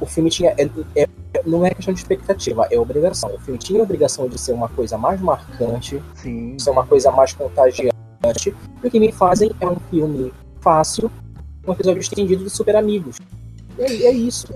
O 0.01 0.07
filme 0.07 0.31
tinha. 0.31 0.55
é- 0.57 0.69
é- 0.97 1.09
não 1.47 1.65
é 1.65 1.71
questão 1.71 1.95
de 1.95 2.01
expectativa, 2.01 2.67
é 2.71 2.79
obrigação. 2.79 3.33
O 3.35 3.39
filme 3.39 3.59
tinha 3.59 3.81
a 3.81 3.83
obrigação 3.83 4.29
de 4.29 4.39
ser 4.39 4.53
uma 4.53 4.69
coisa 4.69 4.99
mais 4.99 5.21
marcante, 5.21 6.03
Sim. 6.15 6.57
de 6.57 6.63
ser 6.63 6.71
uma 6.71 6.85
coisa 6.87 7.11
mais 7.11 7.33
contagiante. 7.33 7.93
E 8.83 8.87
o 8.87 8.91
que 8.91 8.99
me 9.01 9.13
fazem 9.13 9.51
é 9.61 9.67
um 9.67 9.77
filme 9.91 10.33
fácil, 10.61 11.11
um 11.67 11.73
episódio 11.73 12.01
estendido 12.01 12.45
de 12.45 12.51
super 12.51 12.77
amigos. 12.77 13.17
E 13.79 13.83
é, 13.83 14.07
é 14.07 14.13
isso. 14.13 14.49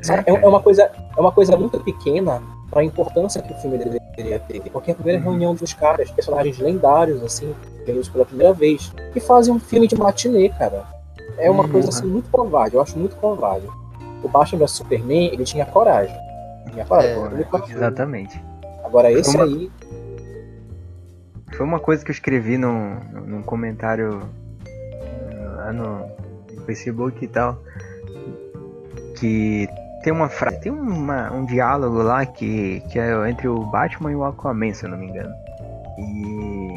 sabe? 0.00 0.24
É, 0.26 0.34
é 0.34 0.48
uma 0.48 0.60
coisa, 0.60 0.90
é 1.16 1.20
uma 1.20 1.30
coisa 1.30 1.56
muito 1.56 1.78
pequena 1.80 2.42
para 2.70 2.80
a 2.80 2.84
importância 2.84 3.40
que 3.42 3.52
o 3.52 3.56
filme 3.58 3.78
deveria 3.78 4.40
ter. 4.40 4.60
Porque 4.70 4.90
é 4.90 4.94
a 4.94 4.96
primeira 4.96 5.20
reunião 5.22 5.54
dos 5.54 5.72
caras, 5.74 6.10
personagens 6.10 6.58
lendários, 6.58 7.22
assim, 7.22 7.54
vemos 7.86 8.08
pela 8.08 8.24
primeira 8.24 8.52
vez, 8.52 8.92
que 9.12 9.20
fazem 9.20 9.52
um 9.54 9.60
filme 9.60 9.86
de 9.86 9.94
matinê, 9.96 10.48
cara. 10.48 10.84
É 11.38 11.50
uma 11.50 11.64
Uhum. 11.64 11.70
coisa 11.70 11.88
assim 11.88 12.06
muito 12.06 12.30
covarde, 12.30 12.76
eu 12.76 12.82
acho 12.82 12.98
muito 12.98 13.16
covarde. 13.16 13.66
O 14.22 14.28
Batman 14.28 14.58
vs 14.60 14.70
Superman, 14.72 15.26
ele 15.32 15.44
tinha 15.44 15.66
coragem. 15.66 16.14
Tinha 16.72 16.84
coragem. 16.84 17.10
É, 17.12 17.72
Exatamente. 17.72 18.42
Agora 18.84 19.10
esse 19.10 19.36
Uma- 19.36 19.44
aí, 19.44 19.70
Foi 21.56 21.66
uma 21.66 21.78
coisa 21.78 22.02
que 22.02 22.10
eu 22.10 22.14
escrevi 22.14 22.56
num, 22.56 22.98
num 23.26 23.42
comentário 23.42 24.20
lá 25.56 25.70
no, 25.72 26.06
no 26.54 26.62
Facebook 26.64 27.22
e 27.22 27.28
tal. 27.28 27.58
Que 29.18 29.68
tem 30.02 30.12
uma 30.12 30.28
frase, 30.30 30.60
tem 30.60 30.72
uma, 30.72 31.30
um 31.30 31.44
diálogo 31.44 32.02
lá 32.02 32.24
que, 32.24 32.80
que 32.90 32.98
é 32.98 33.28
entre 33.28 33.48
o 33.48 33.60
Batman 33.66 34.10
e 34.12 34.16
o 34.16 34.24
Aquaman, 34.24 34.72
se 34.72 34.84
eu 34.86 34.90
não 34.90 34.96
me 34.98 35.08
engano. 35.08 35.34
E 35.98 36.74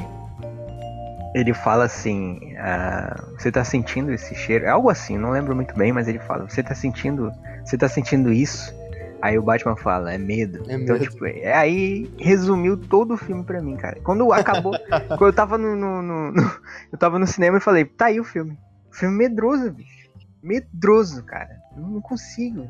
ele 1.36 1.54
fala 1.54 1.84
assim: 1.84 2.56
ah, 2.58 3.14
Você 3.38 3.52
tá 3.52 3.64
sentindo 3.64 4.12
esse 4.14 4.34
cheiro? 4.34 4.66
É 4.66 4.70
algo 4.70 4.90
assim, 4.90 5.18
não 5.18 5.32
lembro 5.32 5.54
muito 5.54 5.76
bem, 5.76 5.92
mas 5.92 6.08
ele 6.08 6.20
fala: 6.20 6.48
Você 6.50 6.64
tá 6.64 6.74
sentindo, 6.74 7.32
você 7.64 7.78
tá 7.78 7.90
sentindo 7.90 8.32
isso? 8.32 8.74
Aí 9.22 9.38
o 9.38 9.42
Batman 9.44 9.76
fala: 9.76 10.14
É 10.14 10.18
medo. 10.18 10.60
É 10.70 10.76
então, 10.76 10.96
medo. 10.98 11.00
tipo, 11.10 11.26
é, 11.26 11.54
aí 11.54 12.10
resumiu 12.18 12.78
todo 12.78 13.16
o 13.16 13.18
filme 13.18 13.44
pra 13.44 13.62
mim, 13.62 13.76
cara. 13.76 14.00
Quando 14.02 14.32
acabou, 14.32 14.74
quando 15.18 15.26
eu 15.28 15.34
tava 15.34 15.58
no, 15.58 15.76
no- 15.76 16.02
no- 16.02 16.32
no- 16.32 16.52
eu 16.92 16.98
tava 16.98 17.20
no 17.20 17.28
cinema 17.28 17.58
e 17.58 17.62
falei: 17.62 17.84
Tá 17.84 18.06
aí 18.06 18.20
o 18.20 18.24
filme. 18.24 18.58
Filme 18.92 19.18
medroso, 19.18 19.72
bicho. 19.72 20.10
Medroso, 20.42 21.22
cara. 21.24 21.58
Eu 21.76 21.84
não 21.84 22.00
consigo. 22.00 22.66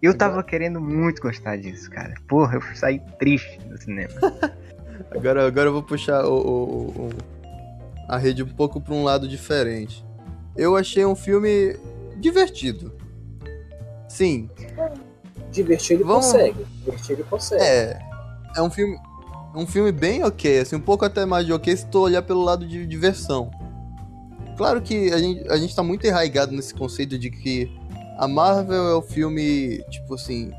Eu 0.00 0.16
tava 0.16 0.42
querendo 0.42 0.80
muito 0.80 1.20
gostar 1.20 1.56
disso, 1.58 1.90
cara. 1.90 2.14
Porra, 2.28 2.54
eu 2.56 2.62
saí 2.76 3.00
triste 3.18 3.58
do 3.60 3.76
cinema. 3.76 4.12
Agora, 5.10 5.46
agora 5.46 5.68
eu 5.68 5.72
vou 5.72 5.82
puxar 5.82 6.24
o, 6.24 6.34
o- 6.34 6.88
o- 7.08 7.33
a 8.08 8.16
rede 8.18 8.42
um 8.42 8.48
pouco 8.48 8.80
pra 8.80 8.94
um 8.94 9.02
lado 9.04 9.26
diferente. 9.28 10.04
Eu 10.56 10.76
achei 10.76 11.04
um 11.04 11.14
filme 11.16 11.76
divertido. 12.18 12.92
Sim, 14.08 14.48
divertir 15.50 15.94
ele 15.96 16.04
Vamos- 16.04 16.26
consegue. 16.26 16.64
Divertir 16.84 17.12
ele 17.12 17.24
consegue. 17.24 17.62
é. 17.62 17.98
É 18.56 18.62
um 18.62 18.70
filme. 18.70 18.96
Um 19.56 19.66
filme 19.68 19.92
bem 19.92 20.24
ok, 20.24 20.58
assim, 20.58 20.74
um 20.74 20.80
pouco 20.80 21.04
até 21.04 21.24
mais 21.24 21.46
de 21.46 21.52
ok 21.52 21.76
se 21.76 21.86
tu 21.86 22.00
olhar 22.00 22.22
pelo 22.22 22.42
lado 22.42 22.66
de 22.66 22.84
diversão. 22.86 23.50
Claro 24.56 24.82
que 24.82 25.12
a 25.12 25.18
gente, 25.18 25.48
a 25.48 25.56
gente 25.56 25.74
tá 25.74 25.82
muito 25.82 26.08
arraigado 26.08 26.50
nesse 26.52 26.74
conceito 26.74 27.16
de 27.16 27.30
que 27.30 27.70
a 28.18 28.26
Marvel 28.26 28.88
é 28.88 28.94
o 28.96 29.02
filme, 29.02 29.78
tipo 29.90 30.14
assim, 30.14 30.50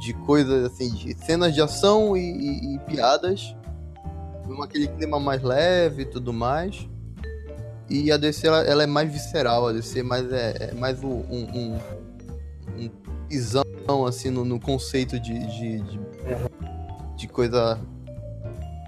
de 0.00 0.12
coisas 0.24 0.64
assim, 0.64 0.90
de 0.94 1.14
cenas 1.24 1.52
de 1.52 1.60
ação 1.60 2.16
e, 2.16 2.20
e- 2.20 2.74
e 2.76 2.78
piadas, 2.80 3.56
aquele 4.62 4.88
clima 4.88 5.18
mais 5.20 5.42
leve 5.42 6.02
e 6.02 6.04
tudo 6.06 6.32
mais. 6.32 6.88
E 7.88 8.10
a 8.10 8.16
DC 8.16 8.46
ela, 8.46 8.62
ela 8.62 8.82
é 8.82 8.86
mais 8.86 9.12
visceral, 9.12 9.68
a 9.68 9.72
DC 9.72 10.02
mais 10.02 10.30
é, 10.32 10.70
é 10.70 10.74
mais 10.74 11.02
um, 11.02 11.08
um, 11.10 11.48
um, 11.54 11.78
um 12.78 12.90
pisão 13.28 13.62
assim 14.06 14.30
no, 14.30 14.44
no 14.44 14.58
conceito 14.58 15.18
de, 15.20 15.38
de, 15.38 15.80
de, 15.80 16.00
de 17.16 17.28
coisa. 17.28 17.78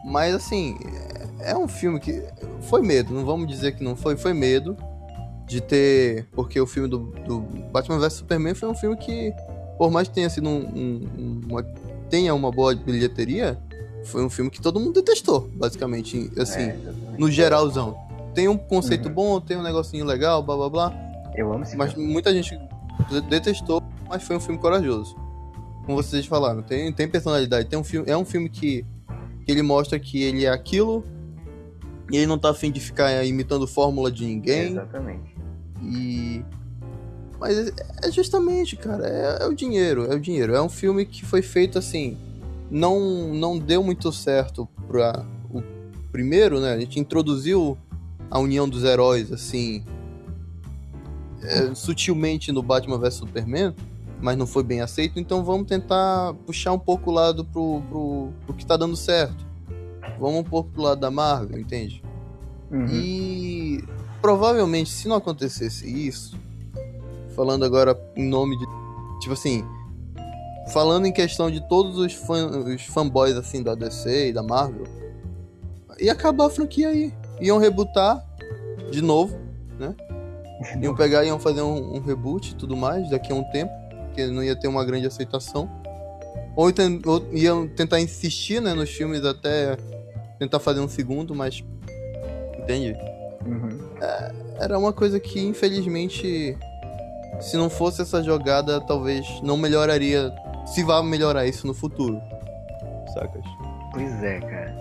Mas 0.05 0.35
assim, 0.35 0.77
é, 1.40 1.51
é 1.53 1.57
um 1.57 1.69
filme 1.69 1.99
que 2.01 2.23
foi 2.62 2.83
medo, 2.83 3.12
não 3.12 3.25
vamos 3.25 3.47
dizer 3.47 3.73
que 3.77 3.85
não 3.85 3.95
foi, 3.97 4.17
foi 4.17 4.33
medo 4.33 4.77
de 5.47 5.61
ter. 5.61 6.27
Porque 6.33 6.61
o 6.61 6.67
filme 6.67 6.88
do, 6.88 6.99
do 7.27 7.40
Batman 7.73 7.99
vs 7.99 8.14
Superman 8.14 8.55
foi 8.55 8.69
um 8.69 8.75
filme 8.75 8.97
que, 8.97 9.33
por 9.77 9.90
mais 9.90 10.09
que 10.09 10.14
tenha 10.14 10.31
sido 10.31 10.49
um, 10.49 10.61
um- 10.67 11.40
uma, 11.50 11.63
tenha 12.09 12.35
uma 12.35 12.50
boa 12.50 12.75
bilheteria, 12.75 13.59
foi 14.05 14.25
um 14.25 14.31
filme 14.31 14.50
que 14.50 14.61
todo 14.61 14.79
mundo 14.79 14.92
detestou, 14.94 15.48
basicamente. 15.55 16.31
Assim, 16.38 16.61
É, 16.61 16.79
no 17.19 17.31
geralzão. 17.31 17.96
Tem 18.35 18.48
um 18.48 18.57
conceito 18.57 19.09
Uhum. 19.09 19.15
bom, 19.15 19.40
tem 19.40 19.57
um 19.57 19.63
negocinho 19.63 20.05
legal, 20.05 20.42
blá 20.42 20.57
blá 20.57 20.69
blá. 20.69 20.94
eu 21.37 21.52
amo 21.52 21.65
esse 21.65 21.77
Mas 21.77 21.92
filme. 21.92 22.13
muita 22.13 22.33
gente 22.33 22.57
de- 23.11 23.21
detestou, 23.23 23.83
mas 24.09 24.23
foi 24.23 24.37
um 24.37 24.40
filme 24.40 24.59
corajoso. 24.61 25.17
Como 25.85 25.96
vocês 26.02 26.25
falaram, 26.27 26.63
tem, 26.63 26.92
tem 26.92 27.09
personalidade. 27.09 27.69
Tem 27.69 27.79
um 27.79 27.85
filme, 27.85 28.09
é 28.11 28.17
um 28.17 28.25
filme 28.25 28.48
que, 28.48 28.85
que 29.44 29.50
ele 29.52 29.63
mostra 29.63 29.98
que 29.98 30.23
ele 30.23 30.44
é 30.44 30.48
aquilo. 30.48 31.05
E 32.11 32.17
ele 32.17 32.27
não 32.27 32.38
tá 32.38 32.50
afim 32.50 32.71
de 32.71 32.81
ficar 32.81 33.25
imitando 33.25 33.67
fórmula 33.67 34.11
de 34.13 34.25
ninguém. 34.27 34.73
Exatamente. 34.73 35.35
E. 35.83 36.44
Mas 37.40 37.59
é- 37.69 37.73
é 38.05 38.11
justamente, 38.13 38.77
cara, 38.77 39.07
é, 39.07 39.44
é 39.44 39.46
o 39.46 39.55
dinheiro, 39.55 40.11
é 40.11 40.15
o 40.15 40.21
dinheiro. 40.21 40.55
É 40.55 40.63
um 40.63 40.69
filme 40.69 41.05
que 41.05 41.25
foi 41.25 41.42
feito 41.42 41.79
assim. 41.79 42.17
Não, 42.75 43.33
não 43.33 43.56
deu 43.56 43.85
muito 43.85 44.10
certo 44.10 44.68
pra 44.88 45.25
o 45.48 45.62
primeiro, 46.10 46.58
né? 46.58 46.72
A 46.72 46.81
gente 46.81 46.98
introduziu 46.98 47.79
a 48.29 48.40
união 48.40 48.68
dos 48.68 48.83
heróis, 48.83 49.31
assim. 49.31 49.85
é, 51.40 51.72
sutilmente 51.72 52.50
no 52.50 52.64
Batman 52.64 52.98
vs 52.98 53.14
Superman. 53.14 53.72
mas 54.20 54.37
não 54.37 54.46
foi 54.46 54.64
bem 54.64 54.81
aceito, 54.81 55.20
então 55.20 55.44
vamos 55.44 55.68
tentar 55.68 56.35
puxar 56.46 56.72
um 56.72 56.79
pouco 56.79 57.10
o 57.10 57.14
lado 57.14 57.44
pro, 57.44 57.81
pro, 57.88 58.33
pro 58.44 58.54
que 58.56 58.66
tá 58.66 58.77
dando 58.77 58.96
certo. 58.96 59.46
Vamos 60.18 60.40
um 60.40 60.44
pouco 60.44 60.70
pro 60.70 60.83
lado 60.83 61.00
da 61.00 61.12
Marvel, 61.12 61.60
entende? 61.60 62.02
Uhum. 62.72 62.87
E 62.88 63.85
provavelmente, 64.20 64.90
se 64.90 65.06
não 65.06 65.14
acontecesse 65.14 65.87
isso, 65.87 66.37
falando 67.37 67.64
agora 67.64 67.96
em 68.16 68.29
nome 68.29 68.58
de. 68.58 68.64
Tipo 69.20 69.35
assim. 69.35 69.64
Falando 70.69 71.06
em 71.06 71.12
questão 71.12 71.50
de 71.50 71.60
todos 71.69 71.98
os, 71.98 72.17
os 72.67 72.83
fanboys 72.87 73.37
assim 73.37 73.62
da 73.62 73.75
DC 73.75 74.29
e 74.29 74.33
da 74.33 74.42
Marvel, 74.42 74.85
ia 76.00 76.12
acabar 76.12 76.46
a 76.46 76.50
franquia 76.50 76.88
aí. 76.88 77.12
Iam 77.40 77.58
rebootar 77.58 78.25
de 78.90 79.02
novo, 79.02 79.37
né? 79.79 79.94
Iam 80.81 80.94
pegar, 80.94 81.25
iam 81.25 81.38
fazer 81.38 81.62
um, 81.62 81.96
um 81.96 82.00
reboot 82.00 82.52
e 82.52 82.54
tudo 82.54 82.77
mais 82.77 83.10
daqui 83.10 83.33
a 83.33 83.35
um 83.35 83.44
tempo, 83.50 83.73
que 84.15 84.27
não 84.29 84.42
ia 84.42 84.56
ter 84.56 84.69
uma 84.69 84.85
grande 84.85 85.06
aceitação. 85.06 85.69
Ou, 86.56 86.73
ten- 86.73 87.02
ou 87.04 87.23
iam 87.33 87.67
tentar 87.69 88.00
insistir 88.00 88.60
né, 88.62 88.73
nos 88.73 88.88
filmes 88.88 89.25
até 89.25 89.77
tentar 90.38 90.60
fazer 90.60 90.81
um 90.81 90.88
segundo, 90.88 91.35
mas. 91.35 91.62
Entende? 92.58 92.96
Uhum. 93.44 93.79
Era 94.58 94.79
uma 94.79 94.92
coisa 94.92 95.19
que, 95.21 95.40
infelizmente, 95.40 96.56
se 97.40 97.56
não 97.56 97.69
fosse 97.69 98.00
essa 98.02 98.23
jogada, 98.23 98.81
talvez 98.81 99.27
não 99.42 99.56
melhoraria. 99.56 100.33
Se 100.67 100.83
vai 100.83 101.02
melhorar 101.02 101.46
isso 101.46 101.67
no 101.67 101.75
futuro. 101.75 102.21
Sacas? 103.12 103.44
Pois 103.92 104.23
é, 104.23 104.40
cara. 104.40 104.79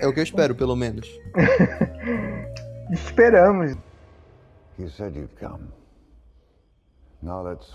É 0.00 0.06
o 0.06 0.12
que 0.12 0.20
eu 0.20 0.24
espero, 0.24 0.54
pelo 0.54 0.74
menos. 0.74 1.08
Esperamos. 2.90 3.76
You 4.78 4.88
said 4.88 5.14
you'd 5.14 5.34
come. 5.38 5.68
Now 7.22 7.42
let's 7.42 7.70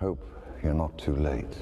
hope 0.00 0.22
you're 0.62 0.74
not 0.74 0.94
too 1.02 1.14
late. 1.14 1.56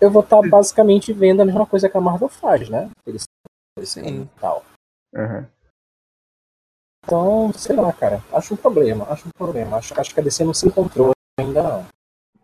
Eu 0.00 0.10
vou 0.10 0.22
estar 0.22 0.40
basicamente 0.42 1.12
vendo 1.12 1.42
a 1.42 1.44
mesma 1.44 1.66
coisa 1.66 1.88
que 1.88 1.96
a 1.96 2.00
Marvel 2.00 2.28
faz, 2.28 2.68
né? 2.68 2.90
Eles, 3.06 3.24
Sim. 3.82 4.22
e 4.22 4.40
tal. 4.40 4.62
Uhum. 5.14 5.46
Então, 7.04 7.52
sei 7.52 7.76
lá, 7.76 7.92
cara. 7.92 8.22
Acho 8.32 8.54
um 8.54 8.56
problema. 8.56 9.04
Acho 9.10 9.28
um 9.28 9.30
problema. 9.30 9.76
Acho, 9.76 9.98
acho 9.98 10.12
que 10.12 10.20
a 10.20 10.22
DC 10.22 10.44
não 10.44 10.52
se 10.52 10.66
encontrou 10.66 11.12
ainda 11.38 11.62
não. 11.62 11.86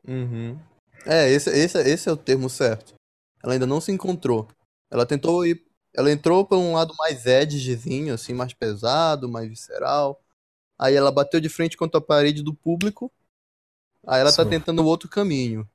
Uhum. 0.06 0.58
É, 1.04 1.28
esse, 1.28 1.50
esse, 1.50 1.78
esse 1.78 2.08
é 2.08 2.12
o 2.12 2.16
termo 2.16 2.48
certo. 2.48 2.94
Ela 3.42 3.54
ainda 3.54 3.66
não 3.66 3.80
se 3.80 3.90
encontrou. 3.90 4.48
Ela 4.90 5.04
tentou 5.04 5.44
ir. 5.44 5.64
Ela 5.94 6.10
entrou 6.10 6.46
por 6.46 6.56
um 6.56 6.74
lado 6.74 6.94
mais 6.96 7.26
edgezinho, 7.26 8.14
assim, 8.14 8.32
mais 8.32 8.54
pesado, 8.54 9.28
mais 9.28 9.48
visceral. 9.48 10.22
Aí 10.78 10.94
ela 10.94 11.12
bateu 11.12 11.40
de 11.40 11.48
frente 11.48 11.76
contra 11.76 11.98
a 11.98 12.02
parede 12.02 12.42
do 12.42 12.54
público. 12.54 13.12
Aí 14.06 14.20
ela 14.20 14.32
tá 14.32 14.44
Sim. 14.44 14.50
tentando 14.50 14.84
outro 14.84 15.08
caminho. 15.08 15.68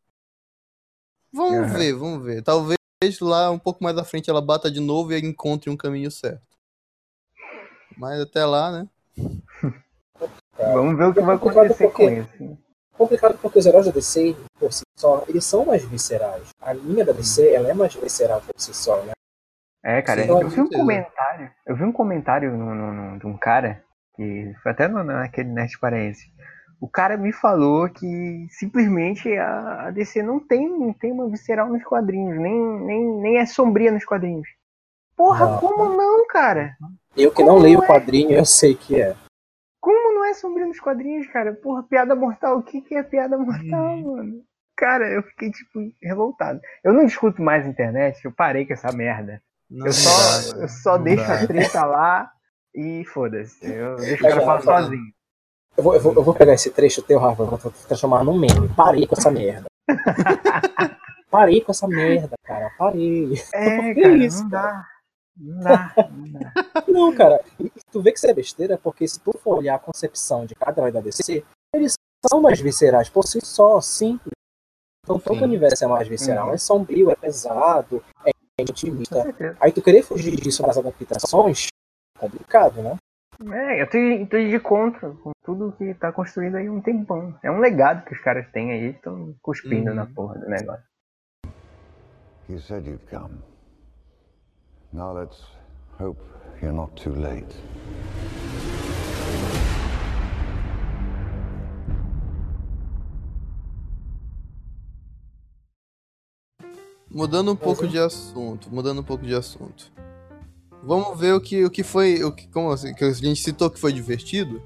Vamos 1.32 1.68
Aham. 1.68 1.78
ver, 1.78 1.94
vamos 1.94 2.26
ver. 2.26 2.42
Talvez 2.42 2.78
lá 3.22 3.52
um 3.52 3.60
pouco 3.60 3.84
mais 3.84 3.98
à 3.98 4.04
frente 4.04 4.30
ela 4.30 4.42
bata 4.42 4.72
de 4.72 4.80
novo 4.80 5.14
e 5.14 5.20
encontre 5.20 5.70
um 5.70 5.78
caminho 5.78 6.10
certo. 6.10 6.47
Mas 7.98 8.22
até 8.22 8.45
lá, 8.45 8.72
né? 8.72 8.88
Vamos 10.58 10.98
ver 10.98 11.06
o 11.06 11.14
que 11.14 11.20
É 11.20 11.24
vai 11.24 11.38
complicado 11.38 11.66
acontecer 11.66 11.91
com 11.91 12.10
isso. 12.10 12.58
Complicado 12.98 13.38
porque 13.39 13.60
os 13.60 13.66
heróis 13.66 13.86
da 13.86 13.91
DC, 13.91 14.36
por 14.60 14.74
si 14.74 14.82
só, 14.98 15.24
eles 15.28 15.45
são 15.45 15.66
mais 15.66 15.84
viscerais. 15.86 16.50
A 16.60 16.74
linha 16.74 17.06
da 17.06 17.12
DC, 17.14 17.54
ela 17.54 17.70
é 17.70 17.74
mais 17.74 17.93
visceral 17.93 18.41
por 18.41 18.60
si 18.60 18.74
só, 18.74 19.00
né? 19.04 19.12
É, 19.84 20.02
cara, 20.02 20.24
Sim, 20.24 20.30
eu 20.30 20.50
vi 20.50 20.62
um 20.62 20.68
comentário. 20.70 21.52
Eu 21.66 21.76
vi 21.76 21.84
um 21.84 21.91
comentário 21.91 22.58
no, 22.58 22.74
no- 22.74 22.93
no- 22.93 23.20
de 23.20 23.28
um 23.28 23.38
cara, 23.38 23.84
que 24.16 24.52
foi 24.64 24.72
até 24.72 24.88
no, 24.88 25.04
naquele 25.04 25.50
Nerd 25.50 25.78
Paraense. 25.80 26.26
O 26.82 26.88
cara 26.89 27.18
me 27.18 27.32
falou 27.32 27.88
que 27.89 28.48
simplesmente 28.50 29.30
a, 29.38 29.88
a 29.88 29.91
DC 29.91 30.22
não 30.24 30.39
tem, 30.39 30.68
não 30.68 30.91
tem 30.93 31.12
uma 31.12 31.30
visceral 31.30 31.68
nos 31.70 31.84
quadrinhos, 31.84 32.38
nem, 32.39 32.60
nem, 32.82 33.06
nem 33.22 33.38
é 33.38 33.45
sombria 33.45 33.91
nos 33.91 34.06
quadrinhos. 34.06 34.48
Porra, 35.16 35.48
Não. 35.48 35.58
como 35.60 35.95
não, 35.95 36.28
cara? 36.28 36.76
Eu 37.18 37.30
que 37.32 37.38
Como 37.38 37.49
não 37.49 37.57
leio 37.57 37.80
o 37.80 37.84
é? 37.84 37.88
quadrinho, 37.88 38.32
eu 38.32 38.45
sei 38.45 38.76
que 38.76 39.01
é. 39.01 39.15
Como 39.82 40.13
não 40.13 40.26
é 40.26 40.34
sombrio 40.34 40.68
nos 40.68 40.80
quadrinhos, 40.80 41.28
cara? 41.28 41.53
Porra, 41.53 41.84
piada 41.84 42.15
mortal, 42.15 42.57
o 42.57 42.63
que, 42.63 42.82
que 42.82 42.95
é 42.95 43.03
piada 43.03 43.38
mortal, 43.38 43.95
Uhum. 43.95 44.15
mano? 44.18 44.41
Cara, 44.76 45.09
eu 45.09 45.24
fiquei, 45.24 45.49
tipo, 45.49 45.80
revoltado. 46.01 46.59
Eu 46.84 46.93
não 46.93 47.05
discuto 47.05 47.41
mais 47.41 47.65
internet, 47.65 48.24
eu 48.24 48.32
parei 48.32 48.65
com 48.65 48.74
essa 48.74 48.91
merda. 48.91 49.41
Não 49.70 49.88
Eu 49.88 49.91
só, 49.93 50.53
dá, 50.53 50.61
eu 50.61 50.68
só 50.70 50.97
deixo 50.97 51.26
dá. 51.28 51.34
a 51.41 51.47
treta 51.47 51.86
lá 51.86 52.32
e 52.76 53.03
foda-se. 53.05 53.65
Eu 53.65 53.95
deixo 53.95 54.24
o 54.24 54.30
cara 54.30 54.41
falar 54.41 54.61
sozinho. 54.61 55.01
Eu 55.76 55.84
vou, 55.84 55.93
eu 55.95 55.99
vou, 55.99 56.13
eu 56.13 56.24
vou 56.24 56.34
pegar 56.34 56.53
esse 56.53 56.70
trecho 56.72 57.01
teu, 57.01 57.20
Rafa, 57.20 57.41
eu 57.43 57.47
vou 57.47 57.57
transformar 57.88 58.24
num 58.24 58.38
meme. 58.38 58.70
Parei 58.76 59.05
com 59.07 59.15
essa 59.15 59.32
merda. 59.32 59.65
Parei 61.30 61.61
com 61.61 61.72
essa 61.72 61.88
merda, 61.88 62.36
cara. 62.43 62.72
Parei. 62.78 63.34
É, 63.53 63.93
Que 63.93 64.01
cara, 64.01 64.13
isso, 64.18 64.43
não 64.43 64.49
dá. 64.49 64.86
Não 65.40 65.60
dá, 65.60 65.94
não 66.12 66.32
dá. 66.32 66.54
Não, 66.88 67.14
cara. 67.16 67.44
Tu 67.92 68.02
vê 68.02 68.12
que 68.12 68.18
isso 68.18 68.28
é 68.28 68.34
besteira, 68.34 68.78
porque 68.78 69.08
se 69.08 69.20
tu 69.20 69.32
for 69.38 69.58
olhar 69.58 69.76
a 69.76 69.80
concepção 69.80 70.46
de 70.46 70.56
cada 70.56 70.82
herói 70.82 70.92
da 70.92 71.00
DC, 71.02 71.44
eles 71.74 71.94
são 72.28 72.42
mais 72.42 72.60
viscerais 72.60 73.10
por 73.10 73.24
si 73.24 73.40
só, 73.44 73.80
simples. 73.82 74.32
Então 75.04 75.20
todo 75.20 75.36
Sim. 75.36 75.42
o 75.42 75.46
universo 75.46 75.84
é 75.84 75.88
mais 75.88 76.08
visceral. 76.08 76.48
Uhum. 76.48 76.54
É 76.54 76.58
sombrio, 76.58 77.12
é 77.12 77.16
pesado, 77.16 78.04
é 78.26 78.32
intimista. 78.62 79.24
Aí 79.60 79.72
tu 79.72 79.82
querer 79.82 80.02
fugir 80.02 80.36
disso 80.36 80.66
nas 80.66 80.78
adaptações, 80.78 81.68
é 82.16 82.20
complicado, 82.20 82.82
né? 82.82 82.96
É, 83.54 83.82
eu 83.84 83.88
tô, 83.90 83.98
eu 83.98 84.28
tô 84.28 84.38
de 84.38 84.60
contra 84.60 85.12
com 85.12 85.32
tudo 85.46 85.72
que 85.78 85.94
tá 85.94 86.12
construído 86.12 86.56
aí 86.56 86.68
um 86.68 86.82
tempão. 86.82 87.38
É 87.44 87.52
um 87.52 87.60
legado 87.60 88.04
que 88.06 88.14
os 88.14 88.20
caras 88.22 88.50
têm 88.52 88.72
aí, 88.72 88.90
estão 88.90 89.36
cuspindo 89.42 89.92
Uhum. 89.92 89.96
na 89.96 90.06
porra 90.08 90.40
do 90.40 90.50
negócio. 90.50 90.84
You 92.50 92.60
said 92.60 92.88
you'd 92.88 93.06
come. 93.08 93.38
Now 94.98 95.14
let's 95.14 95.38
hope 96.00 96.20
you're 96.60 96.74
not 96.74 96.95
too 96.95 97.14
late. 97.14 97.45
Mudando 107.12 107.52
um 107.52 107.56
pouco 107.56 107.88
de 107.88 108.00
assunto, 108.00 108.74
mudando 108.74 109.02
um 109.02 109.04
pouco 109.04 109.24
de 109.24 109.36
assunto. 109.36 109.91
Vamos 110.82 111.20
ver 111.20 111.36
o 111.36 111.39
que, 111.39 111.64
o 111.64 111.70
que 111.70 111.84
foi, 111.84 112.24
o 112.24 112.32
que, 112.32 112.48
como 112.48 112.72
assim, 112.72 112.91
que 112.95 113.04
a 113.04 113.14
gente 113.14 113.39
citou 113.39 113.70
que 113.70 113.80
foi 113.80 113.93
divertido. 113.93 114.60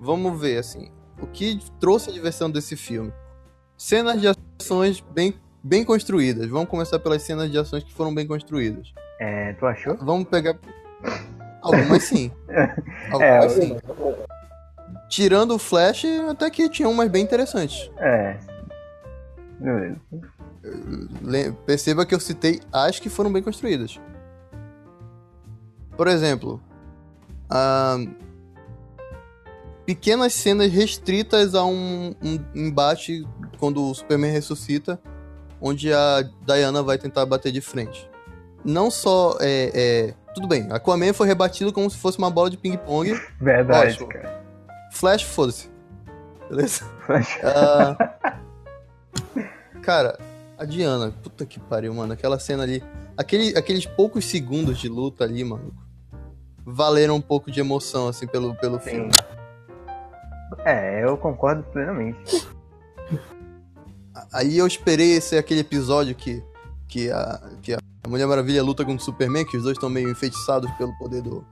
Vamos 0.00 0.40
ver 0.40 0.58
assim, 0.58 0.90
o 1.22 1.26
que 1.28 1.60
trouxe 1.78 2.10
a 2.10 2.12
diversão 2.12 2.50
desse 2.50 2.74
filme. 2.74 3.12
Cenas 3.76 4.20
de 4.20 4.26
ações 4.26 4.98
bem, 4.98 5.34
bem 5.62 5.84
construídas. 5.84 6.48
Vamos 6.48 6.68
começar 6.68 6.98
pelas 6.98 7.22
cenas 7.22 7.48
de 7.48 7.56
ações 7.56 7.84
que 7.84 7.92
foram 7.92 8.12
bem 8.12 8.26
construídas. 8.26 8.92
É, 9.20 9.52
tu 9.54 9.66
achou? 9.66 9.96
Vamos 9.98 10.28
pegar 10.28 10.56
algumas 11.62 12.04
sim. 12.04 12.30
É, 13.20 13.38
Algumas 13.38 13.52
sim. 13.52 13.76
Tirando 15.08 15.54
o 15.54 15.58
Flash, 15.58 16.04
até 16.30 16.50
que 16.50 16.68
tinha 16.68 16.88
umas 16.88 17.08
bem 17.08 17.22
interessantes. 17.24 17.90
É. 17.98 18.36
Le- 21.22 21.52
Perceba 21.66 22.04
que 22.04 22.14
eu 22.14 22.20
citei 22.20 22.60
as 22.72 22.98
que 23.00 23.08
foram 23.08 23.32
bem 23.32 23.42
construídas. 23.42 23.98
Por 25.96 26.06
exemplo, 26.06 26.60
ahn, 27.50 28.14
pequenas 29.86 30.34
cenas 30.34 30.70
restritas 30.70 31.54
a 31.54 31.64
um, 31.64 32.14
um 32.22 32.38
embate 32.54 33.26
quando 33.58 33.82
o 33.82 33.94
Superman 33.94 34.30
ressuscita, 34.30 35.00
onde 35.60 35.92
a 35.92 36.22
Diana 36.46 36.82
vai 36.82 36.98
tentar 36.98 37.24
bater 37.26 37.50
de 37.50 37.60
frente. 37.60 38.08
Não 38.64 38.90
só 38.90 39.36
é, 39.40 39.70
é- 39.74 40.14
tudo 40.34 40.46
bem, 40.46 40.68
Aquaman 40.70 41.12
foi 41.12 41.26
rebatido 41.26 41.72
como 41.72 41.90
se 41.90 41.96
fosse 41.96 42.18
uma 42.18 42.30
bola 42.30 42.50
de 42.50 42.56
ping-pong. 42.56 43.18
Verdade, 43.40 43.94
Ótimo. 43.94 44.08
cara. 44.08 44.42
Flash, 44.92 45.22
foda-se. 45.22 45.70
Beleza? 46.48 46.84
Ah, 47.42 47.96
cara, 49.82 50.18
a 50.58 50.64
Diana, 50.64 51.12
puta 51.22 51.46
que 51.46 51.58
pariu, 51.58 51.94
mano. 51.94 52.12
Aquela 52.12 52.38
cena 52.38 52.62
ali. 52.62 52.82
Aquele, 53.16 53.56
aqueles 53.56 53.86
poucos 53.86 54.24
segundos 54.26 54.78
de 54.78 54.88
luta 54.88 55.24
ali, 55.24 55.42
mano. 55.44 55.74
Valeram 56.64 57.16
um 57.16 57.20
pouco 57.20 57.50
de 57.50 57.60
emoção, 57.60 58.08
assim, 58.08 58.26
pelo, 58.26 58.54
pelo 58.56 58.78
Sim. 58.80 58.90
filme. 58.90 59.10
É, 60.64 61.04
eu 61.04 61.16
concordo 61.16 61.62
plenamente. 61.64 62.46
Aí 64.32 64.58
eu 64.58 64.66
esperei 64.66 65.12
esse 65.16 65.36
aquele 65.36 65.60
episódio 65.60 66.14
que, 66.14 66.42
que, 66.86 67.10
a, 67.10 67.40
que 67.62 67.72
a 67.74 67.78
Mulher 68.08 68.26
Maravilha 68.26 68.62
luta 68.62 68.84
com 68.84 68.94
o 68.94 69.00
Superman, 69.00 69.44
que 69.44 69.56
os 69.56 69.62
dois 69.62 69.76
estão 69.76 69.90
meio 69.90 70.10
enfeitiçados 70.10 70.70
pelo 70.72 70.96
poder 70.98 71.22
do, 71.22 71.44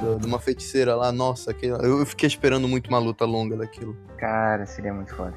do- 0.00 0.18
de 0.20 0.26
uma 0.26 0.38
feiticeira 0.38 0.94
lá. 0.94 1.10
Nossa, 1.12 1.50
aquele, 1.50 1.72
eu 1.84 2.04
fiquei 2.06 2.26
esperando 2.26 2.66
muito 2.68 2.88
uma 2.88 2.98
luta 2.98 3.24
longa 3.24 3.56
daquilo. 3.56 3.96
Cara, 4.18 4.66
seria 4.66 4.92
muito 4.92 5.14
foda. 5.14 5.34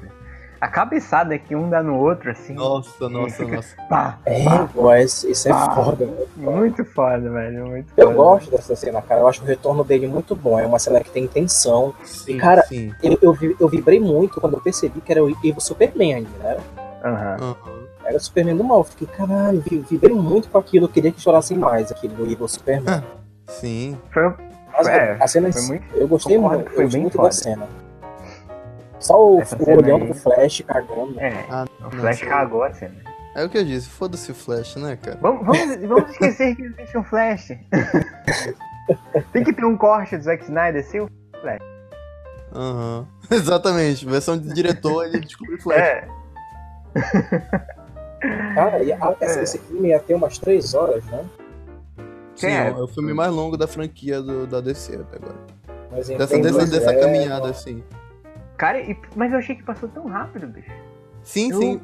A 0.60 0.68
cabeçada 0.68 1.38
que 1.38 1.56
um 1.56 1.70
dá 1.70 1.82
no 1.82 1.96
outro, 1.96 2.30
assim. 2.30 2.52
Nossa, 2.52 3.08
nossa, 3.08 3.36
fica- 3.36 3.56
nossa. 3.56 3.74
Pá, 3.88 4.18
É, 4.26 4.44
pá. 4.44 4.68
pô, 4.70 4.94
isso, 4.94 5.48
é 5.48 5.52
Ah. 5.52 5.70
foda. 5.74 6.04
velho. 6.04 6.28
Muito 6.36 6.84
foda, 6.84 7.30
velho. 7.30 7.66
Muito 7.66 7.90
Eu 7.96 8.08
foda. 8.08 8.16
gosto 8.16 8.50
dessa 8.50 8.76
cena, 8.76 9.00
cara. 9.00 9.22
Eu 9.22 9.28
acho 9.28 9.42
o 9.42 9.46
retorno 9.46 9.82
dele 9.82 10.06
muito 10.06 10.36
bom. 10.36 10.60
É 10.60 10.66
uma 10.66 10.78
cena 10.78 11.00
que 11.00 11.08
tem 11.10 11.26
tensão. 11.26 11.94
Sim, 12.04 12.36
Cara, 12.36 12.60
sim. 12.64 12.92
Eu, 13.02 13.16
eu, 13.22 13.56
eu 13.58 13.68
vibrei 13.68 13.98
muito 13.98 14.38
quando 14.38 14.52
eu 14.52 14.60
percebi 14.60 15.00
que 15.00 15.10
era 15.10 15.24
o 15.24 15.30
Evo 15.42 15.62
Superman 15.62 16.12
ainda, 16.16 16.30
né? 16.40 16.58
Aham. 17.02 17.36
Aham. 17.40 17.79
Era 18.10 18.18
o 18.18 18.20
Superman 18.20 18.56
do 18.56 18.64
mal. 18.64 18.78
Eu 18.78 18.84
fiquei, 18.84 19.06
caralho, 19.06 19.60
vi- 19.60 19.78
vibrei 19.88 20.14
muito 20.16 20.48
com 20.48 20.58
aquilo. 20.58 20.86
Eu 20.86 20.88
queria 20.88 21.12
que 21.12 21.20
chorassem 21.20 21.56
mais 21.56 21.92
aquilo 21.92 22.14
do 22.16 22.24
Evil 22.30 22.48
Superman. 22.48 23.04
Sim. 23.46 23.96
Foi, 24.12 24.34
Mas 24.72 24.86
É, 24.88 25.16
a 25.20 25.28
cena 25.28 25.48
muito- 25.66 25.84
eu 25.94 26.08
gostei 26.08 26.36
muito, 26.38 26.64
que 26.64 26.70
foi 26.70 26.78
eu 26.78 26.82
gostei 26.84 26.88
bem 26.88 27.02
muito 27.02 27.16
foda. 27.16 27.28
da 27.28 27.32
cena. 27.32 27.68
Só 28.98 29.14
o, 29.14 29.38
o 29.38 29.70
olhando 29.78 30.02
aí- 30.02 30.10
pro 30.10 30.14
Flash 30.14 30.62
cagando. 30.66 31.20
é, 31.20 31.44
Ah, 31.48 31.64
o 31.86 31.90
Flash 31.90 32.20
cagou 32.22 32.62
a 32.64 32.72
cena. 32.72 32.94
É 33.36 33.44
o 33.44 33.48
que 33.48 33.58
eu 33.58 33.64
disse, 33.64 33.88
foda-se 33.88 34.30
o 34.32 34.34
Flash, 34.34 34.74
né, 34.76 34.96
cara? 35.00 35.16
Vamos, 35.20 35.46
vamos, 35.46 35.76
vamos 35.86 36.10
esquecer 36.10 36.56
que 36.56 36.62
existe 36.62 36.98
um 36.98 37.04
Flash. 37.04 37.52
Tem 39.32 39.44
que 39.44 39.52
ter 39.52 39.64
um 39.64 39.76
corte 39.76 40.16
do 40.16 40.22
Zack 40.24 40.42
Snyder, 40.44 40.84
sim? 40.84 41.06
Aham. 42.52 43.06
Exatamente, 43.30 44.04
versão 44.04 44.36
de 44.36 44.52
diretor, 44.52 45.04
ele 45.06 45.20
descobriu 45.20 45.58
o 45.58 45.62
Flash. 45.62 45.78
É. 45.78 46.08
Cara, 48.54 48.82
e 48.82 48.92
a- 48.92 49.16
essa- 49.20 49.40
É. 49.40 49.42
esse 49.42 49.58
filme 49.58 49.88
ia 49.88 49.98
ter 49.98 50.14
umas 50.14 50.38
três 50.38 50.74
horas, 50.74 51.04
né? 51.06 51.24
Sim, 52.34 52.46
é? 52.48 52.68
é 52.68 52.72
o 52.74 52.86
filme 52.88 53.12
mais 53.12 53.32
longo 53.32 53.56
da 53.56 53.66
franquia 53.66 54.20
do, 54.22 54.46
da 54.46 54.60
DC 54.60 54.96
até 54.96 55.16
agora. 55.16 55.36
Mas 55.90 56.08
Dessa, 56.08 56.38
dessa, 56.38 56.66
dessa 56.66 56.92
é, 56.92 57.00
caminhada, 57.00 57.48
assim. 57.50 57.82
Cara, 58.56 58.80
e- 58.80 58.96
mas 59.16 59.32
eu 59.32 59.38
achei 59.38 59.56
que 59.56 59.62
passou 59.62 59.88
tão 59.88 60.06
rápido, 60.06 60.46
bicho. 60.46 60.70
Sim, 61.22 61.50
Eu- 61.50 61.58
sim. 61.58 61.80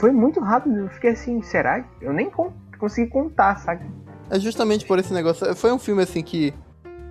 Foi 0.00 0.10
muito 0.10 0.40
rápido. 0.40 0.78
Eu 0.78 0.88
fiquei 0.88 1.10
assim, 1.10 1.42
será? 1.42 1.84
Eu 2.00 2.12
nem 2.12 2.30
con- 2.30 2.52
consegui 2.78 3.10
contar, 3.10 3.56
sabe? 3.56 3.84
É 4.30 4.40
justamente 4.40 4.86
por 4.86 4.98
esse 4.98 5.12
negócio. 5.12 5.54
Foi 5.54 5.70
um 5.72 5.78
filme 5.78 6.02
assim 6.02 6.22
que. 6.22 6.54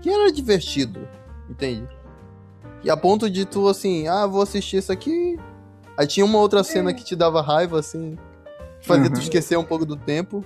que 0.01 0.09
era 0.09 0.31
divertido, 0.31 1.07
entende? 1.49 1.87
E 2.83 2.89
a 2.89 2.97
ponto 2.97 3.29
de 3.29 3.45
tu 3.45 3.67
assim, 3.69 4.07
ah, 4.07 4.25
vou 4.25 4.41
assistir 4.41 4.77
isso 4.77 4.91
aqui. 4.91 5.39
Aí 5.97 6.07
tinha 6.07 6.25
uma 6.25 6.39
outra 6.39 6.63
cena 6.63 6.93
que 6.93 7.03
te 7.03 7.15
dava 7.15 7.41
raiva, 7.41 7.79
assim. 7.79 8.17
Fazia 8.81 9.09
tu 9.09 9.15
Uhum. 9.17 9.21
esquecer 9.21 9.57
um 9.57 9.63
pouco 9.63 9.85
do 9.85 9.95
tempo. 9.95 10.43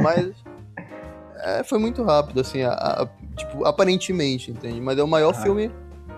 Mas. 0.00 0.32
é, 1.36 1.62
foi 1.64 1.78
muito 1.78 2.02
rápido, 2.02 2.40
assim, 2.40 2.62
a- 2.62 2.72
a- 2.72 3.08
tipo, 3.36 3.64
aparentemente, 3.64 4.50
entende? 4.50 4.80
Mas 4.80 4.98
é 4.98 5.02
o 5.02 5.08
maior 5.08 5.30
Ah. 5.30 5.34
filme 5.42 5.70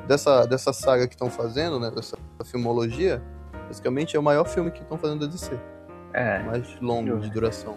dessa, 0.06 0.46
dessa 0.46 0.72
saga 0.72 1.06
que 1.06 1.14
estão 1.14 1.30
fazendo, 1.30 1.78
né? 1.80 1.90
Dessa 1.90 2.16
filmologia. 2.44 3.22
Basicamente 3.66 4.16
é 4.16 4.20
o 4.20 4.22
maior 4.22 4.44
filme 4.46 4.70
que 4.70 4.82
estão 4.82 4.98
fazendo 4.98 5.20
da 5.20 5.26
DC. 5.26 5.58
É. 6.12 6.38
Mais 6.44 6.80
longo 6.80 7.18
de 7.18 7.30
duração. 7.30 7.76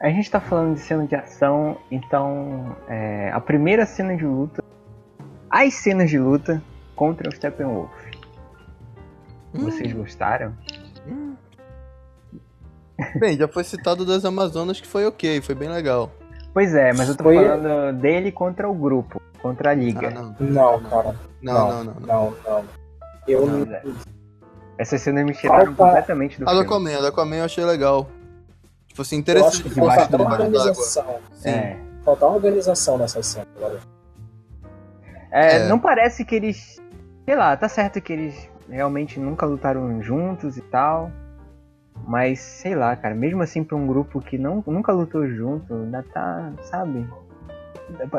A 0.00 0.08
gente 0.10 0.30
tá 0.30 0.40
falando 0.40 0.74
de 0.74 0.80
cena 0.80 1.06
de 1.06 1.14
ação, 1.16 1.76
então 1.90 2.76
é, 2.88 3.30
a 3.32 3.40
primeira 3.40 3.84
cena 3.84 4.16
de 4.16 4.24
luta, 4.24 4.62
as 5.50 5.74
cenas 5.74 6.08
de 6.08 6.18
luta 6.20 6.62
contra 6.94 7.28
o 7.28 7.32
Steppenwolf. 7.34 7.90
Vocês 9.52 9.92
gostaram? 9.92 10.54
Bem, 13.18 13.36
já 13.36 13.46
foi 13.46 13.62
citado 13.64 14.04
das 14.04 14.24
Amazonas 14.24 14.80
que 14.80 14.86
foi 14.86 15.06
ok, 15.06 15.40
foi 15.40 15.54
bem 15.54 15.68
legal. 15.68 16.10
Pois 16.52 16.74
é, 16.74 16.92
mas 16.92 17.08
eu 17.08 17.16
tô 17.16 17.24
Foi- 17.24 17.36
falando 17.36 17.98
dele 18.00 18.32
contra 18.32 18.68
o 18.68 18.74
grupo, 18.74 19.22
contra 19.40 19.70
a 19.70 19.74
liga. 19.74 20.08
Ah, 20.08 20.10
não. 20.10 20.34
Não, 20.40 20.82
cara. 20.82 21.14
Não, 21.40 21.68
não, 21.68 21.84
não. 21.84 21.94
não. 21.94 22.06
Não, 22.06 22.34
não. 22.44 22.64
Eu 23.26 23.46
Não, 23.46 23.58
não. 23.64 23.94
Essas 24.76 25.00
cenas 25.02 25.24
me 25.24 25.32
tiraram 25.34 25.74
Falta- 25.74 25.84
completamente 25.84 26.38
do 26.38 26.44
A 26.48 26.52
do 26.52 26.58
filme. 26.60 26.66
Aquaman, 26.66 26.96
a 26.96 27.00
do 27.00 27.06
Aquaman 27.08 27.36
eu 27.36 27.44
achei 27.44 27.64
legal. 27.64 28.08
Tipo 28.88 29.02
assim, 29.02 29.16
Eu 29.16 29.20
interessante. 29.20 29.52
acho 29.52 29.62
que 29.64 29.68
debaixo 29.70 30.08
falta 30.08 30.22
organização. 30.22 31.18
Sim. 31.34 31.48
É. 31.50 31.76
Falta 32.04 32.26
uma 32.26 32.34
organização 32.36 32.98
nessa 32.98 33.22
cena, 33.22 33.46
galera. 33.60 33.80
É, 35.30 35.56
É. 35.58 35.68
Não 35.68 35.78
parece 35.78 36.24
que 36.24 36.34
eles. 36.34 36.80
Sei 37.24 37.36
lá, 37.36 37.56
tá 37.56 37.68
certo 37.68 38.00
que 38.00 38.12
eles 38.12 38.50
realmente 38.68 39.18
nunca 39.20 39.46
lutaram 39.46 40.02
juntos 40.02 40.56
e 40.56 40.62
tal. 40.62 41.10
Mas, 42.06 42.38
sei 42.40 42.74
lá, 42.74 42.94
cara, 42.96 43.14
mesmo 43.14 43.42
assim 43.42 43.62
pra 43.64 43.76
um 43.76 43.86
grupo 43.86 44.20
que 44.20 44.38
não, 44.38 44.62
nunca 44.66 44.92
lutou 44.92 45.26
junto, 45.28 45.74
ainda 45.74 46.02
tá, 46.12 46.52
sabe? 46.62 47.06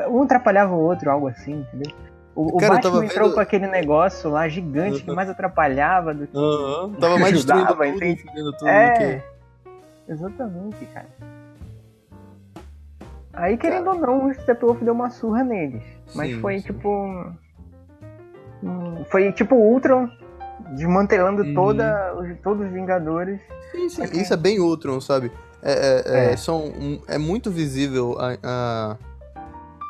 Um 0.10 0.24
atrapalhava 0.24 0.74
o 0.74 0.80
outro, 0.80 1.10
algo 1.10 1.28
assim, 1.28 1.62
entendeu? 1.62 1.92
O, 2.36 2.58
Cara, 2.58 2.76
Batman 2.76 3.06
entrou 3.06 3.26
vendo- 3.28 3.34
com 3.36 3.40
aquele 3.42 3.68
negócio 3.68 4.30
lá 4.30 4.48
gigante 4.48 5.04
que 5.04 5.10
Uhum. 5.10 5.16
mais 5.16 5.30
atrapalhava 5.30 6.14
do 6.14 6.28
que. 6.28 6.38
Aham. 6.38 6.94
Tava 7.00 7.18
mais 7.18 7.34
Ajudava, 7.34 7.74
tudo, 7.74 7.86
entende? 7.86 8.24
tudo 8.24 8.68
É. 8.68 8.92
que... 8.92 10.12
Exatamente, 10.12 10.86
cara. 10.88 11.08
Aí, 13.34 13.58
querendo 13.58 13.90
ou 13.92 13.96
não, 13.96 14.28
o 14.28 14.34
Steppenwolf 14.34 14.82
deu 14.82 14.94
uma 14.94 15.10
surra 15.10 15.44
neles. 15.44 15.84
Mas 16.16 16.32
Sim, 16.34 16.40
foi 16.42 16.60
sim. 16.60 16.66
tipo. 16.68 17.32
Foi 19.06 19.32
tipo 19.32 19.56
Ultron 19.56 20.10
desmantelando 20.76 21.44
Uhum. 21.44 21.54
toda, 21.54 22.14
os- 22.16 22.40
todos 22.42 22.66
os 22.66 22.72
Vingadores. 22.72 23.40
Sim, 23.72 23.90
sim. 23.90 24.04
Isso 24.20 24.34
é 24.34 24.38
bem 24.38 24.60
Ultron, 24.60 25.00
sabe? 25.02 25.32
É, 25.62 25.72
é, 25.72 26.04
é, 26.06 26.34
É. 26.34 26.38
São, 26.38 26.66
um- 26.68 27.02
é 27.08 27.18
muito 27.18 27.52
visível 27.52 28.18
a, 28.20 28.38
a- 28.44 28.98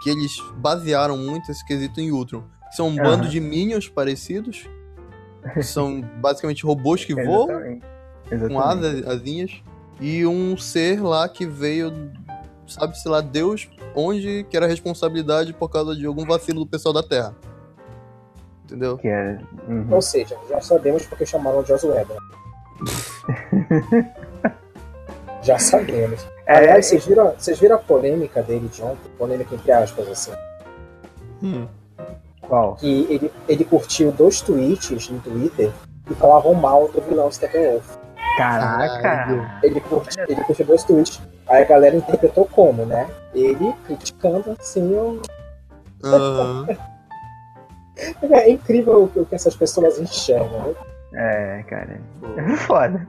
que 0.04 0.10
eles 0.10 0.32
basearam 0.58 1.18
muito 1.18 1.52
esse 1.52 1.66
quesito 1.66 2.00
em 2.00 2.12
Ultron. 2.12 2.44
São 2.72 2.88
um 2.88 2.94
Aham. 2.94 3.04
bando 3.04 3.28
de 3.30 3.40
minions 3.40 3.88
parecidos. 3.90 4.68
que 5.54 5.64
São 5.64 6.02
basicamente 6.22 6.66
robôs 6.66 7.06
que 7.06 7.16
voam. 7.16 7.50
Exatamente. 7.50 7.82
com 8.30 8.36
Exatamente. 8.36 8.64
asas, 8.68 9.08
asinhas, 9.08 9.64
e 10.02 10.26
um 10.26 10.56
ser 10.58 11.02
lá 11.02 11.28
que 11.28 11.46
veio, 11.48 12.12
sabe-se 12.68 13.08
lá, 13.08 13.22
Deus, 13.22 13.68
onde 13.96 14.46
que 14.50 14.56
era 14.58 14.68
responsabilidade 14.68 15.52
por 15.54 15.68
causa 15.70 15.96
de 15.96 16.06
algum 16.06 16.26
vacilo 16.26 16.60
do 16.60 16.68
pessoal 16.68 16.94
da 16.94 17.02
Terra. 17.02 17.34
Entendeu? 18.70 18.98
Que 19.00 19.08
é. 19.08 19.40
uhum. 19.68 19.88
Ou 19.90 20.02
seja, 20.02 20.38
já 20.48 20.62
sabemos 20.62 21.04
porque 21.08 21.26
chamaram 21.26 21.60
o 21.60 21.66
Joss 21.66 21.88
Whedon. 21.88 22.18
já 25.42 25.58
sabemos. 25.58 26.24
É, 26.46 26.58
Aliás, 26.58 26.86
vocês 26.86 27.04
viram, 27.06 27.34
vocês 27.36 27.60
viram 27.60 27.78
a 27.78 27.80
polêmica 27.80 28.44
dele 28.44 28.68
de 28.68 28.84
ontem? 28.84 29.10
Polêmica 29.18 29.56
entre 29.56 29.72
aspas, 29.72 30.08
assim. 30.08 30.32
Hum. 31.42 31.68
Qual? 32.48 32.76
Que 32.76 33.08
ele, 33.10 33.32
ele 33.48 33.66
curtiu 33.66 34.12
dois 34.12 34.40
tweets 34.42 35.10
no 35.10 35.20
Twitter 35.20 35.72
que 36.06 36.14
falavam 36.14 36.54
mal 36.54 36.88
do 36.90 37.02
vilão 37.02 37.32
Steppenwolf. 37.32 37.98
Caraca! 38.38 39.60
Ele 39.64 39.82
curtiu, 39.82 40.24
ele 40.28 40.44
curtiu 40.44 40.66
dois 40.66 40.84
tweets. 40.84 41.20
Aí 41.48 41.64
a 41.64 41.66
galera 41.66 41.96
interpretou 41.96 42.46
como, 42.46 42.86
né? 42.86 43.10
Ele 43.34 43.74
criticando 43.88 44.56
assim 44.60 44.94
o. 44.94 45.22
Aham. 46.04 46.68
É 48.22 48.50
incrível 48.52 49.04
o 49.16 49.26
que- 49.26 49.36
essas 49.36 49.56
pessoas 49.56 50.00
enxergam, 50.00 50.68
né? 50.68 50.74
É, 51.14 51.64
cara. 51.64 52.00
É 52.38 52.56
foda. 52.58 53.08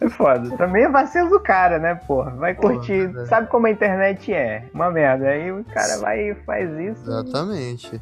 É 0.00 0.08
foda. 0.08 0.56
Também 0.56 0.84
é 0.84 0.88
vacilo 0.88 1.28
do 1.28 1.40
cara, 1.40 1.78
né, 1.78 1.94
porra? 2.06 2.30
Vai 2.30 2.54
Porra, 2.54 2.74
curtir. 2.74 3.06
verdade. 3.06 3.28
Sabe 3.28 3.46
como 3.48 3.66
a 3.66 3.70
internet 3.70 4.32
é? 4.32 4.64
Uma 4.72 4.90
merda. 4.90 5.28
Aí 5.28 5.52
o 5.52 5.62
cara 5.64 5.98
vai 5.98 6.30
e 6.30 6.34
faz 6.46 6.70
isso. 6.78 7.02
Exatamente. 7.02 8.00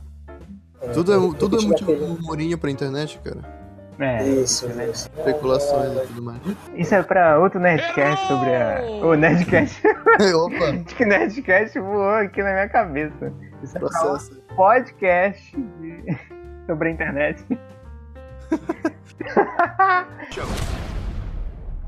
É, 0.80 0.88
Tudo 0.90 1.12
é, 1.12 1.36
tudo 1.38 1.58
é 1.58 1.62
motivo 1.64 1.96
de 1.96 2.02
humorinho 2.22 2.56
pra 2.56 2.70
internet, 2.70 3.18
cara. 3.24 3.57
É. 4.00 4.22
Isso, 4.28 4.66
isso. 4.90 5.10
Especulações 5.18 5.92
e 6.04 6.06
tudo 6.06 6.22
mais. 6.22 6.40
Isso 6.76 6.94
é 6.94 7.02
pra 7.02 7.38
outro 7.40 7.58
Nerdcast 7.58 8.26
sobre 8.28 8.54
a. 8.54 8.80
O 9.04 9.14
Nerdcast. 9.14 9.82
Opa, 10.36 10.70
Acho 10.86 10.94
que 10.96 11.04
Nerdcast 11.04 11.78
voou 11.80 12.10
aqui 12.10 12.42
na 12.42 12.52
minha 12.52 12.68
cabeça. 12.68 13.32
Isso 13.62 13.76
é 13.76 13.80
pra 13.80 13.88
um 13.88 13.92
processo. 13.92 14.40
podcast 14.56 15.56
de- 15.56 16.18
sobre 16.66 16.88
a 16.88 16.92
internet. 16.92 17.44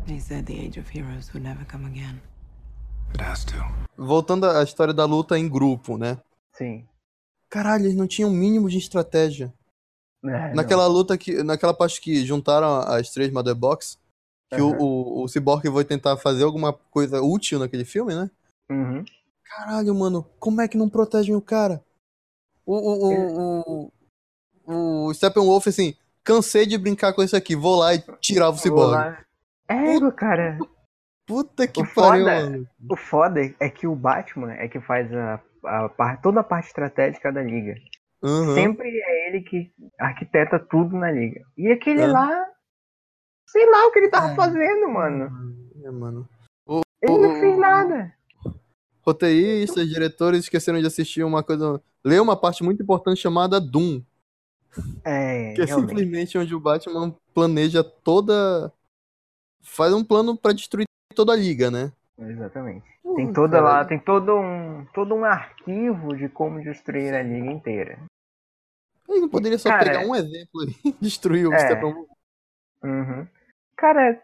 He 0.07 0.19
said 0.21 0.47
the 0.47 0.55
age 0.55 0.79
of 0.81 0.89
heroes 0.91 1.33
would 1.33 1.45
never 1.47 1.65
come 1.65 1.87
again. 1.87 2.21
It 3.15 3.23
has 3.23 3.45
to. 3.45 3.55
Voltando 3.97 4.47
à 4.47 4.63
história 4.65 4.93
da 4.93 5.05
luta 5.05 5.39
em 5.39 5.49
grupo, 5.49 5.97
né? 5.97 6.19
Sim. 6.53 6.85
Caralho, 7.49 7.85
eles 7.85 7.97
não 7.97 8.07
tinham 8.07 8.31
o 8.31 8.33
mínimo 8.33 8.69
de 8.69 8.79
estratégia. 8.79 9.53
É, 10.25 10.55
Naquela 10.55 10.87
luta 10.87 11.17
que. 11.17 11.43
Naquela 11.43 11.73
parte 11.75 12.01
que 12.01 12.25
juntaram 12.27 12.81
as 12.81 13.11
três 13.11 13.33
Mother 13.33 13.55
Box, 13.55 13.99
que 14.51 14.57
Aham. 14.57 14.77
o, 14.79 14.83
o, 15.21 15.25
o 15.25 15.29
Cyborg 15.29 15.67
vai 15.71 15.85
tentar 15.85 16.17
fazer 16.19 16.45
alguma 16.45 16.73
coisa 16.73 17.23
útil 17.23 17.59
naquele 17.59 17.85
filme, 17.85 18.15
né? 18.15 18.31
não. 18.69 18.77
Uhum. 18.77 19.05
Caralho, 19.45 19.95
mano, 19.95 20.25
como 20.39 20.61
é 20.61 20.69
que 20.69 20.77
não 20.79 20.89
protegem 20.89 21.35
o 21.35 21.41
cara? 21.41 21.83
O, 22.65 22.75
o, 22.77 23.09
o, 23.09 23.93
o, 24.65 25.07
o 25.09 25.15
Steppenwolf, 25.15 25.67
assim, 25.67 25.97
cansei 26.23 26.67
de 26.67 26.79
brincar 26.79 27.13
com 27.13 27.23
isso 27.23 27.35
aqui, 27.35 27.57
vou 27.57 27.77
lá 27.77 27.95
e 27.95 28.03
tirava 28.21 28.55
o 28.57 28.59
Cyborg. 28.59 29.17
É, 29.69 30.11
cara. 30.17 30.57
Puta 31.27 31.67
que 31.67 31.81
O 31.81 31.95
pariu, 31.95 32.25
foda- 32.27 32.43
mano. 32.43 32.69
O 32.89 32.97
foda 32.97 33.41
é 33.59 33.71
que 33.71 33.87
o 33.87 33.95
Batman 33.97 34.53
é 34.53 34.69
que 34.69 34.81
faz 34.81 35.13
a, 35.13 35.41
a 35.65 35.89
par- 35.89 36.21
toda 36.21 36.41
a 36.41 36.45
parte 36.45 36.67
estratégica 36.69 37.33
da 37.33 37.43
liga. 37.43 37.75
Uhum. 38.23 38.55
Sempre 38.55 38.89
é 38.89 39.29
ele 39.29 39.41
que 39.43 39.73
arquiteta 39.99 40.59
tudo 40.59 40.97
na 40.97 41.11
liga. 41.11 41.43
E 41.57 41.71
aquele 41.73 42.03
Aham. 42.03 42.13
lá 42.13 42.51
Sei 43.51 43.69
lá 43.69 43.85
o 43.87 43.91
que 43.91 43.99
ele 43.99 44.09
tava 44.09 44.33
fazendo, 44.37 44.89
mano. 44.89 45.69
É, 45.83 45.91
mano. 45.91 46.29
Ele 47.03 47.19
não 47.19 47.41
fez 47.41 47.59
nada. 47.59 48.15
Roteiristas, 49.03 49.89
diretores 49.89 50.45
esqueceram 50.45 50.79
de 50.79 50.87
assistir 50.87 51.25
uma 51.25 51.43
coisa. 51.43 51.83
Ler 52.05 52.23
uma 52.23 52.41
parte 52.41 52.63
muito 52.63 52.81
importante 52.81 53.21
chamada 53.21 53.61
Doom. 53.61 54.03
É, 55.05 55.55
Que 55.55 55.63
é 55.63 55.65
realmente. 55.65 55.89
simplesmente 55.89 56.39
onde 56.39 56.55
o 56.55 56.61
Batman 56.61 57.13
planeja 57.35 57.83
toda. 57.83 58.73
Faz 59.63 59.93
um 59.93 60.05
plano 60.05 60.37
pra 60.37 60.53
destruir 60.53 60.87
toda 61.13 61.33
a 61.33 61.37
liga, 61.37 61.73
né? 61.73 61.93
Exatamente. 62.17 62.87
Tem 63.17 63.33
toda 63.33 63.61
lá, 63.61 63.85
tem 63.85 63.99
todo 63.99 64.37
um, 64.37 64.87
todo 64.95 65.15
um 65.15 65.25
arquivo 65.25 66.17
de 66.17 66.29
como 66.29 66.63
destruir 66.63 67.13
a 67.15 67.23
liga 67.23 67.51
inteira. 67.51 67.99
Ele 69.11 69.21
não 69.21 69.29
poderia 69.29 69.59
só 69.59 69.69
Cara, 69.69 69.85
pegar 69.85 70.01
um 70.07 70.15
exemplo 70.15 70.63
e 70.85 70.93
destruir 71.01 71.47
o 71.49 71.53
é. 71.55 71.59
Steppenwolf. 71.59 72.09
Uhum. 72.83 73.27
Cara, 73.77 74.23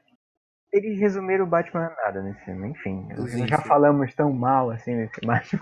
eles 0.72 0.98
resumiram 0.98 1.44
o 1.44 1.48
Batman 1.48 1.86
a 1.86 2.04
nada 2.04 2.22
nesse 2.22 2.44
filme. 2.44 2.68
Enfim, 2.68 3.08
Sim, 3.28 3.46
já 3.48 3.58
sim. 3.58 3.68
falamos 3.68 4.14
tão 4.14 4.32
mal 4.32 4.70
assim 4.70 4.94
nesse 4.94 5.20
Batman 5.26 5.60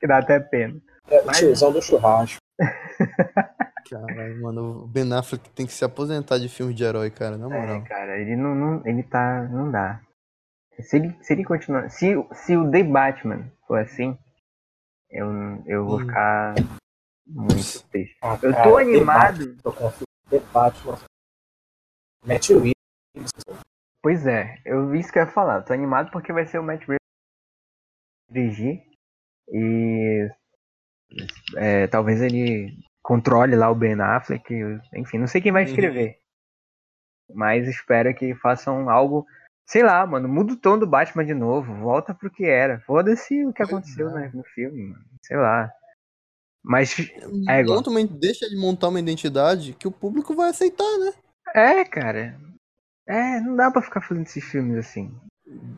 que 0.00 0.06
dá 0.06 0.18
até 0.18 0.40
pena. 0.40 0.80
É, 1.08 1.22
Mas- 1.22 1.38
tiozão 1.38 1.72
do 1.72 1.80
churrasco. 1.80 2.40
Caralho, 3.90 4.40
mano, 4.42 4.84
o 4.84 4.86
Ben 4.86 5.12
Affleck 5.12 5.50
tem 5.50 5.66
que 5.66 5.72
se 5.72 5.84
aposentar 5.84 6.38
de 6.38 6.48
filme 6.48 6.72
de 6.72 6.82
herói, 6.84 7.10
cara, 7.10 7.36
na 7.36 7.46
É, 7.54 7.60
moral. 7.60 7.84
cara, 7.84 8.18
ele 8.18 8.36
não, 8.36 8.54
não- 8.54 8.82
ele 8.86 9.02
tá, 9.02 9.42
não 9.48 9.70
dá. 9.70 10.00
Se 10.80 10.96
ele, 10.96 11.16
se 11.20 11.32
ele 11.34 11.44
continuar, 11.44 11.90
se, 11.90 12.14
se 12.32 12.56
o 12.56 12.70
The 12.70 12.82
Batman 12.84 13.50
for 13.66 13.78
assim, 13.80 14.16
eu, 15.10 15.26
eu 15.66 15.84
vou 15.84 15.96
Hum. 15.96 16.06
ficar 16.06 16.54
muito 17.32 17.82
triste. 17.90 18.16
Ah, 18.22 18.38
Eu 18.42 18.52
tô 18.62 18.76
animado. 18.78 19.56
Matt 22.24 22.48
Reeves. 22.50 22.72
Pois 24.02 24.26
é, 24.26 24.58
eu 24.64 24.88
vi 24.88 25.00
isso 25.00 25.12
que 25.12 25.18
eu 25.18 25.24
ia 25.24 25.30
falar. 25.30 25.62
Tô 25.62 25.72
animado 25.72 26.10
porque 26.10 26.32
vai 26.32 26.46
ser 26.46 26.58
o 26.58 26.62
Matt 26.62 26.80
Reeves 26.82 26.98
dirigir 28.30 28.82
e 29.48 30.28
é, 31.56 31.86
talvez 31.86 32.20
ele 32.22 32.76
controle 33.02 33.54
lá 33.56 33.70
o 33.70 33.74
Ben 33.74 34.00
Affleck. 34.00 34.52
Enfim, 34.96 35.18
não 35.18 35.26
sei 35.26 35.40
quem 35.40 35.52
vai 35.52 35.62
Uhum. 35.64 35.68
escrever. 35.68 36.18
Mas 37.34 37.66
espero 37.68 38.14
que 38.14 38.34
façam 38.36 38.88
algo. 38.90 39.26
Sei 39.66 39.82
lá, 39.82 40.04
mano, 40.06 40.28
muda 40.28 40.52
o 40.54 40.56
tom 40.60 40.78
do 40.78 40.86
Batman 40.86 41.24
de 41.24 41.34
novo. 41.34 41.72
Volta 41.76 42.12
pro 42.14 42.30
que 42.30 42.44
era. 42.44 42.80
Foda-se 42.80 43.44
o 43.46 43.52
que 43.52 43.62
aconteceu 43.62 44.10
é. 44.10 44.14
né, 44.14 44.30
no 44.34 44.42
filme, 44.44 44.88
mano. 44.88 45.04
Sei 45.22 45.36
lá. 45.36 45.70
Mas 46.64 46.96
É 47.48 47.60
igual. 47.60 47.82
Uma- 47.86 48.06
deixa 48.06 48.48
de 48.48 48.56
montar 48.56 48.88
uma 48.88 49.00
identidade 49.00 49.72
que 49.74 49.88
o 49.88 49.92
público 49.92 50.34
vai 50.34 50.50
aceitar, 50.50 50.98
né? 50.98 51.12
É, 51.54 51.84
cara. 51.84 52.38
É, 53.06 53.40
não 53.40 53.56
dá 53.56 53.70
pra 53.70 53.82
ficar 53.82 54.00
fazendo 54.00 54.24
esses 54.26 54.44
filmes 54.44 54.76
assim. 54.78 55.12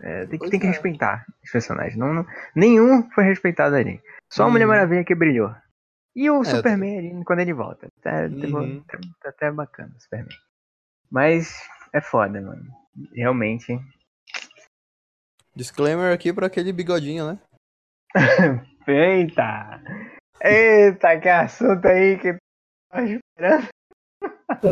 É, 0.02 0.20
tem 0.26 0.30
que, 0.32 0.38
Pois 0.38 0.50
tem 0.50 0.60
que 0.60 0.66
é. 0.66 0.70
respeitar 0.70 1.24
os 1.42 1.50
personagens. 1.50 1.96
Não, 1.96 2.12
não- 2.12 2.26
nenhum 2.54 3.10
foi 3.12 3.24
respeitado 3.24 3.74
ali. 3.74 4.00
Só 4.30 4.44
a 4.44 4.50
Mulher 4.50 4.64
Uhum. 4.66 4.70
Maravilha 4.72 5.04
que 5.04 5.14
brilhou. 5.14 5.54
E 6.14 6.30
o 6.30 6.42
É, 6.42 6.44
Superman 6.44 6.98
ali 6.98 7.24
quando 7.24 7.40
ele 7.40 7.52
volta. 7.54 7.88
Tá, 8.02 8.10
tá- 8.28 8.46
Uhum. 8.46 8.82
tá- 8.86 8.98
tá 9.22 9.28
até 9.30 9.50
bacana 9.50 9.92
o 9.96 10.00
Superman. 10.00 10.36
Mas 11.10 11.56
é 11.92 12.00
foda, 12.00 12.40
mano. 12.40 12.62
Realmente. 13.14 13.76
Disclaimer 15.56 16.12
aqui 16.12 16.32
pra 16.32 16.46
aquele 16.46 16.72
bigodinho, 16.72 17.26
né? 17.32 17.38
Eita! 18.86 19.80
Eita, 20.42 21.18
que 21.20 21.28
assunto 21.28 21.86
aí 21.86 22.18
que 22.18 22.36
tá 22.90 23.02
esperando. 23.02 23.68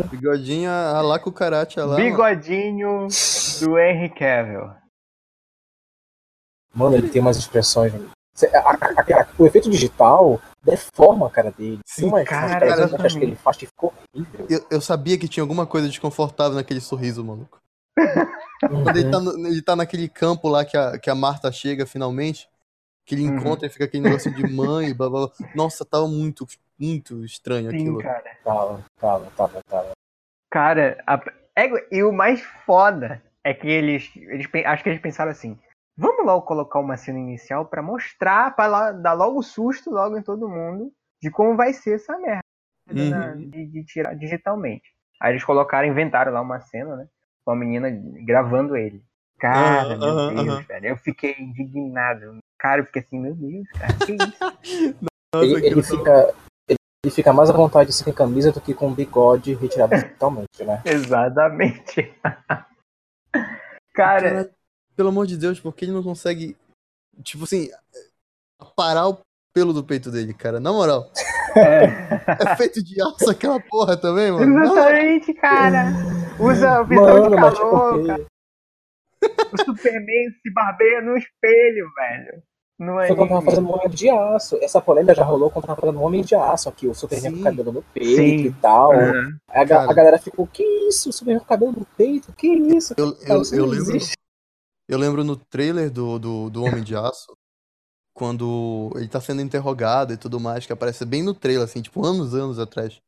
Bigodinho 0.09 0.69
a 0.69 1.01
lá 1.01 1.19
com 1.19 1.29
o 1.29 1.33
karate 1.33 1.79
lá. 1.79 1.95
Bigodinho 1.95 3.07
do 3.61 3.77
Henry 3.79 4.09
Cavill. 4.09 4.71
Mano, 6.73 6.95
ele 6.95 7.09
tem 7.09 7.21
umas 7.21 7.37
expressões. 7.37 7.93
Cê- 8.35 8.49
a- 8.55 8.59
a- 8.61 9.21
a- 9.21 9.27
o 9.37 9.45
efeito 9.45 9.69
digital 9.69 10.41
deforma 10.63 11.27
a 11.27 11.29
cara 11.29 11.51
dele. 11.51 11.79
Sim, 11.87 12.07
uma 12.07 12.23
cara, 12.23 12.59
cara, 12.59 12.65
que 12.75 12.81
exatamente. 12.83 13.17
ele 13.23 13.35
faz 13.35 13.57
que 13.57 13.67
ficou 13.67 13.93
horrível. 14.15 14.47
Eu, 14.49 14.65
eu 14.71 14.81
sabia 14.81 15.17
que 15.17 15.27
tinha 15.27 15.43
alguma 15.43 15.67
coisa 15.67 15.87
desconfortável 15.87 16.55
naquele 16.55 16.81
sorriso, 16.81 17.23
maluco. 17.23 17.59
Quando 18.59 18.89
ele 18.97 19.11
tá, 19.11 19.19
no- 19.19 19.47
ele 19.47 19.61
tá 19.61 19.75
naquele 19.75 20.09
campo 20.09 20.47
lá 20.47 20.65
que 20.65 20.75
a, 20.75 20.97
que 20.97 21.09
a 21.11 21.15
Marta 21.15 21.51
chega 21.51 21.85
finalmente, 21.85 22.49
que 23.05 23.15
ele 23.15 23.27
Uhum. 23.27 23.37
encontra 23.37 23.67
e 23.67 23.69
fica 23.69 23.85
aquele 23.85 24.03
negócio 24.03 24.31
de 24.33 24.43
mãe, 24.43 24.93
blá 24.93 25.09
blá 25.09 25.27
blá. 25.27 25.47
Nossa, 25.55 25.83
tava 25.85 26.07
muito, 26.07 26.45
muito 26.79 27.23
estranho 27.25 27.69
Sim, 27.69 27.77
aquilo. 27.77 27.97
cara. 27.99 28.37
Tava, 28.43 28.85
tava, 28.99 29.31
tava, 29.31 29.63
tava. 29.63 29.91
Cara, 30.51 31.03
a- 31.07 31.21
é- 31.55 31.95
e 31.95 32.03
o 32.03 32.11
mais 32.11 32.41
foda 32.65 33.21
é 33.43 33.53
que 33.53 33.67
eles, 33.67 34.09
eles 34.15 34.47
acho 34.65 34.83
que 34.83 34.89
eles 34.89 35.01
pensaram 35.01 35.31
assim: 35.31 35.59
vamos 35.97 36.25
logo 36.25 36.45
colocar 36.45 36.79
uma 36.79 36.97
cena 36.97 37.19
inicial 37.19 37.65
pra 37.65 37.81
mostrar, 37.81 38.55
pra 38.55 38.67
lá- 38.67 38.91
dar 38.91 39.13
logo 39.13 39.41
susto 39.41 39.89
logo 39.89 40.17
em 40.17 40.21
todo 40.23 40.47
mundo 40.49 40.91
de 41.21 41.29
como 41.31 41.55
vai 41.55 41.73
ser 41.73 41.95
essa 41.95 42.17
merda 42.19 42.43
Uhum. 42.91 43.09
na- 43.09 43.35
de, 43.35 43.65
de 43.67 43.83
tirar 43.85 44.13
digitalmente. 44.15 44.93
Aí 45.21 45.31
eles 45.31 45.43
colocaram, 45.43 45.87
inventaram 45.87 46.31
lá 46.33 46.41
uma 46.41 46.59
cena, 46.59 46.95
né? 46.97 47.07
Com 47.45 47.51
a 47.51 47.55
menina 47.55 47.89
gravando 48.25 48.75
ele. 48.75 49.01
Cara, 49.39 49.95
Aham, 49.95 50.27
meu 50.29 50.35
Deus, 50.45 50.49
aham. 50.49 50.65
velho. 50.67 50.85
Eu 50.87 50.97
fiquei 50.97 51.35
indignado. 51.39 52.37
Cara, 52.63 52.79
eu 52.79 52.85
fiquei 52.85 53.01
assim, 53.01 53.19
meu 53.19 53.35
Deus, 53.35 53.67
cara, 53.71 53.93
que 54.05 54.13
isso? 54.13 54.95
Nossa, 55.35 55.45
Ele, 55.45 55.67
ele 55.67 55.83
fica. 55.83 56.33
Ele, 56.65 56.77
ele 57.03 57.13
fica 57.13 57.33
mais 57.33 57.49
à 57.49 57.53
vontade 57.53 57.91
sem 57.91 58.13
camisa 58.13 58.53
do 58.53 58.61
que 58.61 58.73
com 58.73 58.93
bigode 58.93 59.53
retirado 59.55 60.01
totalmente, 60.01 60.63
né? 60.63 60.81
Exatamente. 60.87 62.15
Cara, 63.93 64.29
Cara, 64.29 64.51
pelo 64.95 65.09
amor 65.09 65.27
de 65.27 65.35
Deus, 65.35 65.59
por 65.59 65.75
que 65.75 65.83
ele 65.83 65.91
não 65.91 66.01
consegue, 66.01 66.55
tipo 67.21 67.43
assim, 67.43 67.69
parar 68.77 69.09
o 69.09 69.19
pelo 69.53 69.73
do 69.73 69.83
peito 69.83 70.09
dele, 70.09 70.33
cara? 70.33 70.57
Na 70.57 70.71
moral, 70.71 71.11
é. 71.57 71.83
é 72.49 72.55
feito 72.55 72.81
de 72.81 73.01
aço 73.01 73.29
aquela 73.29 73.59
porra 73.59 73.97
também, 73.97 74.31
mano? 74.31 74.47
Não, 74.47 74.63
Exatamente, 74.63 75.33
cara. 75.33 75.87
Usa 76.39 76.81
visão 76.83 77.05
Mano, 77.05 77.29
de 77.29 77.35
calor, 77.35 78.07
cara. 78.07 78.25
O 79.51 79.65
Superman 79.65 80.29
se 80.41 80.49
barbeia 80.53 81.01
no 81.01 81.17
espelho, 81.17 81.91
velho. 81.93 82.43
No 82.79 82.95
foi 82.95 83.15
quando 83.15 83.29
tava 83.29 83.41
fazendo 83.43 83.71
Homem 83.71 83.89
de 83.89 84.09
Aço. 84.09 84.57
Essa 84.61 84.81
polêmica 84.81 85.13
já 85.13 85.23
rolou 85.23 85.49
quando 85.49 85.65
tava 85.65 85.79
fazendo 85.79 85.99
um 85.99 86.03
Homem 86.03 86.23
de 86.23 86.35
Aço 86.35 86.69
aqui, 86.69 86.87
o 86.87 86.95
Superman 86.95 87.31
Sim. 87.31 87.37
com 87.37 87.43
cabelo 87.43 87.71
no 87.71 87.83
peito 87.93 88.15
Sim. 88.15 88.45
e 88.47 88.51
tal. 88.53 88.91
Aí 88.91 89.71
a, 89.71 89.83
a 89.83 89.93
galera 89.93 90.17
ficou, 90.17 90.47
que 90.47 90.63
isso? 90.87 91.09
O 91.09 91.13
Superman 91.13 91.39
com 91.39 91.45
cabelo 91.45 91.71
no 91.71 91.85
peito? 91.97 92.33
Que 92.33 92.47
isso? 92.47 92.93
Eu, 92.97 93.15
eu, 93.21 93.41
isso 93.41 93.55
eu 93.55 93.67
não 93.67 93.73
lembro, 93.73 93.97
eu 94.89 94.97
lembro 94.97 95.23
no 95.23 95.35
trailer 95.35 95.91
do, 95.91 96.17
do, 96.17 96.49
do 96.49 96.63
Homem 96.63 96.83
de 96.83 96.95
Aço, 96.95 97.33
quando 98.13 98.91
ele 98.95 99.07
tá 99.07 99.21
sendo 99.21 99.41
interrogado 99.41 100.13
e 100.13 100.17
tudo 100.17 100.39
mais, 100.39 100.65
que 100.65 100.73
aparece 100.73 101.05
bem 101.05 101.23
no 101.23 101.33
trailer, 101.33 101.63
assim, 101.63 101.81
tipo, 101.81 102.05
anos, 102.05 102.33
anos 102.33 102.59
atrás. 102.59 102.99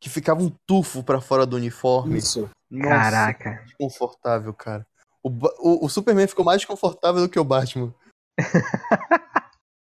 Que 0.00 0.08
ficava 0.08 0.42
um 0.42 0.50
tufo 0.66 1.04
pra 1.04 1.20
fora 1.20 1.46
do 1.46 1.56
uniforme. 1.56 2.18
Isso. 2.18 2.50
Nossa, 2.68 2.88
Caraca. 2.88 3.62
desconfortável, 3.66 4.52
cara. 4.52 4.84
O, 5.22 5.28
o, 5.28 5.86
o 5.86 5.88
Superman 5.88 6.26
ficou 6.26 6.44
mais 6.44 6.58
desconfortável 6.58 7.22
do 7.22 7.28
que 7.28 7.38
o 7.38 7.44
Batman. 7.44 7.94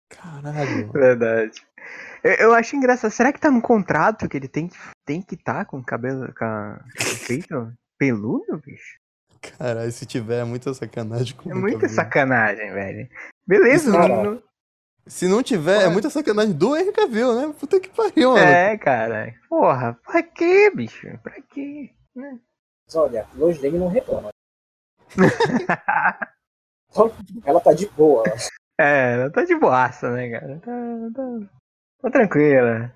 Caralho. 0.08 0.90
Verdade. 0.92 1.62
Eu, 2.22 2.32
eu 2.34 2.54
acho 2.54 2.76
engraçado. 2.76 3.10
Será 3.10 3.32
que 3.32 3.40
tá 3.40 3.50
no 3.50 3.60
contrato 3.62 4.28
que 4.28 4.36
ele 4.36 4.48
tem 4.48 4.68
que 4.68 4.76
tem 5.04 5.20
que 5.22 5.36
tá 5.36 5.64
com 5.64 5.78
o 5.78 5.84
cabelo 5.84 6.32
com, 6.34 6.44
a, 6.44 6.78
com 6.78 7.14
o 7.24 7.26
peito 7.26 7.72
peludo, 7.98 8.58
bicho? 8.64 8.98
Caralho, 9.58 9.90
se 9.90 10.06
tiver, 10.06 10.40
é 10.42 10.44
muita 10.44 10.72
sacanagem 10.72 11.34
com 11.34 11.50
É 11.50 11.54
muita 11.54 11.78
cabelo. 11.80 11.94
sacanagem, 11.94 12.72
velho. 12.72 13.08
Beleza, 13.44 13.90
não- 13.90 14.40
Se 15.04 15.26
não 15.26 15.42
tiver, 15.42 15.82
é 15.82 15.88
muita 15.88 16.08
sacanagem 16.08 16.52
do 16.52 16.76
Henry 16.76 16.92
Cavill, 16.92 17.34
né? 17.34 17.52
Puta 17.58 17.80
que 17.80 17.88
pariu, 17.88 18.30
mano. 18.34 18.40
É, 18.46 18.78
cara. 18.78 19.34
Porra, 19.48 19.98
pra 20.06 20.22
quê, 20.22 20.70
bicho? 20.72 21.08
Pra 21.24 21.34
quê? 21.42 21.90
Mas 22.14 22.94
olha, 22.94 23.26
Lois 23.34 23.60
Lane 23.60 23.78
não 23.78 23.88
reclama. 23.88 24.30
Ela 27.44 27.60
tá 27.60 27.72
de 27.72 27.88
boa. 27.90 28.24
É, 28.78 29.14
ela 29.14 29.30
tá 29.30 29.44
de 29.44 29.54
boaça, 29.54 30.10
né, 30.10 30.30
cara? 30.30 30.58
Tá, 30.60 30.72
tá, 31.14 31.22
tá 32.02 32.10
tranquila. 32.10 32.94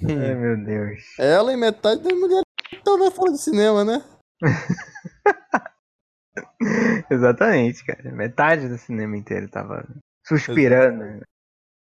Ai, 0.00 0.34
Hum. 0.34 0.40
meu 0.40 0.64
Deus. 0.64 1.02
Ela 1.18 1.52
e 1.52 1.56
metade 1.56 2.02
das 2.02 2.12
mulheres 2.12 2.44
que 2.68 2.76
estão 2.76 2.96
na 2.98 3.10
sala 3.10 3.32
de 3.32 3.38
cinema, 3.38 3.84
né? 3.84 4.04
Exatamente, 7.10 7.84
cara. 7.84 8.12
Metade 8.12 8.68
do 8.68 8.78
cinema 8.78 9.16
inteiro 9.16 9.48
tava 9.48 9.84
suspirando 10.24 10.98
né? 11.04 11.20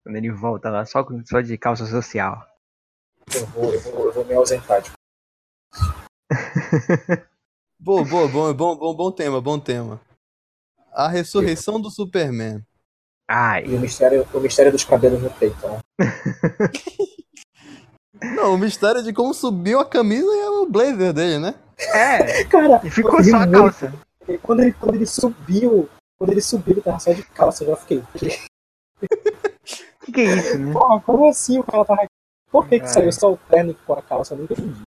quando 0.04 0.16
ele 0.16 0.30
volta 0.30 0.68
lá, 0.68 0.84
só, 0.84 1.06
só 1.24 1.40
de 1.40 1.56
calça 1.56 1.86
social. 1.86 2.46
Eu 3.34 3.46
vou, 3.46 3.72
eu 3.72 3.80
vou, 3.80 4.06
eu 4.06 4.12
vou 4.12 4.24
me 4.26 4.34
ausentar. 4.34 4.82
Tipo, 4.82 4.96
Boa, 7.80 8.04
boa, 8.04 8.28
bom, 8.28 8.52
bom, 8.54 8.76
bom, 8.76 8.94
bom 8.94 9.10
tema, 9.12 9.40
bom 9.40 9.58
tema. 9.58 10.00
A 10.92 11.08
ressurreição 11.08 11.80
do 11.80 11.90
Superman. 11.90 12.62
Ai, 13.28 13.64
e 13.66 13.74
o 13.74 13.80
mistério, 13.80 14.26
o 14.32 14.40
mistério 14.40 14.72
dos 14.72 14.84
cabelos 14.84 15.22
no 15.22 15.30
peito, 15.30 15.56
né? 15.66 15.80
Não, 18.36 18.54
o 18.54 18.58
mistério 18.58 19.02
de 19.02 19.12
como 19.12 19.34
subiu 19.34 19.80
a 19.80 19.84
camisa 19.84 20.26
e 20.26 20.44
o 20.48 20.66
blazer 20.66 21.12
dele, 21.12 21.38
né? 21.38 21.54
É, 21.78 22.44
Cara, 22.44 22.80
e 22.84 22.90
ficou 22.90 23.22
só 23.24 23.36
a 23.36 23.46
muito. 23.46 23.58
calça. 23.58 23.92
Quando 24.42 24.60
ele, 24.60 24.72
quando 24.74 24.94
ele 24.94 25.06
subiu, 25.06 25.88
quando 26.18 26.30
ele 26.30 26.40
subiu, 26.40 26.74
ele 26.74 26.80
tava 26.82 27.00
só 27.00 27.12
de 27.12 27.22
calça, 27.24 27.64
eu 27.64 27.70
já 27.70 27.76
fiquei. 27.76 27.98
O 27.98 28.06
que, 30.04 30.12
que 30.12 30.20
é 30.20 30.36
isso, 30.36 30.58
né? 30.58 30.72
Porra, 30.72 31.00
como 31.00 31.28
assim 31.28 31.58
o 31.58 31.64
cara 31.64 31.84
tava. 31.84 32.06
Por 32.50 32.68
que, 32.68 32.78
que 32.78 32.86
Ai. 32.86 32.92
saiu 32.92 33.12
só 33.12 33.32
o 33.32 33.36
terno 33.36 33.74
ficou 33.74 33.98
a 33.98 34.02
calça? 34.02 34.34
Eu 34.34 34.38
nunca 34.38 34.52
entendi. 34.54 34.82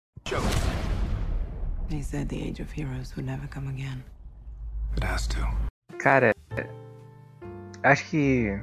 They 1.90 2.04
said 2.04 2.30
the 2.30 2.36
Age 2.36 2.62
of 2.62 2.80
Heroes 2.80 3.16
would 3.16 3.26
never 3.26 3.48
come 3.48 3.70
again. 3.70 4.04
It 4.96 5.04
has 5.06 5.26
to. 5.28 5.40
Cara, 6.04 6.36
acho 7.82 8.10
que 8.10 8.60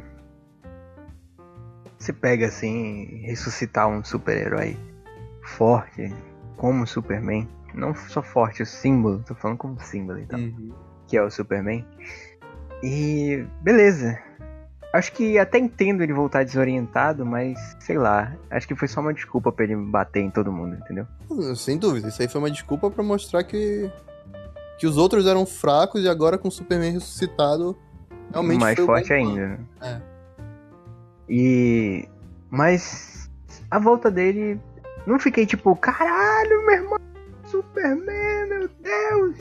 se 1.99 2.13
pega 2.13 2.47
assim, 2.49 3.23
ressuscitar 3.25 3.89
um 3.89 4.05
super-herói 4.05 4.77
forte, 5.43 6.15
como 6.59 6.83
o 6.83 6.87
Superman, 6.87 7.49
não 7.73 7.95
só 7.95 8.23
forte, 8.23 8.63
o 8.63 8.67
símbolo, 8.67 9.25
tô 9.27 9.35
falando 9.35 9.57
como 9.57 9.81
símbolo 9.81 10.19
então, 10.19 10.39
Uhum. 10.39 10.71
que 11.09 11.17
é 11.17 11.23
o 11.23 11.31
Superman. 11.31 11.83
E 12.83 13.43
beleza. 13.63 14.19
Acho 14.93 15.11
que 15.13 15.39
até 15.39 15.57
entendo 15.59 16.03
ele 16.03 16.13
voltar 16.13 16.45
desorientado, 16.45 17.25
mas 17.25 17.59
sei 17.81 17.97
lá, 17.97 18.37
acho 18.51 18.69
que 18.69 18.75
foi 18.75 18.87
só 18.87 19.01
uma 19.01 19.15
desculpa 19.15 19.51
pra 19.51 19.65
ele 19.65 19.77
bater 19.77 20.21
em 20.21 20.31
todo 20.31 20.53
mundo, 20.53 20.77
entendeu? 20.77 21.07
Sem 21.57 21.79
dúvida, 21.79 22.09
isso 22.09 22.21
aí 22.21 22.29
foi 22.29 22.39
uma 22.39 22.51
desculpa 22.51 22.91
pra 22.91 23.03
mostrar 23.03 23.45
que 23.45 23.91
que 24.81 24.87
os 24.87 24.97
outros 24.97 25.27
eram 25.27 25.45
fracos 25.45 26.03
e 26.03 26.09
agora 26.09 26.39
com 26.39 26.49
o 26.49 26.51
Superman 26.51 26.93
ressuscitado 26.93 27.77
realmente 28.33 28.59
mais 28.61 28.79
forte 28.81 29.13
ainda. 29.13 29.59
né? 29.81 30.03
E. 31.29 32.09
Mas 32.51 33.31
a 33.71 33.79
volta 33.79 34.11
dele. 34.11 34.59
Não 35.07 35.19
fiquei 35.19 35.45
tipo, 35.47 35.75
caralho, 35.77 36.67
meu 36.67 36.75
irmão, 36.75 36.99
Superman, 37.45 38.47
meu 38.49 38.69
Deus! 38.83 39.37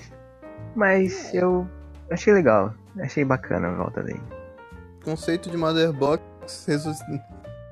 Mas 0.76 1.34
eu 1.34 1.68
achei 2.12 2.34
legal. 2.34 2.74
Achei 3.00 3.24
bacana 3.26 3.70
a 3.70 3.76
volta 3.76 4.04
dele. 4.04 4.22
Conceito 5.04 5.50
de 5.50 5.58
Mother 5.58 5.92
Box 5.94 6.22
ressusc... 6.68 7.02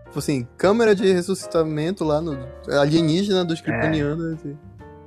tipo 0.05 0.19
assim, 0.19 0.47
câmera 0.57 0.95
de 0.95 1.11
ressuscitamento 1.11 2.03
lá 2.03 2.21
no 2.21 2.37
alienígena 2.79 3.43
dos 3.43 3.61
Kryptonianos. 3.61 4.43
e- 4.45 4.57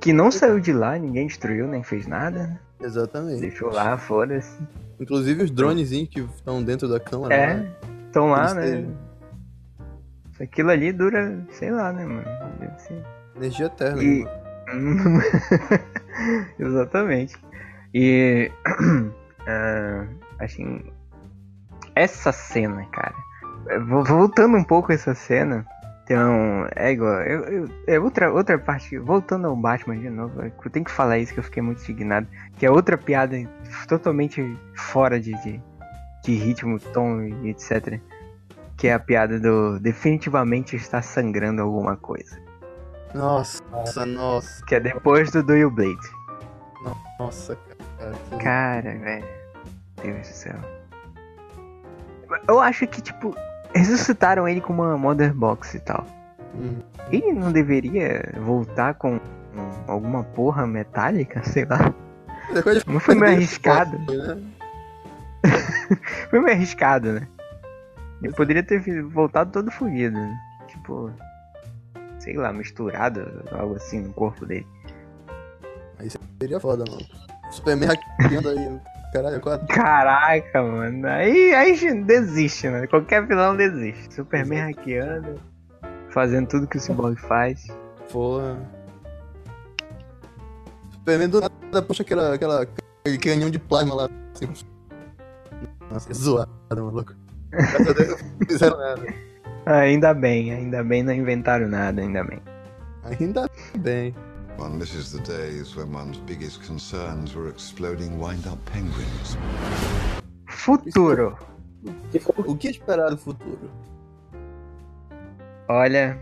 Que 0.01 0.11
não 0.11 0.31
saiu 0.31 0.59
de 0.59 0.73
lá, 0.73 0.97
ninguém 0.97 1.27
destruiu, 1.27 1.67
nem 1.67 1.83
fez 1.83 2.07
nada. 2.07 2.47
né? 2.47 2.59
Exatamente. 2.81 3.39
Deixou 3.41 3.71
lá, 3.71 3.97
foda-se. 3.97 4.59
Inclusive 4.99 5.43
os 5.43 5.51
dronezinhos 5.51 6.09
que 6.09 6.19
estão 6.21 6.61
dentro 6.63 6.87
da 6.89 6.99
câmera. 6.99 7.33
É, 7.35 7.53
né? 7.55 7.71
estão 8.07 8.27
lá, 8.29 8.53
né? 8.53 8.87
Aquilo 10.39 10.71
ali 10.71 10.91
dura, 10.91 11.39
sei 11.51 11.69
lá, 11.71 11.93
né, 11.93 12.03
mano? 12.05 12.25
Ser. 12.79 13.03
Energia 13.35 13.67
eterna. 13.67 14.01
E-. 14.03 14.25
Exatamente. 16.59 17.35
E 17.93 18.51
ah, 19.47 20.07
assim, 20.39 20.81
essa 21.95 22.31
cena, 22.31 22.85
cara. 22.91 23.13
vo- 23.85 24.03
Voltando 24.03 24.57
um 24.57 24.63
pouco 24.63 24.91
a 24.91 24.95
essa 24.95 25.13
cena, 25.13 25.65
então 26.11 26.67
é 26.75 26.91
igual. 26.91 27.21
Eu, 27.21 27.43
eu- 27.45 27.69
é 27.87 27.99
outra 27.99 28.31
outra 28.31 28.57
parte. 28.59 28.97
Voltando 28.97 29.47
ao 29.47 29.55
Batman 29.55 29.97
de 29.97 30.09
novo, 30.09 30.41
eu 30.41 30.71
tenho 30.71 30.85
que 30.85 30.91
falar 30.91 31.17
isso 31.17 31.33
que 31.33 31.39
eu 31.39 31.43
fiquei 31.43 31.61
muito 31.63 31.81
indignado. 31.83 32.27
Que 32.57 32.65
é 32.65 32.71
outra 32.71 32.97
piada 32.97 33.37
totalmente 33.87 34.57
fora 34.75 35.19
de, 35.19 35.31
de, 35.43 35.61
de 36.23 36.33
ritmo, 36.35 36.79
tom 36.79 37.21
e 37.23 37.49
etc. 37.49 37.99
Que 38.77 38.87
é 38.87 38.93
a 38.93 38.99
piada 38.99 39.39
do 39.39 39.79
definitivamente 39.79 40.75
está 40.75 41.01
sangrando 41.01 41.61
alguma 41.61 41.95
coisa. 41.95 42.39
Nossa, 43.13 43.61
nossa, 44.05 44.65
Que 44.65 44.75
é 44.75 44.79
depois 44.79 45.31
do 45.31 45.43
Do 45.43 45.55
You 45.55 45.69
Blade. 45.71 45.97
nossa, 47.19 47.55
cara. 47.99 48.13
que- 48.29 48.37
Cara, 48.43 48.97
velho. 48.97 49.25
Deus 50.01 50.27
do 50.27 50.33
céu. 50.33 50.55
Eu 52.47 52.59
acho 52.59 52.87
que, 52.87 53.01
tipo, 53.01 53.35
ressuscitaram 53.73 54.47
ele 54.47 54.61
com 54.61 54.73
uma 54.73 54.97
Mother 54.97 55.33
Box 55.33 55.75
e 55.75 55.79
tal. 55.79 56.05
Hum. 56.55 56.79
Ele 57.11 57.31
não 57.33 57.51
deveria 57.51 58.33
voltar 58.41 58.93
com 58.95 59.19
alguma 59.87 60.23
porra 60.23 60.65
metálica, 60.65 61.43
sei 61.43 61.65
lá. 61.65 61.93
É 62.49 62.91
Não 62.91 62.99
foi 62.99 63.15
meio 63.15 63.33
arriscado. 63.33 63.97
né? 63.99 64.41
Foi 66.29 66.39
meio 66.39 66.55
arriscado, 66.55 67.13
né? 67.13 67.27
Ele 68.21 68.33
poderia 68.33 68.61
ter 68.63 68.79
voltado 69.03 69.51
todo 69.51 69.71
fugido. 69.71 70.15
né? 70.17 70.39
Tipo, 70.67 71.11
sei 72.19 72.35
lá, 72.35 72.53
misturado, 72.53 73.43
algo 73.51 73.75
assim 73.75 74.01
no 74.01 74.13
corpo 74.13 74.45
dele. 74.45 74.67
Seria 76.39 76.59
foda, 76.59 76.83
mano. 76.89 77.05
Superman 77.49 77.89
hackeando 77.89 78.49
aí. 78.49 78.79
Caralho, 79.11 79.41
quatro. 79.41 79.67
Caraca, 79.67 80.63
mano. 80.63 81.07
Aí, 81.07 81.53
aí 81.53 82.03
desiste, 82.03 82.69
né? 82.69 82.87
Qualquer 82.87 83.25
vilão 83.27 83.55
desiste. 83.55 84.13
Superman 84.13 84.69
hackeando, 84.69 85.35
fazendo 86.09 86.47
tudo 86.47 86.67
que 86.67 86.77
o 86.77 86.79
Cyborg 86.79 87.19
faz. 87.19 87.67
Porra. 88.11 88.57
Superman 90.93 91.29
do 91.29 91.41
nada 91.41 91.81
puxa 91.81 92.03
aquela, 92.03 92.35
aquela, 92.35 92.61
aquele 92.61 93.17
canhão 93.17 93.49
de 93.49 93.59
plasma 93.59 93.95
lá. 93.95 94.09
Assim. 94.33 94.47
Nossa, 95.89 96.07
que 96.07 96.13
zoado, 96.13 96.49
maluco. 96.69 97.13
Graças 97.49 97.87
a 97.87 97.93
Deus 97.93 98.21
não 98.21 98.47
fizeram 98.47 98.77
nada. 98.77 99.01
Ainda 99.65 100.13
bem, 100.13 100.53
ainda 100.53 100.83
bem 100.83 101.03
não 101.03 101.13
inventaram 101.13 101.67
nada, 101.67 102.01
ainda 102.01 102.23
bem. 102.23 102.41
Ainda 103.03 103.49
bem. 103.77 104.15
One 104.57 104.77
misses 104.77 105.11
the 105.11 105.19
days 105.21 105.75
when 105.75 105.91
one's 105.93 106.17
biggest 106.19 106.65
concerns 106.65 107.33
were 107.35 107.49
exploding 107.49 108.17
wind-up 108.19 108.57
penguins. 108.71 109.37
Futuro. 110.47 111.37
O 112.45 112.55
que 112.55 112.69
esperar 112.69 113.09
do 113.09 113.17
futuro? 113.17 113.71
Olha, 115.67 116.17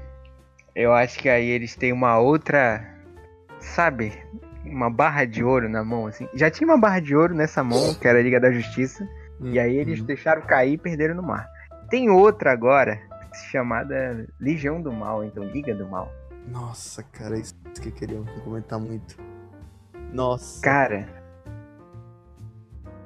eu 0.75 0.93
acho 0.93 1.19
que 1.19 1.27
aí 1.27 1.49
eles 1.49 1.75
têm 1.75 1.91
uma 1.91 2.17
outra, 2.17 2.85
sabe? 3.59 4.13
Uma 4.65 4.89
barra 4.89 5.25
de 5.25 5.43
ouro 5.43 5.67
na 5.67 5.83
mão, 5.83 6.07
assim. 6.07 6.27
Já 6.33 6.49
tinha 6.49 6.67
uma 6.67 6.77
barra 6.77 6.99
de 7.01 7.15
ouro 7.15 7.33
nessa 7.33 7.63
mão, 7.63 7.93
que 7.95 8.07
era 8.07 8.19
a 8.19 8.21
Liga 8.21 8.39
da 8.39 8.51
Justiça. 8.51 9.05
E 9.41 9.59
aí 9.59 9.75
eles 9.77 9.99
Hum. 10.01 10.05
deixaram 10.05 10.41
cair 10.43 10.73
e 10.73 10.77
perderam 10.77 11.15
no 11.15 11.23
mar. 11.23 11.47
Tem 11.89 12.09
outra 12.09 12.51
agora, 12.51 12.99
chamada 13.51 14.25
Legião 14.39 14.81
do 14.81 14.91
Mal, 14.93 15.23
então 15.23 15.43
Liga 15.43 15.73
do 15.73 15.87
Mal. 15.87 16.11
Nossa, 16.47 17.03
cara, 17.03 17.37
isso 17.37 17.53
que 17.81 17.89
eu 17.89 17.93
queria 17.93 18.21
comentar 18.43 18.79
muito. 18.79 19.17
Nossa. 20.13 20.61
Cara, 20.61 21.07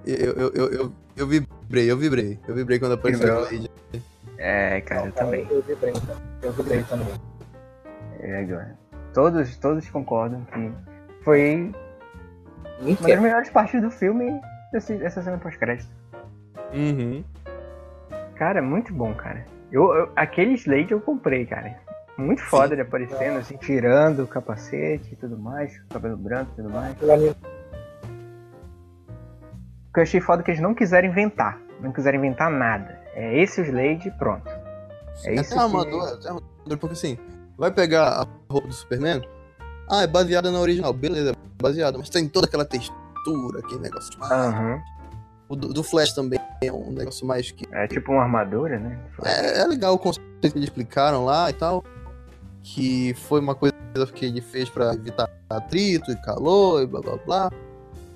Eu, 0.05 0.15
eu, 0.33 0.51
eu, 0.53 0.67
eu, 0.73 0.93
eu 1.15 1.27
vibrei, 1.27 1.89
eu 1.91 1.97
vibrei. 1.97 2.39
Eu 2.47 2.55
vibrei 2.55 2.77
quando 2.79 2.93
apareceu 2.93 3.37
a 3.37 3.41
Vibrou. 3.45 3.67
Blade. 3.67 3.71
é, 4.37 4.81
cara, 4.81 5.07
eu 5.07 5.11
também. 5.13 5.47
Eu 5.49 5.61
vibrei. 5.61 5.93
Eu 6.41 6.51
vibrei 6.53 6.83
também. 6.83 7.07
É, 8.19 8.39
agora. 8.39 8.77
Todos, 9.13 9.57
todos 9.57 9.89
concordam 9.89 10.43
que 10.45 10.71
foi 11.23 11.71
Muito 12.81 12.99
uma 13.01 13.09
das 13.09 13.19
melhores 13.21 13.49
partes 13.49 13.81
do 13.81 13.91
filme, 13.91 14.41
esse- 14.73 15.01
essa 15.03 15.21
cena 15.21 15.37
pós-crédito. 15.37 15.89
Uhum. 16.73 17.23
Cara, 18.35 18.61
muito 18.61 18.93
bom, 18.93 19.13
cara. 19.13 19.45
Eu, 19.71 19.93
eu- 19.93 20.11
aquele 20.15 20.53
Slade 20.55 20.91
eu 20.91 20.99
comprei, 20.99 21.45
cara. 21.45 21.77
Muito 22.17 22.41
foda 22.43 22.73
ele 22.73 22.81
aparecendo, 22.81 23.37
assim, 23.37 23.57
tirando 23.57 24.23
o 24.23 24.27
capacete 24.27 25.13
e 25.13 25.15
tudo 25.15 25.37
mais, 25.37 25.75
o 25.77 25.93
cabelo 25.93 26.15
branco 26.15 26.51
e 26.53 26.55
tudo 26.57 26.69
mais. 26.69 26.93
O 26.93 27.05
que 29.93 29.99
eu 29.99 30.03
achei 30.03 30.21
foda 30.21 30.41
é 30.41 30.45
que 30.45 30.51
eles 30.51 30.61
não 30.61 30.75
quiseram 30.75 31.07
inventar. 31.07 31.59
Não 31.81 31.91
quiseram 31.91 32.19
inventar 32.19 32.51
nada. 32.51 32.99
É 33.13 33.41
esse 33.41 33.61
o 33.61 33.63
Slade 33.63 34.11
pronto. 34.17 34.49
É 35.25 35.33
isso 35.35 35.53
Até 35.53 35.59
a 35.59 35.63
armadura, 35.63 36.05
a 36.05 36.27
armadura, 36.27 36.77
porque 36.79 36.93
assim, 36.93 37.17
vai 37.57 37.71
pegar 37.71 38.07
a 38.09 38.27
roupa 38.49 38.67
do 38.67 38.73
Superman, 38.73 39.21
ah, 39.89 40.03
é 40.03 40.07
baseada 40.07 40.49
na 40.51 40.59
original, 40.59 40.93
beleza, 40.93 41.31
é 41.31 41.61
baseada, 41.61 41.97
mas 41.97 42.09
tem 42.09 42.27
toda 42.27 42.47
aquela 42.47 42.65
textura, 42.65 43.59
aquele 43.59 43.81
negócio. 43.81 44.17
Ah, 44.21 44.47
Aham. 44.47 44.81
o 45.49 45.55
do, 45.55 45.73
do 45.73 45.83
Flash 45.83 46.13
também 46.13 46.39
é 46.63 46.71
um 46.71 46.91
negócio 46.91 47.27
mais 47.27 47.51
que. 47.51 47.65
É 47.71 47.87
tipo 47.87 48.11
uma 48.11 48.23
armadura, 48.23 48.79
né? 48.79 48.99
É, 49.23 49.61
é 49.61 49.67
legal 49.67 49.93
o 49.93 49.99
conceito 49.99 50.29
que 50.41 50.47
eles 50.47 50.63
explicaram 50.63 51.25
lá 51.25 51.49
e 51.49 51.53
tal, 51.53 51.83
que 52.63 53.13
foi 53.13 53.39
uma 53.41 53.53
coisa 53.53 53.73
que 54.15 54.25
ele 54.25 54.41
fez 54.41 54.69
pra 54.69 54.93
evitar 54.93 55.29
atrito 55.49 56.09
e 56.11 56.15
calor 56.21 56.81
e 56.81 56.87
blá 56.87 57.01
blá 57.01 57.17
blá. 57.17 57.51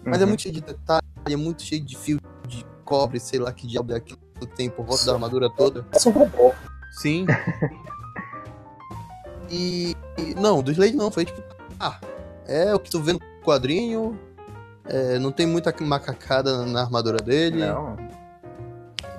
Mas 0.03 0.21
é 0.21 0.23
Uhum. 0.23 0.29
muito 0.29 0.41
cheio 0.43 0.55
de 0.55 0.61
detalhe, 0.61 1.03
é 1.29 1.35
muito 1.35 1.61
cheio 1.61 1.83
de 1.83 1.97
fio 1.97 2.19
de 2.47 2.65
cobre, 2.85 3.19
sei 3.19 3.39
lá 3.39 3.51
que 3.51 3.67
diabo 3.67 3.91
é 3.93 3.97
aquilo 3.97 4.17
que 4.39 4.47
tem 4.47 4.69
por 4.69 4.85
volta 4.85 5.05
da 5.05 5.13
armadura 5.13 5.49
toda. 5.49 5.83
parece 5.83 6.07
um 6.07 6.11
robô. 6.13 6.53
Sim. 7.01 7.25
e, 9.49 9.95
e- 10.17 10.35
Não, 10.35 10.61
do 10.61 10.71
Slade 10.71 10.95
não, 10.95 11.11
foi 11.11 11.25
tipo. 11.25 11.41
Ah, 11.79 11.99
é 12.47 12.73
o 12.73 12.79
que 12.79 12.89
tu 12.89 13.01
vê 13.01 13.13
no 13.13 13.19
quadrinho. 13.43 14.17
é, 14.85 15.19
não 15.19 15.31
tem 15.33 15.45
muita 15.45 15.73
macacada 15.81 16.65
na 16.65 16.81
armadura 16.81 17.17
dele. 17.17 17.65
Não. 17.65 17.97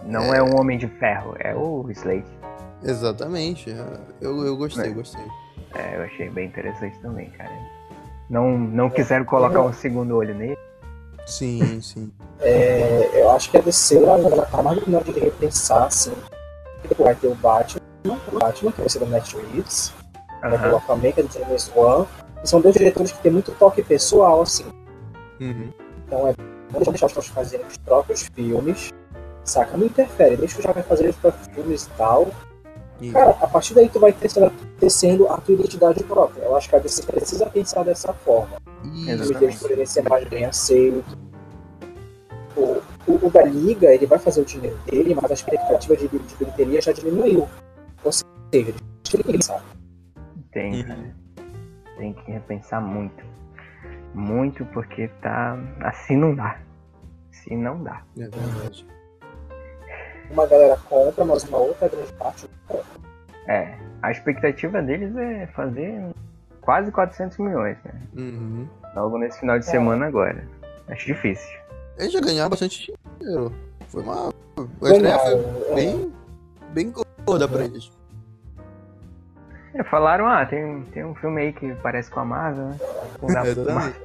Não 0.05 0.35
é... 0.35 0.43
um 0.43 0.59
homem 0.59 0.79
de 0.79 0.89
ferro, 0.89 1.35
é 1.39 1.55
o 1.55 1.87
Slade. 1.91 2.25
Exatamente. 2.83 3.75
Eu, 4.21 4.45
eu 4.45 4.57
gostei, 4.57 4.91
É. 4.91 4.95
gostei. 4.95 5.25
É, 5.75 5.97
eu 5.97 6.03
achei 6.03 6.31
bem 6.31 6.47
interessante 6.47 6.99
também, 7.01 7.31
cara. 7.31 7.51
Não, 8.31 8.59
não 8.59 8.91
quiseram 8.91 9.25
colocar 9.25 9.61
um 9.63 9.73
segundo 9.73 10.17
olho 10.17 10.35
nele. 10.35 10.57
Sim, 11.27 11.81
sim. 11.83 12.11
É, 12.41 13.11
eu 13.15 13.31
acho 13.31 13.51
que 13.51 13.57
a 13.59 13.61
DC 13.61 13.97
ela 13.97 14.31
já 14.35 14.45
tá 14.47 14.63
mais 14.63 14.87
no 14.87 15.05
de 15.05 15.19
repensar, 15.19 15.85
assim. 15.85 16.13
Tipo, 16.83 17.05
vai 17.05 17.15
ter 17.15 17.27
o 17.27 17.35
Batman, 17.35 17.81
o 18.07 18.39
Batman, 18.39 18.73
que 18.73 18.81
vai 18.81 18.89
ser 18.89 18.99
do 19.01 19.07
Matt 19.07 19.35
Reeves, 19.35 19.93
vai 20.41 20.59
ter 20.59 20.69
o. 20.73 20.77
Aquaman, 20.77 21.13
que 21.13 21.21
é 21.21 21.23
do 21.23 21.33
James 21.33 21.71
Wan. 21.75 22.07
E 22.43 22.49
são 22.49 22.61
dois 22.61 22.75
diretores 22.75 23.13
que 23.13 23.19
têm 23.23 23.33
muito 23.33 23.53
toque 23.53 23.83
pessoal, 23.83 24.43
assim. 24.43 24.65
Uhum. 25.41 25.71
Então 26.07 26.29
é 26.29 26.35
bom 26.73 26.81
deixar 26.91 27.07
os 27.07 27.13
caras 27.13 27.29
fazerem 27.29 27.67
os 27.67 27.77
próprios 27.79 28.23
filmes, 28.35 28.91
saca? 29.45 29.77
Não 29.77 29.87
interfere, 29.87 30.37
deixa 30.37 30.59
os 30.59 30.65
caras 30.65 30.87
fazerem 30.87 31.11
os 31.11 31.17
próprios 31.17 31.47
filmes 31.49 31.85
e 31.85 31.91
tal. 31.91 32.29
E- 33.01 33.13
Cara, 33.13 33.31
a 33.31 33.47
partir 33.47 33.75
daí 33.75 33.89
tu 33.89 34.01
vai 34.01 34.13
tecendo, 34.13 34.51
tecendo 34.81 35.29
a 35.29 35.37
tua 35.39 35.55
identidade 35.55 36.03
própria. 36.05 36.43
Eu 36.43 36.57
acho 36.57 36.69
que 36.69 36.77
a 36.77 36.79
DC 36.79 37.03
precisa 37.05 37.47
pensar 37.47 37.85
dessa 37.85 38.13
forma. 38.13 38.57
e- 38.85 39.13
Os 39.15 39.31
deles 39.31 39.61
poderem 39.61 39.87
ser 39.87 40.03
mais 40.09 40.27
bem 40.29 40.45
aceitos. 40.45 41.17
O, 42.57 42.81
o, 43.07 43.27
o 43.27 43.31
da 43.31 43.45
Liga, 43.45 43.93
ele 43.95 44.07
vai 44.07 44.19
fazer 44.19 44.41
o 44.41 44.45
dinheiro 44.45 44.77
dele, 44.87 45.15
mas 45.15 45.31
a 45.31 45.35
expectativa 45.35 45.97
de, 45.97 46.09
de 46.09 46.37
bilheteria 46.37 46.81
já 46.81 46.93
diminuiu. 46.93 47.49
Ou 48.03 48.13
seja, 48.13 48.25
eles 48.53 48.75
têm 49.05 49.21
que 49.23 49.33
pensar. 49.33 49.63
Tem, 50.53 50.75
Uhum. 50.75 50.83
cara. 50.89 51.17
Tem 51.99 52.13
que 52.13 52.31
repensar 52.33 52.81
muito. 52.81 53.25
Muito, 54.15 54.65
porque 54.67 55.09
tá. 55.23 55.57
Assim 55.81 56.17
não 56.17 56.35
dá. 56.35 56.59
Assim 57.33 57.57
não 57.57 57.83
dá. 57.83 58.03
É 58.17 58.29
verdade. 58.29 58.87
Uma 60.31 60.47
galera 60.47 60.77
compra, 60.89 61.25
mas 61.25 61.45
uma 61.45 61.59
outra 61.59 61.89
grande 61.89 62.13
parte 62.15 62.49
compra. 62.67 62.85
É. 63.47 63.75
A 64.03 64.11
expectativa 64.11 64.81
deles 64.83 65.17
é 65.17 65.47
fazer 65.49 66.01
quase 66.61 66.93
400 66.93 67.39
milhões, 67.39 67.77
né? 67.85 67.93
Uhum. 68.17 68.69
Logo 68.95 69.19
nesse 69.19 69.41
final 69.41 69.59
de 69.59 69.67
É. 69.67 69.71
semana 69.71 70.07
agora. 70.07 70.45
Acho 70.89 71.07
difícil. 71.07 71.59
Eles 71.99 72.13
já 72.13 72.21
ganharam 72.21 72.51
bastante 72.51 72.93
dinheiro. 73.21 73.53
Foi 73.89 74.03
uma. 74.03 74.29
A 74.29 74.91
estreia 74.93 75.19
foi 75.19 75.35
é. 75.71 75.75
bem. 75.75 76.13
bem 76.73 76.93
gorda 77.27 77.49
pra 77.49 77.65
eles. 77.65 77.91
É, 79.75 79.83
falaram, 79.85 80.27
ah, 80.27 80.45
tem, 80.47 80.83
tem 80.93 81.05
um 81.05 81.15
filme 81.15 81.41
aí 81.41 81.53
que 81.53 81.75
parece 81.77 82.11
com 82.11 82.21
a 82.21 82.25
Marvel, 82.25 82.65
né? 82.69 82.77
Com 83.21 83.31
É, 83.31 83.49
exatamente. 83.49 84.01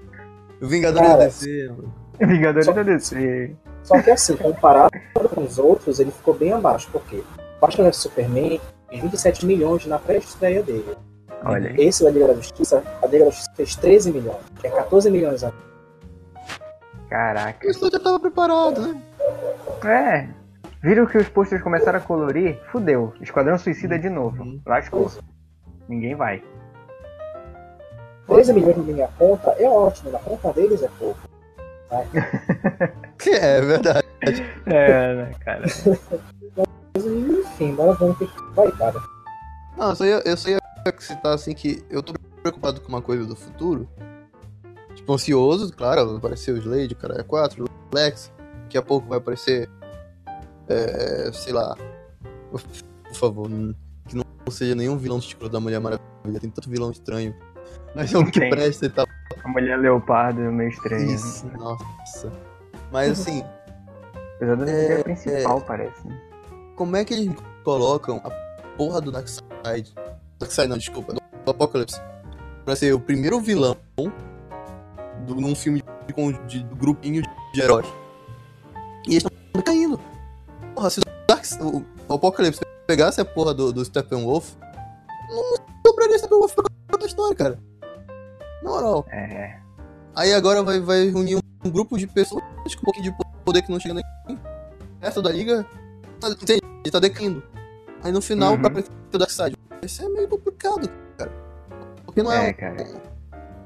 O 0.61 0.67
Vingador 0.67 1.01
Cara, 1.01 1.17
da 1.17 1.25
DC. 1.25 1.67
mano. 1.69 1.93
Vingadores 2.19 2.67
da 2.67 2.83
DC. 2.83 3.55
Só 3.83 4.01
que 4.01 4.11
assim, 4.11 4.35
comparado 4.37 4.91
com 5.33 5.43
os 5.43 5.59
outros, 5.59 5.99
ele 5.99 6.11
ficou 6.11 6.33
bem 6.33 6.53
abaixo. 6.53 6.89
Por 6.91 7.03
quê? 7.03 7.23
Batman 7.59 7.85
vs 7.85 7.97
Superman 7.97 8.61
fez 8.89 9.01
27 9.01 9.45
milhões 9.45 9.85
na 9.85 9.99
pré-estreia 9.99 10.63
dele. 10.63 10.95
Olha 11.45 11.69
aí. 11.69 11.75
Esse 11.77 12.03
da 12.03 12.09
Liga 12.09 12.27
da 12.27 12.33
Justiça, 12.35 12.83
a 13.01 13.07
Liga 13.07 13.25
da 13.25 13.31
Justiça 13.31 13.51
fez 13.55 13.75
13 13.75 14.11
milhões, 14.11 14.41
que 14.59 14.67
é 14.67 14.69
14 14.69 15.11
milhões 15.11 15.43
a 15.43 15.51
Caraca. 17.09 17.67
O 17.67 17.69
estúdio 17.69 17.99
já 17.99 18.03
tava 18.03 18.19
preparado, 18.19 18.81
né? 18.81 19.01
É. 19.85 20.27
Viram 20.81 21.05
que 21.05 21.17
os 21.17 21.29
posters 21.29 21.61
começaram 21.61 21.99
a 21.99 22.01
colorir? 22.01 22.59
Fudeu. 22.71 23.13
Esquadrão 23.21 23.57
Suicida 23.57 23.99
de 23.99 24.09
novo. 24.09 24.41
Uhum. 24.41 24.59
Lascou. 24.65 25.11
Ninguém 25.87 26.15
vai. 26.15 26.41
13 28.27 28.53
milhões 28.53 28.77
na 28.77 28.83
minha 28.83 29.09
conta 29.19 29.51
é 29.59 29.69
ótimo, 29.69 30.11
na 30.11 30.19
conta 30.19 30.51
deles 30.53 30.81
é 30.81 30.89
pouco. 30.97 31.19
Que 33.17 33.29
é 33.31 33.61
verdade. 33.61 34.07
É, 34.65 35.15
né, 35.15 35.31
cara? 35.39 35.63
Mas, 36.95 37.05
enfim, 37.05 37.73
bora 37.75 37.93
ver 37.93 38.05
o 38.05 38.15
que 38.15 38.27
vai 38.53 38.71
dar. 38.73 38.93
né? 38.93 39.01
Não, 39.77 39.89
eu 39.89 39.95
só 39.95 40.05
ia, 40.05 40.21
eu 40.25 40.37
só 40.37 40.49
ia 40.49 40.59
citar 40.99 41.33
assim 41.33 41.53
que 41.53 41.83
eu 41.89 42.03
tô 42.03 42.13
preocupado 42.41 42.81
com 42.81 42.89
uma 42.89 43.01
coisa 43.01 43.25
do 43.25 43.35
futuro. 43.35 43.87
Tipo, 44.95 45.13
ansioso, 45.13 45.73
claro, 45.73 46.07
vai 46.07 46.17
aparecer 46.17 46.53
o 46.53 46.57
Slade, 46.57 46.93
o 46.93 46.97
cara 46.97 47.19
é 47.19 47.23
4, 47.23 47.63
o 47.63 47.95
Lex. 47.95 48.31
Daqui 48.63 48.77
a 48.77 48.81
pouco 48.81 49.07
vai 49.07 49.17
aparecer. 49.17 49.69
É, 50.67 51.31
sei 51.33 51.53
lá. 51.53 51.75
Por 52.51 52.61
favor, 53.15 53.49
que 54.07 54.15
não 54.15 54.23
seja 54.49 54.75
nenhum 54.75 54.97
vilão 54.97 55.17
estilo 55.19 55.49
da 55.49 55.59
Mulher 55.59 55.79
Maravilha. 55.79 56.39
Tem 56.39 56.49
tanto 56.49 56.69
vilão 56.69 56.91
estranho. 56.91 57.33
Mas 57.95 58.13
é 58.13 58.17
um 58.17 58.25
que 58.25 58.39
Tem. 58.39 58.49
presta 58.49 58.85
e 58.85 58.89
tal. 58.89 59.05
A 59.43 59.47
mulher 59.47 59.77
leopardo 59.79 60.41
é 60.41 60.49
meio 60.49 60.69
estranha. 60.69 61.13
Isso, 61.13 61.47
nossa. 61.57 62.31
Mas 62.91 63.11
assim, 63.19 63.43
Apesar 64.35 64.55
da 64.55 64.69
É, 64.71 64.99
é, 64.99 65.03
principal, 65.03 65.61
parece. 65.61 66.07
né? 66.07 66.19
como 66.75 66.95
é 66.95 67.05
que 67.05 67.13
eles 67.13 67.33
colocam 67.63 68.19
a 68.23 68.29
porra 68.77 68.99
do 68.99 69.11
Darkseid? 69.11 69.93
Darkseid 70.39 70.67
não, 70.69 70.77
desculpa, 70.77 71.13
do 71.13 71.21
Apocalipse. 71.51 72.01
Pra 72.65 72.75
ser 72.75 72.93
o 72.93 72.99
primeiro 72.99 73.39
vilão 73.39 73.75
do, 75.25 75.35
num 75.35 75.55
filme 75.55 75.83
de, 76.07 76.33
de, 76.47 76.63
do 76.63 76.75
grupinho 76.75 77.21
de 77.53 77.61
heróis. 77.61 77.85
E 79.07 79.11
eles 79.15 79.23
estão 79.25 79.61
caindo. 79.61 79.99
Porra, 80.73 80.89
se 80.89 80.99
o, 80.99 81.03
Dark, 81.27 81.43
o, 81.61 81.83
o 82.09 82.13
Apocalipse 82.15 82.61
pegasse 82.87 83.21
a 83.21 83.25
porra 83.25 83.53
do, 83.53 83.71
do 83.71 83.83
Steppenwolf, 83.85 84.53
não, 85.29 85.35
não 85.51 85.57
sobraria 85.85 86.17
Steppenwolf 86.17 86.53
pra 86.55 86.63
Aí 90.33 90.37
agora 90.37 90.63
vai, 90.63 90.79
vai 90.79 91.09
unir 91.09 91.37
um 91.63 91.69
grupo 91.69 91.95
de 91.95 92.07
pessoas 92.07 92.41
com 92.63 92.81
um 92.81 92.83
pouquinho 92.85 93.11
de 93.11 93.17
poder 93.45 93.61
que 93.61 93.71
não 93.71 93.79
chega 93.79 93.93
nem 93.93 94.03
o 94.35 94.39
resto 94.99 95.21
da 95.21 95.31
liga. 95.31 95.63
Tá, 96.19 96.29
entende? 96.29 96.61
Tá 96.91 96.99
decaindo. 96.99 97.43
Aí 98.03 98.11
no 98.11 98.19
final, 98.19 98.53
Uhum. 98.53 98.57
pra 98.59 98.67
aparecer 98.69 98.91
o 99.13 99.17
Darkseid, 99.19 99.55
vai 99.79 99.87
ser 99.87 100.09
meio 100.09 100.27
complicado, 100.27 100.89
cara. 101.19 101.31
Porque 102.03 102.23
não 102.23 102.31
é, 102.31 102.49
É, 102.49 102.53
cara. 102.53 102.75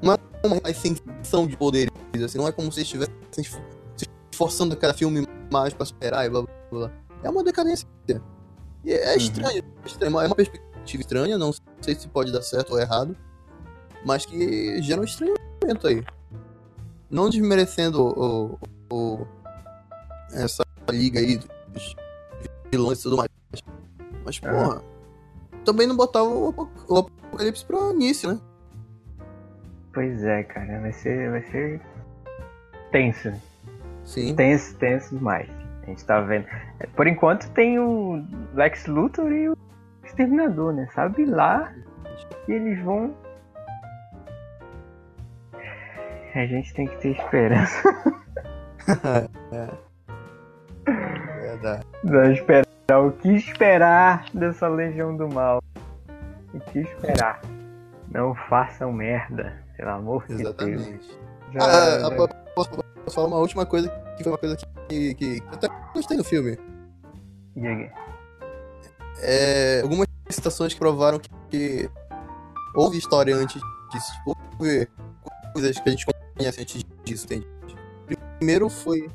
uma 0.02 0.18
ascensão 0.62 1.46
de 1.46 1.56
poderes, 1.56 1.90
assim, 2.22 2.36
não 2.36 2.46
é 2.46 2.52
como 2.52 2.70
se 2.70 2.82
estivessem 2.82 3.14
se 3.32 4.06
esforçando 4.30 4.74
a 4.74 4.76
cada 4.76 4.92
filme 4.92 5.26
mais 5.50 5.72
pra 5.72 5.86
superar 5.86 6.26
e 6.26 6.28
blá 6.28 6.42
blá 6.42 6.50
blá. 6.70 6.90
É 7.24 7.30
uma 7.30 7.42
decadência. 7.42 7.88
E 8.84 8.92
é 8.92 9.12
Uhum. 9.12 9.16
estranho, 9.16 9.64
é 9.82 9.86
estranho, 9.86 10.20
é 10.20 10.26
uma 10.26 10.34
perspectiva 10.34 11.00
estranha, 11.00 11.38
não 11.38 11.50
sei 11.80 11.94
se 11.94 12.06
pode 12.08 12.30
dar 12.30 12.42
certo 12.42 12.72
ou 12.74 12.78
errado, 12.78 13.16
mas 14.04 14.26
que 14.26 14.82
gera 14.82 15.00
um 15.00 15.04
estranhamento 15.04 15.86
aí. 15.86 16.04
Não 17.10 17.30
desmerecendo 17.30 18.02
o, 18.02 18.58
o- 18.92 19.26
essa 20.32 20.62
liga 20.90 21.20
aí 21.20 21.38
dos 21.68 21.96
vilões 22.70 23.00
e 23.00 23.02
tudo 23.04 23.16
mais. 23.16 23.28
Mas, 24.24 24.40
Aham. 24.44 24.52
porra, 24.52 24.82
também 25.64 25.86
não 25.86 25.96
botava 25.96 26.26
o, 26.28 26.68
o 26.88 26.96
Apocalipse 26.98 27.64
pra 27.64 27.78
início, 27.92 28.30
né? 28.32 28.40
Pois 29.92 30.22
é, 30.22 30.42
cara. 30.44 30.80
Vai 30.80 30.92
ser. 30.92 31.30
Vai 31.30 31.42
ser. 31.44 31.80
Tenso. 32.92 33.32
Sim. 34.04 34.34
Tenso, 34.34 34.76
tenso 34.76 35.16
demais. 35.16 35.48
A 35.82 35.86
gente 35.86 36.04
tá 36.04 36.20
vendo. 36.20 36.46
Por 36.94 37.06
enquanto 37.06 37.50
tem 37.52 37.78
o 37.78 38.22
Lex 38.54 38.86
Luthor 38.86 39.32
e 39.32 39.48
o 39.48 39.56
Exterminador, 40.04 40.72
né? 40.74 40.88
Sabe 40.94 41.24
lá 41.24 41.72
que 42.44 42.52
eles 42.52 42.82
vão. 42.84 43.14
A 46.34 46.46
gente 46.46 46.72
tem 46.74 46.86
que 46.86 46.96
ter 46.98 47.10
esperança. 47.18 47.82
Verdade. 51.40 51.84
Não 52.04 52.32
esperar. 52.32 52.66
O 53.04 53.12
que 53.12 53.28
esperar 53.36 54.24
dessa 54.32 54.66
Legião 54.68 55.16
do 55.16 55.28
Mal? 55.28 55.62
O 56.54 56.60
que 56.60 56.78
esperar? 56.80 57.40
Não 58.10 58.34
façam 58.48 58.90
merda, 58.92 59.62
pelo 59.76 59.90
amor 59.90 60.22
de 60.26 60.36
Deus. 60.36 60.40
Exatamente. 60.40 61.18
Já- 61.52 61.60
Ah, 61.60 61.98
já- 62.00 62.06
ah, 62.06 62.10
posso, 62.54 62.70
posso 62.70 63.14
falar 63.14 63.26
uma 63.28 63.36
última 63.38 63.66
coisa 63.66 63.88
que 64.16 64.22
foi 64.24 64.32
uma 64.32 64.38
coisa 64.38 64.56
que, 64.88 65.14
que, 65.14 65.38
eu 65.38 65.52
até 65.52 65.68
gostei 65.94 66.16
no 66.16 66.24
filme. 66.24 66.58
Diga. 67.54 67.92
É, 69.20 69.80
algumas 69.82 70.06
citações 70.30 70.72
que 70.72 70.78
provaram 70.80 71.18
que, 71.18 71.28
que 71.50 71.90
houve 72.74 72.96
história 72.96 73.34
antes 73.34 73.60
disso. 73.90 74.12
Tipo, 74.14 74.36
houve 74.58 74.88
coisas 75.52 75.78
que 75.78 75.88
a 75.88 75.92
gente 75.92 76.06
antes 76.46 76.84
disso, 77.04 77.24
entende? 77.26 77.46
Primeiro 78.38 78.68
foi 78.68 79.08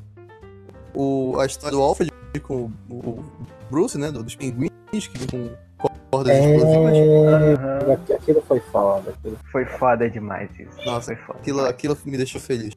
o, 0.94 1.38
a 1.40 1.46
história 1.46 1.76
do 1.76 1.82
Alfred 1.82 2.12
com 2.42 2.70
o, 2.90 2.94
o 2.94 3.24
Bruce, 3.70 3.96
né? 3.98 4.10
do- 4.10 4.22
Dos 4.22 4.34
pinguins 4.36 4.70
que 4.92 5.18
vêm 5.18 5.56
com 5.78 5.88
cordas 6.10 6.36
explosivas. 6.36 6.94
É... 6.94 7.54
Aham. 7.54 8.14
Aquilo 8.16 8.42
foi 8.42 8.60
foda. 8.60 9.10
Aquilo... 9.10 9.38
Foi 9.50 9.64
foda 9.64 10.10
demais 10.10 10.50
isso. 10.58 10.76
Nossa, 10.84 11.06
foi 11.06 11.16
foda. 11.24 11.38
Aquilo, 11.38 11.64
aquilo 11.64 11.98
me 12.04 12.16
deixou 12.16 12.40
feliz. 12.40 12.74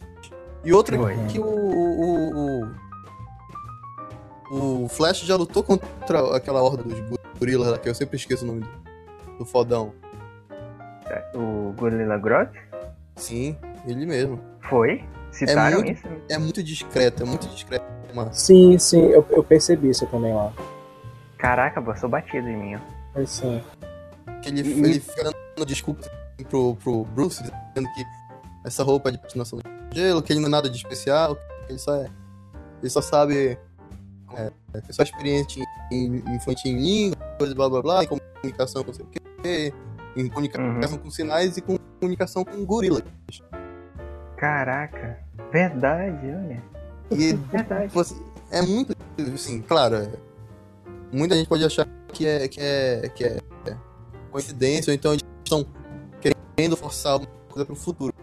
E 0.64 0.74
outra 0.74 0.98
Foi. 0.98 1.16
que 1.28 1.40
o, 1.40 1.46
o, 1.46 2.64
o, 4.52 4.84
o 4.86 4.90
Flash 4.90 5.20
já 5.22 5.36
lutou 5.36 5.64
contra 5.64 6.36
aquela 6.36 6.62
horda 6.62 6.84
dos 6.84 7.00
gorilas 7.40 7.68
lá, 7.70 7.78
que 7.78 7.88
eu 7.88 7.96
sempre 7.96 8.18
esqueço 8.18 8.44
o 8.44 8.48
nome 8.48 8.62
do, 8.62 9.38
do 9.40 9.46
fodão. 9.46 9.94
O 11.34 11.74
Gorilla 11.78 12.18
Grodd? 12.18 12.50
Sim, 13.16 13.56
ele 13.88 14.06
mesmo. 14.06 14.40
Foi? 14.70 15.04
Citaram 15.32 15.78
muito- 15.82 15.92
isso? 15.92 16.08
É 16.30 16.38
muito 16.38 16.64
discreto, 16.64 17.24
é 17.24 17.26
muito 17.26 17.48
discreto. 17.50 17.86
Mano. 18.14 18.30
Sim, 18.34 18.78
sim, 18.80 19.02
eu, 19.08 19.24
eu 19.30 19.44
percebi 19.44 19.90
isso 19.90 20.06
também 20.08 20.34
lá. 20.34 20.52
Caraca, 21.38 21.82
passou 21.82 22.10
batido 22.10 22.48
em 22.48 22.58
mim, 22.58 22.76
ó. 22.76 22.80
Mas 23.14 23.30
sim. 23.30 23.62
Ele, 24.46 24.62
E- 24.62 24.72
ele 24.80 25.00
fica 25.00 25.24
dando 25.56 25.66
desculpa 25.66 26.10
pro, 26.50 26.76
pro 26.78 27.04
Bruce, 27.06 27.44
dizendo 27.44 27.94
que 27.94 28.04
essa 28.66 28.82
roupa 28.84 29.12
de 29.12 29.18
patinação 29.20 29.60
no 29.60 29.96
gelo, 29.96 30.22
que 30.24 30.34
ele 30.34 30.40
não 30.40 30.48
é 30.48 30.52
nada 30.52 30.70
de 30.70 30.78
especial, 30.78 31.36
que 31.36 31.72
ele 31.74 31.80
só 31.80 31.96
é. 31.96 32.08
Ele 32.82 32.90
só 32.90 33.02
sabe. 33.02 33.58
É, 34.36 34.52
é 34.74 34.94
só 34.94 35.04
experiente 35.04 35.62
em, 35.92 36.16
em 36.28 36.40
fonte 36.40 36.68
em 36.68 36.78
língua, 36.78 37.18
coisa 37.38 37.54
blá 37.54 37.70
blá 37.70 37.82
blá, 37.82 38.04
em 38.04 38.08
comunicação 38.08 38.84
com 38.84 38.94
sei 38.94 39.06
o 39.06 39.10
quê, 39.42 39.74
em 40.16 40.28
comunicação 40.30 40.98
com 40.98 41.10
sinais 41.12 41.58
e 41.58 41.62
com 41.62 41.78
comunicação 42.00 42.44
com 42.44 42.66
gorila. 42.66 43.02
Caraca, 44.38 45.20
verdade, 45.52 46.28
olha. 46.28 46.64
E 47.12 47.34
Verdade. 47.52 47.88
você, 47.94 48.16
é 48.52 48.62
muito. 48.62 48.96
Assim, 49.34 49.62
claro, 49.62 49.96
é, 49.96 50.10
muita 51.12 51.36
gente 51.36 51.48
pode 51.48 51.66
achar 51.66 51.88
que 52.14 52.26
é, 52.26 52.48
que 52.48 52.60
é, 52.62 53.10
que 53.10 53.24
é 53.26 53.38
coincidência, 54.32 54.92
ou 54.92 54.96
então 54.96 55.12
eles 55.14 55.24
estão 55.44 55.66
querendo 56.22 56.78
forçar 56.78 57.14
alguma 57.14 57.32
coisa 57.50 57.66
pro 57.66 57.76
futuro. 57.76 58.14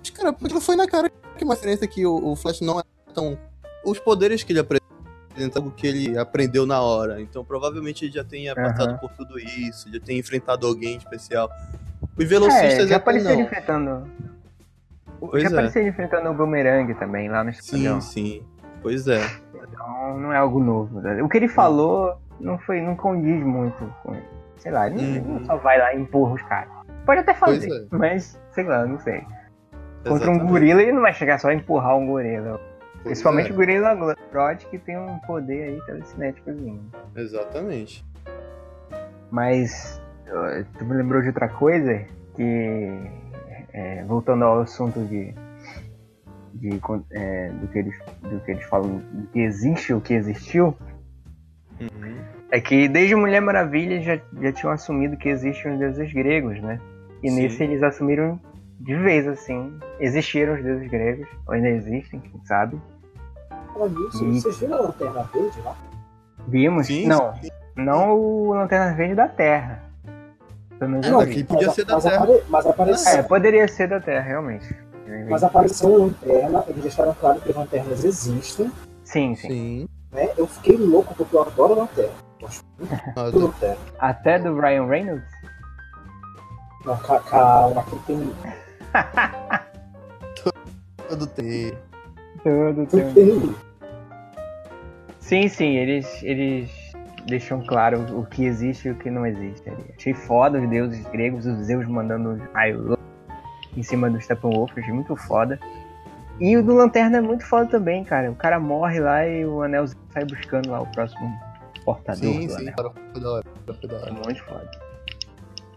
Mas, 0.00 0.10
cara, 0.10 0.30
aquilo 0.30 0.60
foi 0.60 0.76
na 0.76 0.86
cara 0.86 1.10
que 1.36 1.44
uma 1.44 1.54
diferença 1.54 1.86
que 1.86 2.04
o, 2.04 2.32
o 2.32 2.36
Flash 2.36 2.60
não 2.60 2.78
é 2.78 2.82
tão. 3.14 3.38
Os 3.84 3.98
poderes 3.98 4.42
que 4.42 4.52
ele 4.52 4.58
apresenta, 4.60 5.60
o 5.60 5.70
que 5.70 5.86
ele 5.86 6.18
aprendeu 6.18 6.66
na 6.66 6.80
hora. 6.82 7.20
Então 7.22 7.44
provavelmente 7.44 8.04
ele 8.04 8.12
já 8.12 8.24
tenha 8.24 8.52
Aham. 8.52 8.62
passado 8.62 8.98
por 8.98 9.10
tudo 9.12 9.38
isso, 9.38 9.90
já 9.92 10.00
tenha 10.00 10.18
enfrentado 10.18 10.66
alguém 10.66 10.96
especial. 10.98 11.48
Os 12.16 12.24
É, 12.24 12.28
velocistas 12.28 12.88
já 12.90 12.96
apareceu 12.96 13.30
ele 13.30 13.40
não. 13.40 13.46
enfrentando. 13.46 14.10
Pois 15.20 15.42
já 15.42 15.48
é. 15.48 15.52
apareceu 15.52 15.86
enfrentando 15.86 16.30
o 16.30 16.34
Boomerang 16.34 16.94
também 16.94 17.28
lá 17.28 17.42
no 17.44 17.50
esquadrão. 17.50 18.00
Sim, 18.00 18.40
sim. 18.40 18.46
Pois 18.82 19.06
é. 19.08 19.20
Então 19.54 20.18
não 20.18 20.32
é 20.32 20.36
algo 20.36 20.60
novo. 20.60 21.00
né? 21.00 21.22
O 21.22 21.28
que 21.28 21.36
ele 21.38 21.48
falou 21.48 22.16
não 22.40 22.58
foi, 22.58 22.80
não 22.80 22.94
condiz 22.96 23.42
muito 23.44 23.92
com. 24.02 24.14
Sei 24.58 24.70
lá, 24.72 24.86
ele 24.88 25.20
não- 25.20 25.36
Uhum. 25.36 25.44
só 25.44 25.56
vai 25.56 25.78
lá 25.78 25.94
e 25.94 26.00
empurra 26.00 26.34
os 26.34 26.42
caras. 26.42 26.70
Pode 27.04 27.20
até 27.20 27.34
fazer, 27.34 27.70
é. 27.70 27.86
mas 27.96 28.40
sei 28.50 28.64
lá, 28.64 28.84
não 28.86 28.98
sei. 28.98 29.20
Contra 30.06 30.12
um 30.30 30.34
Exatamente. 30.34 30.48
gorila 30.50 30.82
ele 30.82 30.92
não 30.92 31.02
vai 31.02 31.12
chegar 31.12 31.38
só 31.38 31.48
a 31.48 31.54
empurrar 31.54 31.96
um 31.96 32.06
gorila. 32.06 32.60
Principalmente 33.02 33.50
é. 33.50 33.52
o 33.52 33.56
gorila 33.56 33.94
Grodd 34.32 34.64
que 34.66 34.78
tem 34.78 34.98
um 34.98 35.18
poder 35.20 35.62
aí 35.68 35.80
telecinéticozinho. 35.86 36.80
Exatamente. 37.14 38.04
Mas 39.30 40.00
tu 40.78 40.84
me 40.84 40.96
lembrou 40.96 41.20
de 41.22 41.28
outra 41.28 41.48
coisa 41.48 42.04
que 42.34 42.90
eh, 43.76 44.04
voltando 44.06 44.44
ao 44.44 44.60
assunto 44.60 44.98
de, 45.04 45.32
de 46.54 46.80
eh, 47.12 47.50
do 47.60 47.68
que 47.68 47.78
eles 47.78 47.94
do 48.22 48.40
que 48.40 48.50
eles 48.50 48.64
falam 48.64 49.02
do 49.12 49.26
que 49.28 49.40
existe 49.40 49.92
o 49.92 50.00
que 50.00 50.14
existiu 50.14 50.76
Uhum. 51.78 52.16
é 52.50 52.58
que 52.58 52.88
desde 52.88 53.14
Mulher 53.14 53.42
Maravilha 53.42 54.00
já, 54.00 54.18
já 54.40 54.50
tinham 54.50 54.72
assumido 54.72 55.14
que 55.18 55.28
existem 55.28 55.72
os 55.74 55.78
deuses 55.78 56.10
gregos, 56.10 56.58
né? 56.62 56.80
E 57.22 57.28
Sim. 57.28 57.42
nesse 57.42 57.62
eles 57.62 57.82
assumiram 57.82 58.40
de 58.80 58.94
vez 58.94 59.26
assim, 59.26 59.78
existiram 60.00 60.54
os 60.54 60.62
deuses 60.62 60.88
gregos, 60.90 61.28
ou 61.46 61.54
ainda 61.54 61.68
existem, 61.68 62.20
quem 62.20 62.40
sabe? 62.44 62.80
Vocês 63.74 64.58
viram 64.58 64.78
a 64.78 64.80
lanterna 64.82 65.22
verde 65.32 65.60
lá? 65.60 65.76
Vimos? 66.48 66.86
Sim, 66.86 67.06
não, 67.06 67.34
sim. 67.34 67.50
não 67.76 68.12
o 68.12 68.54
Lanterna 68.54 68.94
Verde 68.94 69.14
da 69.16 69.28
Terra. 69.28 69.82
Menos 70.80 71.06
É, 71.06 71.24
vi. 71.24 71.44
podia 71.44 71.66
mas, 71.68 71.74
ser 71.76 71.84
da 71.84 71.94
mas 71.94 72.04
Terra. 72.04 72.16
apare- 72.24 72.42
mas 72.48 72.66
apareceu, 72.66 73.12
É, 73.12 73.22
poderia 73.22 73.68
ser 73.68 73.88
da 73.88 74.00
Terra, 74.00 74.22
realmente. 74.26 74.76
mas 75.28 75.42
apareceu 75.42 75.88
uma 75.88 75.98
lanterna, 76.06 76.64
eles 76.68 76.82
deixaram 76.82 77.14
claro 77.14 77.40
que 77.40 77.50
as 77.50 77.56
lanternas 77.56 78.04
existem, 78.04 78.70
Sim, 79.04 79.34
sim. 79.36 79.48
Sim. 79.48 79.88
né? 80.12 80.28
Eu 80.36 80.46
fiquei 80.46 80.76
louco 80.76 81.14
porque 81.14 81.34
eu 81.34 81.42
adoro 81.42 81.74
lanterna. 81.74 82.12
Lanterna. 83.16 83.76
Até 83.98 84.38
do 84.38 84.58
Ryan 84.60 84.86
Reynolds? 84.86 85.24
Não, 86.84 86.96
ca- 86.98 87.20
calma, 87.20 87.82
que 87.84 87.96
tem. 88.06 88.32
Todo 91.08 91.26
tem. 91.28 91.72
Tem. 92.42 92.86
tem. 93.14 93.54
Sim, 95.20 95.48
sim, 95.48 95.76
eles, 95.76 96.22
eles 96.22 96.70
deixam 97.26 97.60
claro 97.66 98.00
o 98.18 98.24
que 98.26 98.44
existe 98.44 98.88
e 98.88 98.90
o 98.90 98.94
que 98.94 99.10
não 99.10 99.26
existe 99.26 99.68
ali. 99.68 99.84
Achei 99.96 100.14
foda 100.14 100.58
os 100.60 100.68
deuses 100.68 101.04
gregos, 101.08 101.46
os 101.46 101.58
Zeus 101.66 101.86
mandando 101.86 102.30
os 102.32 102.42
raios 102.52 102.96
em 103.76 103.82
cima 103.82 104.08
dos 104.08 104.24
Steppenwolf, 104.24 104.72
achei 104.76 104.92
muito 104.92 105.14
foda. 105.16 105.58
E 106.40 106.56
o 106.56 106.62
do 106.62 106.74
Lanterna 106.74 107.18
é 107.18 107.20
muito 107.20 107.44
foda 107.46 107.66
também, 107.66 108.04
cara. 108.04 108.30
O 108.30 108.34
cara 108.34 108.60
morre 108.60 109.00
lá 109.00 109.26
e 109.26 109.44
o 109.44 109.62
anel 109.62 109.86
sai 110.12 110.24
buscando 110.24 110.70
lá 110.70 110.80
o 110.80 110.86
próximo 110.92 111.32
portador 111.84 112.18
Sim, 112.32 112.46
do 112.46 112.52
sim. 112.52 112.60
anel. 112.62 112.74
Cara, 112.76 112.90
foi 113.12 113.20
da 113.22 113.30
hora. 113.30 113.44
Foi 113.66 113.88
da 113.88 113.96
É 113.96 114.00
hora. 114.02 114.12
muito 114.12 114.44
foda. 114.44 114.70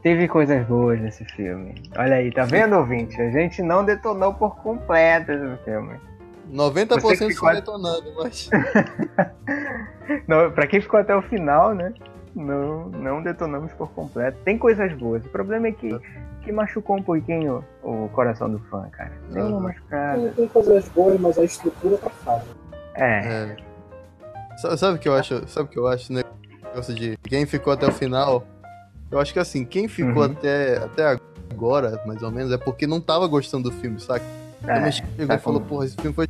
Teve 0.01 0.27
coisas 0.29 0.65
boas 0.65 0.99
nesse 1.01 1.25
filme. 1.25 1.75
Olha 1.97 2.15
aí, 2.15 2.31
tá 2.31 2.43
vendo, 2.45 2.75
ouvinte? 2.77 3.19
A 3.21 3.31
gente 3.31 3.61
não 3.61 3.83
detonou 3.83 4.33
por 4.33 4.55
completo 4.57 5.31
esse 5.31 5.63
filme. 5.65 5.95
90% 6.51 7.01
Você 7.01 7.27
que 7.27 7.33
ficou- 7.33 7.51
detonando, 7.53 8.11
mas. 8.17 8.49
Não, 10.27 10.51
pra 10.51 10.65
quem 10.67 10.81
ficou 10.81 10.99
até 10.99 11.15
o 11.15 11.21
final, 11.21 11.73
né? 11.75 11.93
Não, 12.35 12.89
não 12.89 13.21
detonamos 13.21 13.71
por 13.73 13.89
completo. 13.91 14.37
Tem 14.43 14.57
coisas 14.57 14.91
boas. 14.93 15.23
O 15.25 15.29
problema 15.29 15.67
é 15.67 15.71
que, 15.71 15.89
que 16.43 16.51
machucou 16.51 16.97
um 16.97 17.03
pouquinho 17.03 17.63
o 17.83 18.07
coração 18.09 18.49
do 18.49 18.59
fã, 18.69 18.87
cara. 18.91 19.11
Deu 19.31 19.45
uma 19.45 19.57
Aham. 19.57 19.63
machucada. 19.67 20.21
Tem, 20.21 20.31
tem 20.31 20.47
coisas 20.47 20.87
boas, 20.89 21.19
mas 21.19 21.37
a 21.37 21.43
estrutura 21.43 21.97
tá 21.97 22.09
falha. 22.09 22.43
É, 22.95 23.19
É. 23.53 23.57
Sa- 24.57 24.75
Sabe 24.77 24.97
o 24.97 24.99
que 24.99 25.07
eu 25.07 25.13
acho? 25.15 25.47
Sabe 25.47 25.67
o 25.67 25.71
que 25.71 25.77
eu 25.79 25.87
acho, 25.87 26.11
né? 26.13 26.21
Negócio 26.63 26.93
de 26.93 27.17
quem 27.23 27.45
ficou 27.45 27.73
até 27.73 27.87
o 27.87 27.91
final. 27.91 28.43
Eu 29.11 29.19
acho 29.19 29.33
que 29.33 29.39
assim, 29.39 29.65
quem 29.65 29.87
ficou 29.87 30.23
Uhum. 30.23 30.31
até, 30.31 30.77
até 30.77 31.17
agora, 31.51 31.99
mais 32.05 32.21
ou 32.21 32.29
menos, 32.31 32.51
é 32.51 32.57
porque 32.57 32.85
não 32.85 33.01
tava 33.01 33.25
gostando 33.27 33.69
do 33.69 33.75
filme, 33.75 33.99
saca? 33.99 34.23
É, 34.63 34.73
Também 34.73 34.91
chegou 34.91 35.27
tá 35.27 35.35
e 35.35 35.39
falou, 35.39 35.61
porra, 35.61 35.85
esse 35.85 35.95
filme 35.95 36.13
foi. 36.13 36.27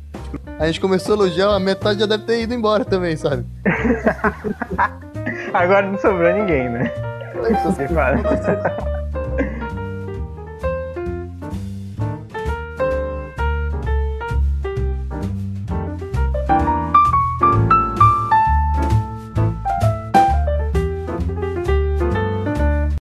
A 0.58 0.66
gente 0.66 0.80
começou 0.80 1.14
a 1.14 1.18
elogiar, 1.18 1.54
a 1.54 1.60
metade 1.60 2.00
já 2.00 2.06
deve 2.06 2.24
ter 2.24 2.42
ido 2.42 2.54
embora 2.54 2.84
também, 2.84 3.16
sabe? 3.16 3.44
Agora 5.52 5.86
não 5.90 5.98
sobrou 5.98 6.32
ninguém, 6.32 6.68
né? 6.68 6.92
Você 7.64 7.88
fala. 7.88 8.99